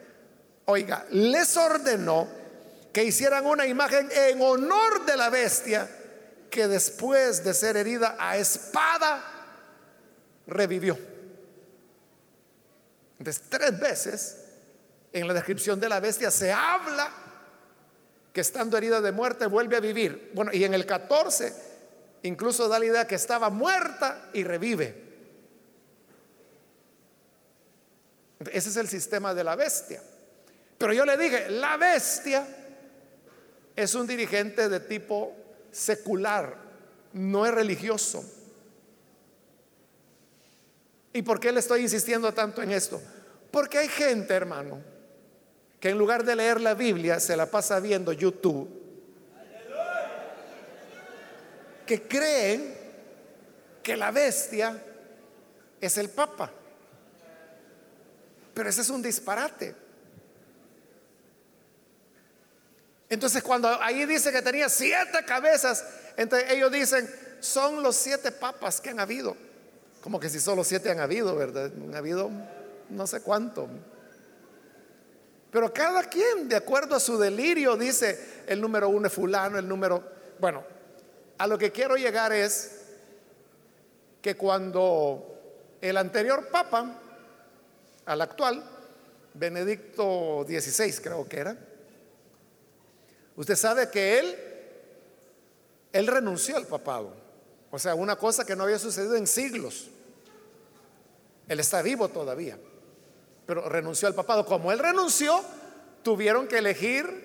Oiga, 0.65 1.05
les 1.09 1.55
ordenó 1.57 2.27
que 2.93 3.03
hicieran 3.03 3.45
una 3.45 3.65
imagen 3.65 4.09
en 4.11 4.41
honor 4.41 5.05
de 5.05 5.17
la 5.17 5.29
bestia 5.29 5.89
que 6.51 6.67
después 6.67 7.43
de 7.43 7.53
ser 7.53 7.77
herida 7.77 8.15
a 8.19 8.37
espada 8.37 9.23
revivió. 10.47 10.97
Entonces, 13.17 13.43
tres 13.49 13.79
veces 13.79 14.37
en 15.11 15.27
la 15.27 15.33
descripción 15.33 15.79
de 15.79 15.89
la 15.89 15.99
bestia 15.99 16.29
se 16.29 16.51
habla 16.51 17.09
que 18.31 18.41
estando 18.41 18.77
herida 18.77 19.01
de 19.01 19.11
muerte 19.11 19.45
vuelve 19.47 19.77
a 19.77 19.79
vivir. 19.79 20.31
Bueno, 20.33 20.51
y 20.53 20.65
en 20.65 20.73
el 20.73 20.85
14 20.85 21.64
incluso 22.25 22.67
da 22.67 22.79
la 22.79 22.85
idea 22.85 23.07
que 23.07 23.15
estaba 23.15 23.49
muerta 23.49 24.29
y 24.33 24.43
revive. 24.43 25.03
Ese 28.51 28.69
es 28.69 28.77
el 28.77 28.87
sistema 28.87 29.33
de 29.33 29.43
la 29.43 29.55
bestia. 29.55 30.01
Pero 30.77 30.93
yo 30.93 31.05
le 31.05 31.17
dije, 31.17 31.49
la 31.49 31.77
bestia 31.77 32.45
es 33.75 33.95
un 33.95 34.07
dirigente 34.07 34.69
de 34.69 34.79
tipo 34.79 35.35
secular, 35.71 36.55
no 37.13 37.45
es 37.45 37.53
religioso. 37.53 38.23
¿Y 41.13 41.21
por 41.21 41.39
qué 41.39 41.51
le 41.51 41.61
estoy 41.61 41.81
insistiendo 41.81 42.33
tanto 42.33 42.61
en 42.61 42.71
esto? 42.71 43.01
Porque 43.51 43.77
hay 43.77 43.87
gente, 43.87 44.33
hermano, 44.33 44.81
que 45.79 45.89
en 45.89 45.97
lugar 45.97 46.25
de 46.25 46.35
leer 46.35 46.59
la 46.59 46.73
Biblia 46.73 47.19
se 47.19 47.37
la 47.37 47.45
pasa 47.45 47.79
viendo 47.79 48.11
YouTube, 48.11 48.84
que 51.85 52.07
creen 52.07 52.75
que 53.83 53.95
la 53.95 54.11
bestia 54.11 54.81
es 55.79 55.97
el 55.97 56.09
Papa. 56.09 56.51
Pero 58.53 58.69
ese 58.69 58.81
es 58.81 58.89
un 58.89 59.01
disparate. 59.01 59.75
Entonces 63.09 63.43
cuando 63.43 63.69
ahí 63.81 64.05
dice 64.05 64.31
que 64.31 64.41
tenía 64.41 64.67
siete 64.69 65.23
cabezas, 65.25 65.85
entonces 66.17 66.51
ellos 66.51 66.71
dicen, 66.71 67.07
son 67.39 67.83
los 67.83 67.95
siete 67.95 68.31
papas 68.31 68.81
que 68.81 68.89
han 68.89 68.99
habido. 68.99 69.37
Como 70.01 70.19
que 70.19 70.29
si 70.29 70.39
solo 70.39 70.63
siete 70.63 70.89
han 70.89 70.99
habido, 70.99 71.35
¿verdad? 71.35 71.65
Han 71.65 71.95
habido 71.95 72.31
no 72.89 73.07
sé 73.07 73.21
cuánto. 73.21 73.67
Pero 75.51 75.71
cada 75.73 76.03
quien, 76.03 76.49
de 76.49 76.55
acuerdo 76.55 76.95
a 76.95 76.99
su 76.99 77.17
delirio, 77.17 77.77
dice 77.77 78.43
el 78.47 78.59
número 78.59 78.89
uno 78.89 79.07
es 79.07 79.13
fulano, 79.13 79.57
el 79.57 79.67
número... 79.67 80.03
Bueno, 80.39 80.63
a 81.37 81.47
lo 81.47 81.57
que 81.57 81.71
quiero 81.71 81.95
llegar 81.95 82.31
es 82.31 82.81
que 84.21 84.35
cuando 84.35 85.35
el 85.81 85.97
anterior 85.97 86.47
papa, 86.49 86.99
al 88.05 88.21
actual, 88.21 88.63
Benedicto 89.33 90.45
XVI 90.47 90.93
creo 91.01 91.27
que 91.27 91.39
era, 91.39 91.57
usted 93.35 93.55
sabe 93.55 93.89
que 93.89 94.19
él, 94.19 94.35
él 95.91 96.07
renunció 96.07 96.57
al 96.57 96.65
papado. 96.65 97.13
O 97.71 97.77
sea, 97.77 97.95
una 97.95 98.15
cosa 98.15 98.45
que 98.45 98.55
no 98.55 98.63
había 98.63 98.79
sucedido 98.79 99.15
en 99.15 99.27
siglos. 99.27 99.89
Él 101.47 101.59
está 101.59 101.81
vivo 101.81 102.07
todavía, 102.07 102.57
pero 103.45 103.67
renunció 103.67 104.07
al 104.07 104.15
papado. 104.15 104.45
Como 104.45 104.71
él 104.71 104.79
renunció, 104.79 105.43
tuvieron 106.01 106.47
que 106.47 106.59
elegir 106.59 107.24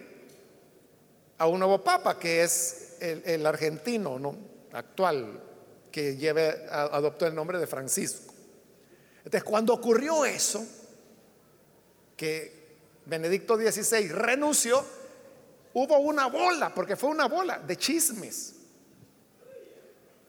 a 1.40 1.46
un 1.46 1.58
nuevo 1.58 1.82
papa, 1.82 2.18
que 2.18 2.42
es 2.42 2.96
el, 3.00 3.46
argentino 3.46 4.18
¿no? 4.18 4.36
actual, 4.72 5.42
que 5.90 6.68
adoptó 6.70 7.26
el 7.26 7.34
nombre 7.34 7.58
de 7.58 7.66
Francisco. 7.66 8.34
Entonces, 9.24 9.42
cuando 9.42 9.72
ocurrió 9.72 10.26
eso, 10.26 10.62
que 12.14 12.76
Benedicto 13.06 13.56
XVI 13.56 14.08
renunció, 14.08 14.84
hubo 15.72 15.98
una 16.00 16.26
bola, 16.26 16.74
porque 16.74 16.94
fue 16.94 17.08
una 17.08 17.26
bola 17.26 17.58
de 17.58 17.74
chismes, 17.74 18.56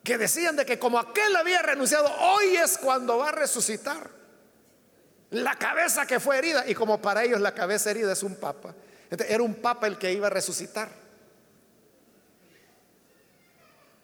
que 0.02 0.16
decían 0.16 0.56
de 0.56 0.64
que 0.64 0.78
como 0.78 0.98
aquel 0.98 1.36
había 1.36 1.60
renunciado, 1.60 2.10
hoy 2.20 2.56
es 2.56 2.78
cuando 2.78 3.18
va 3.18 3.28
a 3.28 3.32
resucitar 3.32 4.08
la 5.28 5.56
cabeza 5.56 6.06
que 6.06 6.18
fue 6.20 6.38
herida, 6.38 6.66
y 6.66 6.74
como 6.74 7.02
para 7.02 7.22
ellos 7.22 7.42
la 7.42 7.52
cabeza 7.52 7.90
herida 7.90 8.14
es 8.14 8.22
un 8.22 8.36
papa, 8.36 8.74
era 9.10 9.42
un 9.42 9.56
papa 9.56 9.86
el 9.86 9.98
que 9.98 10.10
iba 10.10 10.28
a 10.28 10.30
resucitar. 10.30 11.01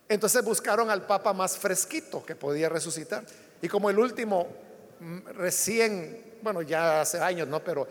Entonces 0.08 0.42
buscaron 0.42 0.90
al 0.90 1.06
papa 1.06 1.32
más 1.32 1.58
fresquito 1.58 2.24
que 2.24 2.34
podía 2.34 2.68
resucitar. 2.68 3.24
Y 3.60 3.68
como 3.68 3.90
el 3.90 3.98
último 3.98 4.48
mm, 5.00 5.18
recién, 5.34 6.38
bueno, 6.42 6.62
ya 6.62 7.02
hace 7.02 7.20
años, 7.20 7.46
¿no? 7.46 7.62
Pero 7.62 7.86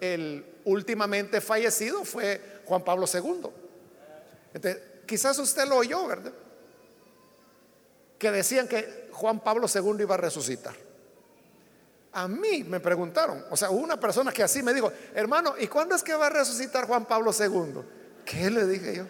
el 0.00 0.44
últimamente 0.64 1.40
fallecido 1.40 2.04
fue 2.04 2.60
Juan 2.66 2.84
Pablo 2.84 3.06
II. 3.12 3.50
Entonces, 4.52 4.82
quizás 5.06 5.38
usted 5.38 5.66
lo 5.66 5.76
oyó, 5.76 6.06
¿verdad? 6.06 6.32
Que 8.18 8.30
decían 8.30 8.68
que 8.68 9.08
Juan 9.12 9.40
Pablo 9.40 9.66
II 9.72 10.02
iba 10.02 10.14
a 10.14 10.18
resucitar. 10.18 10.74
A 12.12 12.28
mí 12.28 12.62
me 12.64 12.78
preguntaron, 12.78 13.42
o 13.50 13.56
sea, 13.56 13.70
una 13.70 13.98
persona 13.98 14.32
que 14.32 14.42
así 14.42 14.62
me 14.62 14.74
dijo, 14.74 14.92
hermano, 15.14 15.54
¿y 15.58 15.66
cuándo 15.66 15.94
es 15.94 16.02
que 16.02 16.14
va 16.14 16.26
a 16.26 16.30
resucitar 16.30 16.86
Juan 16.86 17.06
Pablo 17.06 17.30
II? 17.38 17.82
¿Qué 18.26 18.50
le 18.50 18.66
dije 18.66 18.96
yo? 18.96 19.04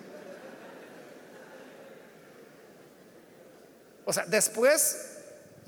O 4.05 4.12
sea, 4.12 4.24
después 4.26 5.18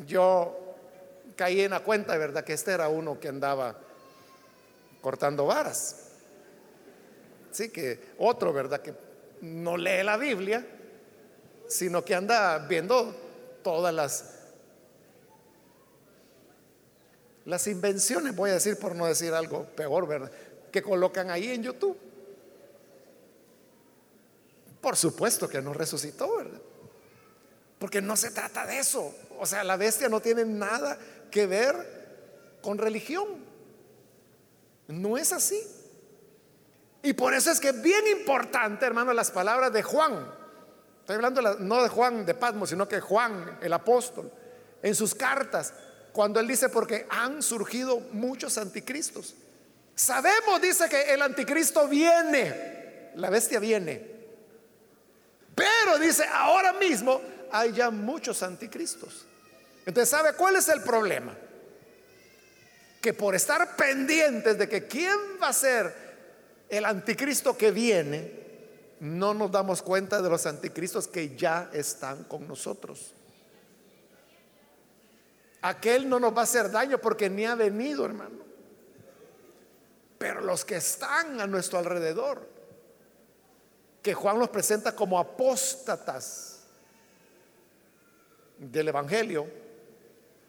yo 0.07 0.59
caí 1.37 1.61
en 1.61 1.71
la 1.71 1.81
cuenta, 1.81 2.17
¿verdad? 2.17 2.45
Que 2.45 2.53
este 2.53 2.73
era 2.73 2.89
uno 2.89 3.19
que 3.19 3.29
andaba 3.29 3.77
cortando 5.01 5.47
varas. 5.47 6.09
Sí, 7.51 7.71
que 7.71 8.01
otro, 8.19 8.53
¿verdad? 8.53 8.81
Que 8.81 8.95
no 9.41 9.77
lee 9.77 10.03
la 10.03 10.17
Biblia, 10.17 10.67
sino 11.69 12.05
que 12.05 12.15
anda 12.15 12.59
viendo 12.59 13.15
todas 13.63 13.95
las 13.95 14.35
las 17.45 17.67
invenciones, 17.67 18.35
voy 18.35 18.51
a 18.51 18.55
decir 18.55 18.79
por 18.79 18.97
no 18.97 19.07
decir 19.07 19.33
algo 19.35 19.65
peor, 19.65 20.09
¿verdad? 20.09 20.33
Que 20.73 20.83
colocan 20.83 21.31
ahí 21.31 21.51
en 21.51 21.63
YouTube. 21.63 21.97
Por 24.81 24.97
supuesto 24.97 25.49
que 25.49 25.61
no 25.61 25.75
resucitó, 25.75 26.37
¿verdad? 26.37 26.61
Porque 27.85 28.01
no 28.01 28.17
se 28.17 28.31
trata 28.31 28.65
de 28.65 28.79
eso. 28.79 29.15
O 29.39 29.45
sea, 29.45 29.63
la 29.63 29.77
bestia 29.77 30.09
no 30.09 30.19
tiene 30.19 30.47
nada 30.47 30.97
que 31.31 31.47
ver 31.47 32.57
con 32.63 32.79
religión. 32.79 33.27
No 34.89 35.19
es 35.19 35.35
así. 35.35 35.61
Y 37.03 37.13
por 37.13 37.35
eso 37.35 37.51
es 37.51 37.61
que 37.61 37.69
es 37.69 37.83
bien 37.83 38.07
importante, 38.07 38.87
hermano, 38.87 39.13
las 39.13 39.31
palabras 39.31 39.71
de 39.71 39.83
Juan. 39.83 40.33
Estoy 41.01 41.17
hablando 41.17 41.43
no 41.59 41.83
de 41.83 41.91
Juan 41.91 42.25
de 42.25 42.33
Patmos, 42.33 42.71
sino 42.71 42.89
que 42.89 43.01
Juan, 43.01 43.59
el 43.61 43.75
apóstol, 43.75 44.33
en 44.83 44.95
sus 44.95 45.15
cartas, 45.15 45.75
cuando 46.15 46.41
él 46.41 46.49
dice, 46.49 46.71
porque 46.71 47.07
han 47.11 47.43
surgido 47.43 48.01
muchos 48.13 48.57
anticristos. 48.57 49.35
Sabemos, 49.95 50.59
dice 50.63 50.89
que 50.89 51.13
el 51.13 51.21
anticristo 51.21 51.87
viene, 51.87 53.11
la 53.17 53.29
bestia 53.29 53.59
viene. 53.59 54.15
Pero 55.55 55.99
dice, 55.99 56.25
ahora 56.33 56.73
mismo 56.73 57.34
hay 57.51 57.73
ya 57.73 57.91
muchos 57.91 58.43
anticristos. 58.43 59.27
Entonces, 59.87 60.09
¿sabe 60.09 60.35
cuál 60.35 60.57
es 60.57 60.69
el 60.69 60.83
problema? 60.83 61.37
Que 63.01 63.13
por 63.13 63.35
estar 63.35 63.77
pendientes 63.77 64.57
de 64.59 64.69
que 64.69 64.87
quién 64.87 65.19
va 65.43 65.49
a 65.49 65.53
ser 65.53 65.95
el 66.69 66.85
anticristo 66.85 67.57
que 67.57 67.71
viene, 67.71 68.45
no 69.01 69.35
nos 69.35 69.51
damos 69.51 69.83
cuenta 69.83 70.23
de 70.23 70.31
los 70.31 70.47
anticristos 70.47 71.09
que 71.09 71.37
ya 71.37 71.71
están 71.73 72.25
con 72.25 72.49
nosotros. 72.49 73.13
Aquel 75.63 76.09
no 76.09 76.21
nos 76.21 76.35
va 76.35 76.41
a 76.41 76.45
hacer 76.45 76.71
daño 76.71 76.99
porque 76.99 77.29
ni 77.31 77.45
ha 77.45 77.55
venido, 77.55 78.05
hermano. 78.05 78.45
Pero 80.19 80.41
los 80.41 80.65
que 80.65 80.77
están 80.77 81.41
a 81.41 81.47
nuestro 81.47 81.79
alrededor, 81.79 82.49
que 84.03 84.15
Juan 84.15 84.39
los 84.39 84.51
presenta 84.51 84.95
como 84.95 85.19
apóstatas, 85.19 86.54
del 88.59 88.89
Evangelio, 88.89 89.47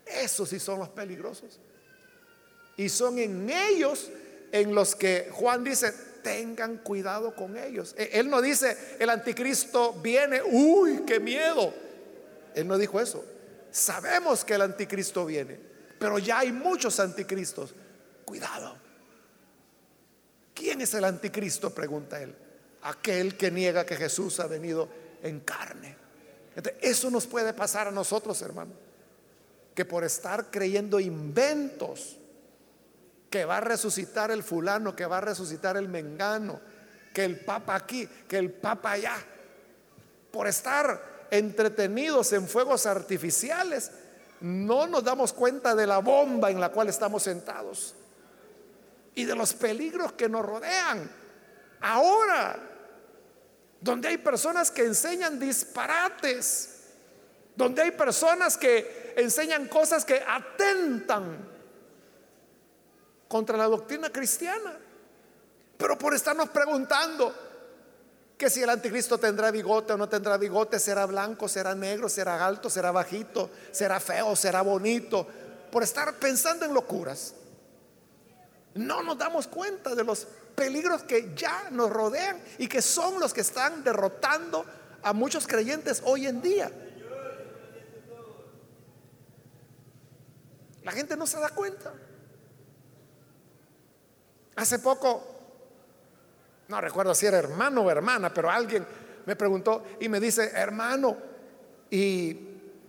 esos 0.05 0.49
sí 0.49 0.59
son 0.59 0.79
los 0.79 0.89
peligrosos. 0.89 1.59
Y 2.77 2.89
son 2.89 3.17
en 3.19 3.49
ellos 3.49 4.11
en 4.51 4.75
los 4.75 4.95
que 4.95 5.29
Juan 5.31 5.63
dice, 5.63 5.91
tengan 6.21 6.77
cuidado 6.77 7.35
con 7.35 7.57
ellos. 7.57 7.95
E, 7.97 8.11
él 8.13 8.29
no 8.29 8.41
dice, 8.41 8.97
el 8.99 9.09
anticristo 9.09 9.93
viene, 9.93 10.41
uy, 10.43 11.03
qué 11.05 11.19
miedo. 11.19 11.73
Él 12.53 12.67
no 12.67 12.77
dijo 12.77 12.99
eso. 12.99 13.23
Sabemos 13.71 14.45
que 14.45 14.53
el 14.53 14.61
anticristo 14.61 15.25
viene, 15.25 15.59
pero 15.99 16.17
ya 16.19 16.39
hay 16.39 16.51
muchos 16.51 16.99
anticristos. 16.99 17.73
Cuidado. 18.23 18.77
¿Quién 20.53 20.81
es 20.81 20.93
el 20.93 21.03
anticristo? 21.03 21.69
Pregunta 21.69 22.21
él. 22.21 22.33
Aquel 22.83 23.35
que 23.35 23.51
niega 23.51 23.85
que 23.85 23.95
Jesús 23.95 24.39
ha 24.39 24.47
venido 24.47 24.87
en 25.21 25.41
carne. 25.41 26.04
Eso 26.81 27.09
nos 27.09 27.27
puede 27.27 27.53
pasar 27.53 27.87
a 27.87 27.91
nosotros, 27.91 28.41
hermano. 28.41 28.71
Que 29.73 29.85
por 29.85 30.03
estar 30.03 30.49
creyendo 30.51 30.99
inventos, 30.99 32.17
que 33.29 33.43
va 33.45 33.57
a 33.57 33.61
resucitar 33.61 34.31
el 34.31 34.43
fulano, 34.43 34.95
que 34.95 35.05
va 35.05 35.17
a 35.17 35.21
resucitar 35.21 35.75
el 35.75 35.89
mengano, 35.89 36.59
que 37.13 37.25
el 37.25 37.39
papa 37.39 37.75
aquí, 37.75 38.07
que 38.27 38.37
el 38.37 38.51
papa 38.51 38.91
allá, 38.91 39.15
por 40.31 40.47
estar 40.47 41.27
entretenidos 41.31 42.31
en 42.33 42.47
fuegos 42.47 42.85
artificiales, 42.85 43.91
no 44.41 44.87
nos 44.87 45.03
damos 45.03 45.33
cuenta 45.33 45.75
de 45.75 45.87
la 45.87 45.99
bomba 45.99 46.51
en 46.51 46.59
la 46.59 46.69
cual 46.69 46.87
estamos 46.89 47.23
sentados 47.23 47.95
y 49.15 49.23
de 49.23 49.35
los 49.35 49.53
peligros 49.53 50.11
que 50.13 50.29
nos 50.29 50.45
rodean. 50.45 51.09
Ahora, 51.81 52.57
donde 53.85 54.07
hay 54.07 54.17
personas 54.17 54.71
que 54.71 54.83
enseñan 54.83 55.39
disparates, 55.39 56.69
donde 57.55 57.83
hay 57.83 57.91
personas 57.91 58.57
que 58.57 59.13
enseñan 59.15 59.67
cosas 59.67 60.03
que 60.03 60.23
atentan 60.27 61.37
contra 63.27 63.55
la 63.55 63.65
doctrina 63.65 64.09
cristiana, 64.09 64.75
pero 65.77 65.99
por 65.99 66.15
estarnos 66.15 66.49
preguntando 66.49 67.31
que 68.35 68.49
si 68.49 68.63
el 68.63 68.71
anticristo 68.71 69.19
tendrá 69.19 69.51
bigote 69.51 69.93
o 69.93 69.97
no 69.97 70.09
tendrá 70.09 70.37
bigote, 70.37 70.79
será 70.79 71.05
blanco, 71.05 71.47
será 71.47 71.75
negro, 71.75 72.09
será 72.09 72.43
alto, 72.43 72.71
será 72.71 72.91
bajito, 72.91 73.51
será 73.71 73.99
feo, 73.99 74.35
será 74.35 74.63
bonito, 74.63 75.27
por 75.71 75.83
estar 75.83 76.11
pensando 76.15 76.65
en 76.65 76.73
locuras. 76.73 77.35
No 78.73 79.03
nos 79.03 79.15
damos 79.15 79.45
cuenta 79.45 79.93
de 79.93 80.03
los 80.03 80.27
peligros 80.55 81.03
que 81.03 81.33
ya 81.35 81.69
nos 81.71 81.89
rodean 81.89 82.41
y 82.57 82.67
que 82.67 82.81
son 82.81 83.19
los 83.19 83.33
que 83.33 83.41
están 83.41 83.83
derrotando 83.83 84.65
a 85.03 85.13
muchos 85.13 85.45
creyentes 85.45 86.01
hoy 86.05 86.25
en 86.27 86.41
día. 86.41 86.71
La 90.83 90.91
gente 90.91 91.17
no 91.17 91.27
se 91.27 91.39
da 91.39 91.49
cuenta. 91.49 91.93
Hace 94.55 94.79
poco, 94.79 95.23
no 96.67 96.79
recuerdo 96.79 97.13
si 97.13 97.25
era 97.25 97.37
hermano 97.37 97.81
o 97.81 97.91
hermana, 97.91 98.33
pero 98.33 98.49
alguien 98.49 98.85
me 99.25 99.35
preguntó 99.35 99.83
y 99.99 100.07
me 100.07 100.19
dice, 100.19 100.51
hermano, 100.53 101.17
¿y 101.89 102.33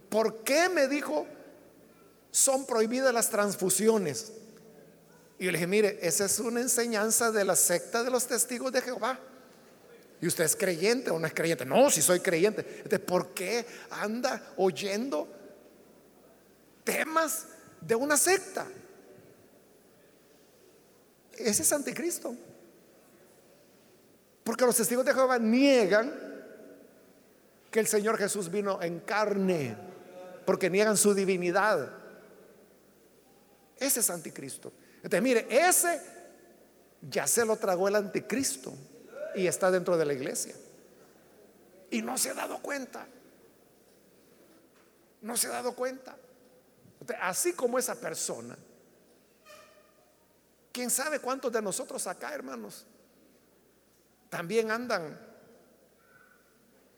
por 0.08 0.44
qué 0.44 0.68
me 0.68 0.86
dijo 0.86 1.26
son 2.30 2.66
prohibidas 2.66 3.12
las 3.12 3.30
transfusiones? 3.30 4.32
Y 5.38 5.44
yo 5.44 5.52
le 5.52 5.58
dije, 5.58 5.66
mire, 5.66 5.98
esa 6.00 6.24
es 6.24 6.38
una 6.38 6.60
enseñanza 6.60 7.30
de 7.30 7.44
la 7.44 7.56
secta 7.56 8.02
de 8.02 8.10
los 8.10 8.26
testigos 8.26 8.72
de 8.72 8.80
Jehová. 8.80 9.18
¿Y 10.20 10.26
usted 10.26 10.44
es 10.44 10.56
creyente 10.56 11.10
o 11.10 11.18
no 11.18 11.26
es 11.26 11.34
creyente? 11.34 11.66
No, 11.66 11.90
si 11.90 12.00
soy 12.00 12.20
creyente. 12.20 12.64
Entonces, 12.76 13.00
¿por 13.00 13.34
qué 13.34 13.66
anda 13.90 14.54
oyendo 14.56 15.28
temas 16.84 17.48
de 17.80 17.94
una 17.94 18.16
secta? 18.16 18.66
Ese 21.32 21.62
es 21.62 21.72
anticristo. 21.72 22.34
Porque 24.42 24.64
los 24.64 24.76
testigos 24.76 25.04
de 25.04 25.12
Jehová 25.12 25.38
niegan 25.38 26.14
que 27.70 27.80
el 27.80 27.86
Señor 27.86 28.16
Jesús 28.16 28.50
vino 28.50 28.80
en 28.80 29.00
carne, 29.00 29.76
porque 30.46 30.70
niegan 30.70 30.96
su 30.96 31.12
divinidad. 31.12 31.90
Ese 33.76 34.00
es 34.00 34.08
anticristo. 34.08 34.72
Entonces, 35.06 35.22
mire, 35.22 35.46
ese 35.48 36.00
ya 37.00 37.28
se 37.28 37.44
lo 37.44 37.54
tragó 37.54 37.86
el 37.86 37.94
anticristo 37.94 38.74
y 39.36 39.46
está 39.46 39.70
dentro 39.70 39.96
de 39.96 40.04
la 40.04 40.12
iglesia. 40.12 40.56
Y 41.92 42.02
no 42.02 42.18
se 42.18 42.30
ha 42.30 42.34
dado 42.34 42.58
cuenta. 42.58 43.06
No 45.22 45.36
se 45.36 45.46
ha 45.46 45.50
dado 45.50 45.76
cuenta. 45.76 46.16
así 47.20 47.52
como 47.52 47.78
esa 47.78 47.94
persona, 47.94 48.58
quién 50.72 50.90
sabe 50.90 51.20
cuántos 51.20 51.52
de 51.52 51.62
nosotros 51.62 52.04
acá, 52.08 52.34
hermanos, 52.34 52.84
también 54.28 54.72
andan 54.72 55.20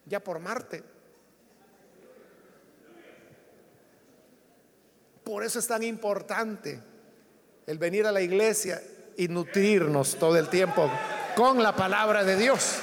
ya 0.07 0.19
por 0.19 0.39
Marte. 0.39 0.83
Por 5.23 5.45
eso 5.45 5.59
es 5.59 5.67
tan 5.67 5.83
importante 5.83 6.83
el 7.69 7.77
venir 7.77 8.07
a 8.07 8.13
la 8.13 8.23
iglesia 8.23 8.83
y 9.19 9.29
nutrirnos 9.29 10.17
todo 10.19 10.39
el 10.39 10.49
tiempo 10.49 10.91
con 11.37 11.63
la 11.63 11.77
palabra 11.77 12.25
de 12.25 12.35
Dios. 12.35 12.77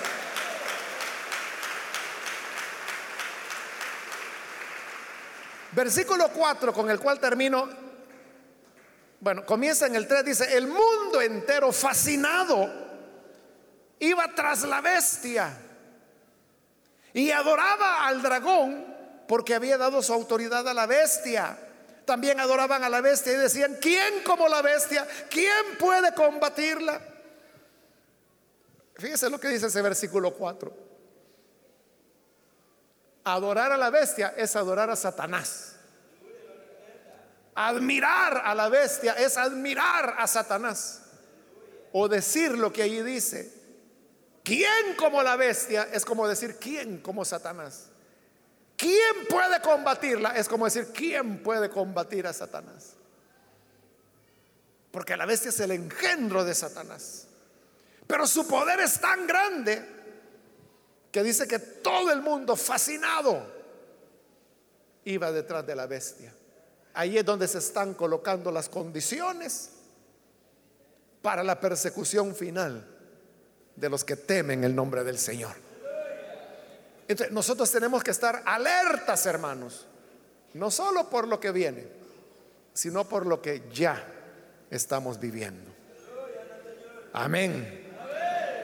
Versículo 5.71 6.29
4 6.29 6.71
con 6.71 6.91
el 6.91 6.99
cual 6.99 7.19
termino, 7.19 7.67
bueno, 9.21 9.43
comienza 9.43 9.87
en 9.87 9.95
el 9.95 10.07
3, 10.07 10.23
dice, 10.23 10.55
el 10.55 10.67
mundo 10.67 11.19
entero 11.19 11.71
fascinado 11.71 12.71
iba 13.97 14.35
tras 14.35 14.65
la 14.65 14.81
bestia 14.81 15.57
y 17.11 17.31
adoraba 17.31 18.05
al 18.05 18.21
dragón 18.21 18.85
porque 19.27 19.55
había 19.55 19.79
dado 19.79 20.03
su 20.03 20.13
autoridad 20.13 20.67
a 20.67 20.75
la 20.75 20.85
bestia 20.85 21.57
también 22.05 22.39
adoraban 22.39 22.83
a 22.83 22.89
la 22.89 23.01
bestia 23.01 23.33
y 23.33 23.37
decían, 23.37 23.77
¿quién 23.81 24.23
como 24.23 24.47
la 24.47 24.61
bestia? 24.61 25.07
¿Quién 25.29 25.77
puede 25.79 26.13
combatirla? 26.13 27.01
Fíjese 28.95 29.29
lo 29.29 29.39
que 29.39 29.49
dice 29.49 29.67
ese 29.67 29.81
versículo 29.81 30.33
4. 30.33 30.73
Adorar 33.25 33.71
a 33.71 33.77
la 33.77 33.89
bestia 33.89 34.33
es 34.37 34.55
adorar 34.55 34.89
a 34.89 34.95
Satanás. 34.95 35.75
Admirar 37.55 38.41
a 38.45 38.53
la 38.53 38.69
bestia 38.69 39.13
es 39.13 39.37
admirar 39.37 40.15
a 40.17 40.27
Satanás. 40.27 41.01
O 41.91 42.07
decir 42.07 42.57
lo 42.57 42.71
que 42.71 42.83
allí 42.83 43.01
dice. 43.01 43.51
¿Quién 44.43 44.95
como 44.97 45.23
la 45.23 45.35
bestia? 45.35 45.89
Es 45.91 46.05
como 46.05 46.27
decir, 46.27 46.57
¿quién 46.59 47.01
como 47.01 47.25
Satanás? 47.25 47.89
¿Quién 48.77 49.27
puede 49.29 49.61
combatirla? 49.61 50.35
Es 50.35 50.47
como 50.47 50.65
decir, 50.65 50.89
¿quién 50.93 51.41
puede 51.41 51.69
combatir 51.69 52.27
a 52.27 52.33
Satanás? 52.33 52.93
Porque 54.91 55.15
la 55.15 55.25
bestia 55.25 55.49
es 55.49 55.59
el 55.59 55.71
engendro 55.71 56.43
de 56.43 56.53
Satanás. 56.53 57.27
Pero 58.07 58.27
su 58.27 58.47
poder 58.47 58.79
es 58.81 58.99
tan 58.99 59.25
grande 59.25 59.83
que 61.11 61.23
dice 61.23 61.47
que 61.47 61.59
todo 61.59 62.11
el 62.11 62.21
mundo 62.21 62.55
fascinado 62.55 63.53
iba 65.05 65.31
detrás 65.31 65.65
de 65.65 65.75
la 65.75 65.87
bestia. 65.87 66.33
Ahí 66.93 67.17
es 67.17 67.25
donde 67.25 67.47
se 67.47 67.59
están 67.59 67.93
colocando 67.93 68.51
las 68.51 68.69
condiciones 68.69 69.71
para 71.21 71.43
la 71.43 71.59
persecución 71.59 72.35
final 72.35 72.85
de 73.75 73.89
los 73.89 74.03
que 74.03 74.15
temen 74.15 74.63
el 74.63 74.75
nombre 74.75 75.03
del 75.03 75.17
Señor. 75.17 75.64
Entonces, 77.07 77.33
nosotros 77.33 77.69
tenemos 77.71 78.03
que 78.03 78.11
estar 78.11 78.41
alertas, 78.45 79.25
hermanos, 79.25 79.85
no 80.53 80.71
solo 80.71 81.09
por 81.09 81.27
lo 81.27 81.39
que 81.39 81.51
viene, 81.51 81.87
sino 82.73 83.07
por 83.07 83.25
lo 83.25 83.41
que 83.41 83.63
ya 83.71 84.03
estamos 84.71 85.19
viviendo. 85.19 85.71
Amén. 87.13 87.83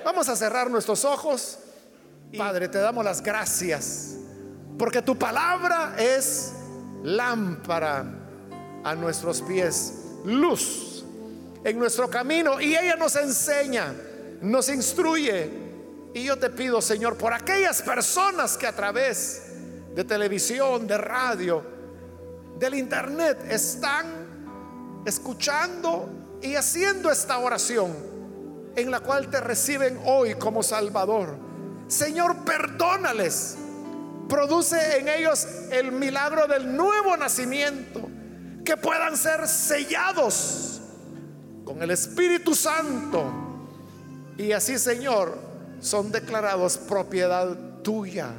Vamos 0.04 0.28
a 0.30 0.36
cerrar 0.36 0.70
nuestros 0.70 1.06
ojos. 1.06 1.60
Padre, 2.38 2.68
te 2.68 2.80
damos 2.80 3.04
las 3.04 3.22
gracias, 3.22 4.16
porque 4.80 5.02
tu 5.02 5.18
palabra 5.18 5.96
es 5.98 6.54
lámpara 7.04 8.06
a 8.84 8.96
nuestros 8.96 9.42
pies, 9.42 9.94
luz 10.26 11.04
en 11.64 11.78
nuestro 11.78 12.10
camino, 12.10 12.60
y 12.60 12.76
ella 12.76 12.96
nos 12.96 13.16
enseña, 13.16 13.94
nos 14.42 14.70
instruye 14.70 15.71
y 16.14 16.24
yo 16.26 16.38
te 16.38 16.50
pido, 16.50 16.82
Señor, 16.82 17.18
por 17.18 17.34
aquellas 17.34 17.82
personas 17.82 18.58
que 18.58 18.68
a 18.68 18.76
través 18.76 19.44
de 19.96 20.04
televisión, 20.04 20.88
de 20.88 20.98
radio, 20.98 21.64
del 22.58 22.76
internet 22.76 23.46
están 23.50 25.02
escuchando 25.06 26.10
y 26.42 26.56
haciendo 26.56 27.10
esta 27.10 27.38
oración 27.38 27.96
en 28.76 28.92
la 28.92 29.00
cual 29.00 29.30
te 29.30 29.40
reciben 29.40 30.00
hoy 30.06 30.36
como 30.36 30.64
Salvador. 30.64 31.38
Señor, 31.88 32.44
perdónales. 32.44 33.58
Produce 34.30 35.00
en 35.00 35.10
ellos 35.10 35.46
el 35.72 35.92
milagro 35.92 36.48
del 36.48 36.76
nuevo 36.76 37.18
nacimiento, 37.18 38.02
que 38.64 38.78
puedan 38.78 39.18
ser 39.18 39.48
sellados 39.48 40.82
con 41.66 41.82
el 41.82 41.92
Espíritu 41.92 42.56
Santo. 42.56 43.26
Y 44.38 44.54
así, 44.54 44.78
Señor, 44.78 45.51
son 45.82 46.12
declarados 46.12 46.78
propiedad 46.78 47.58
tuya. 47.82 48.32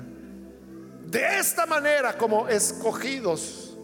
De 1.06 1.38
esta 1.38 1.66
manera, 1.66 2.16
como 2.16 2.48
escogidos, 2.48 3.76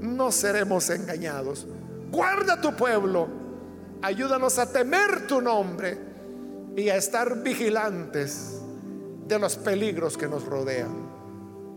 no 0.00 0.32
seremos 0.32 0.90
engañados. 0.90 1.66
Guarda 2.10 2.60
tu 2.60 2.74
pueblo, 2.74 3.28
ayúdanos 4.02 4.58
a 4.58 4.72
temer 4.72 5.26
tu 5.28 5.40
nombre 5.40 5.98
y 6.76 6.88
a 6.88 6.96
estar 6.96 7.42
vigilantes 7.42 8.60
de 9.28 9.38
los 9.38 9.56
peligros 9.56 10.16
que 10.16 10.26
nos 10.26 10.44
rodean. 10.44 11.04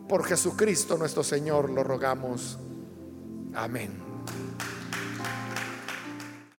Por 0.07 0.25
Jesucristo 0.25 0.97
nuestro 0.97 1.23
Señor 1.23 1.69
lo 1.69 1.84
rogamos. 1.84 2.57
Amén. 3.53 3.91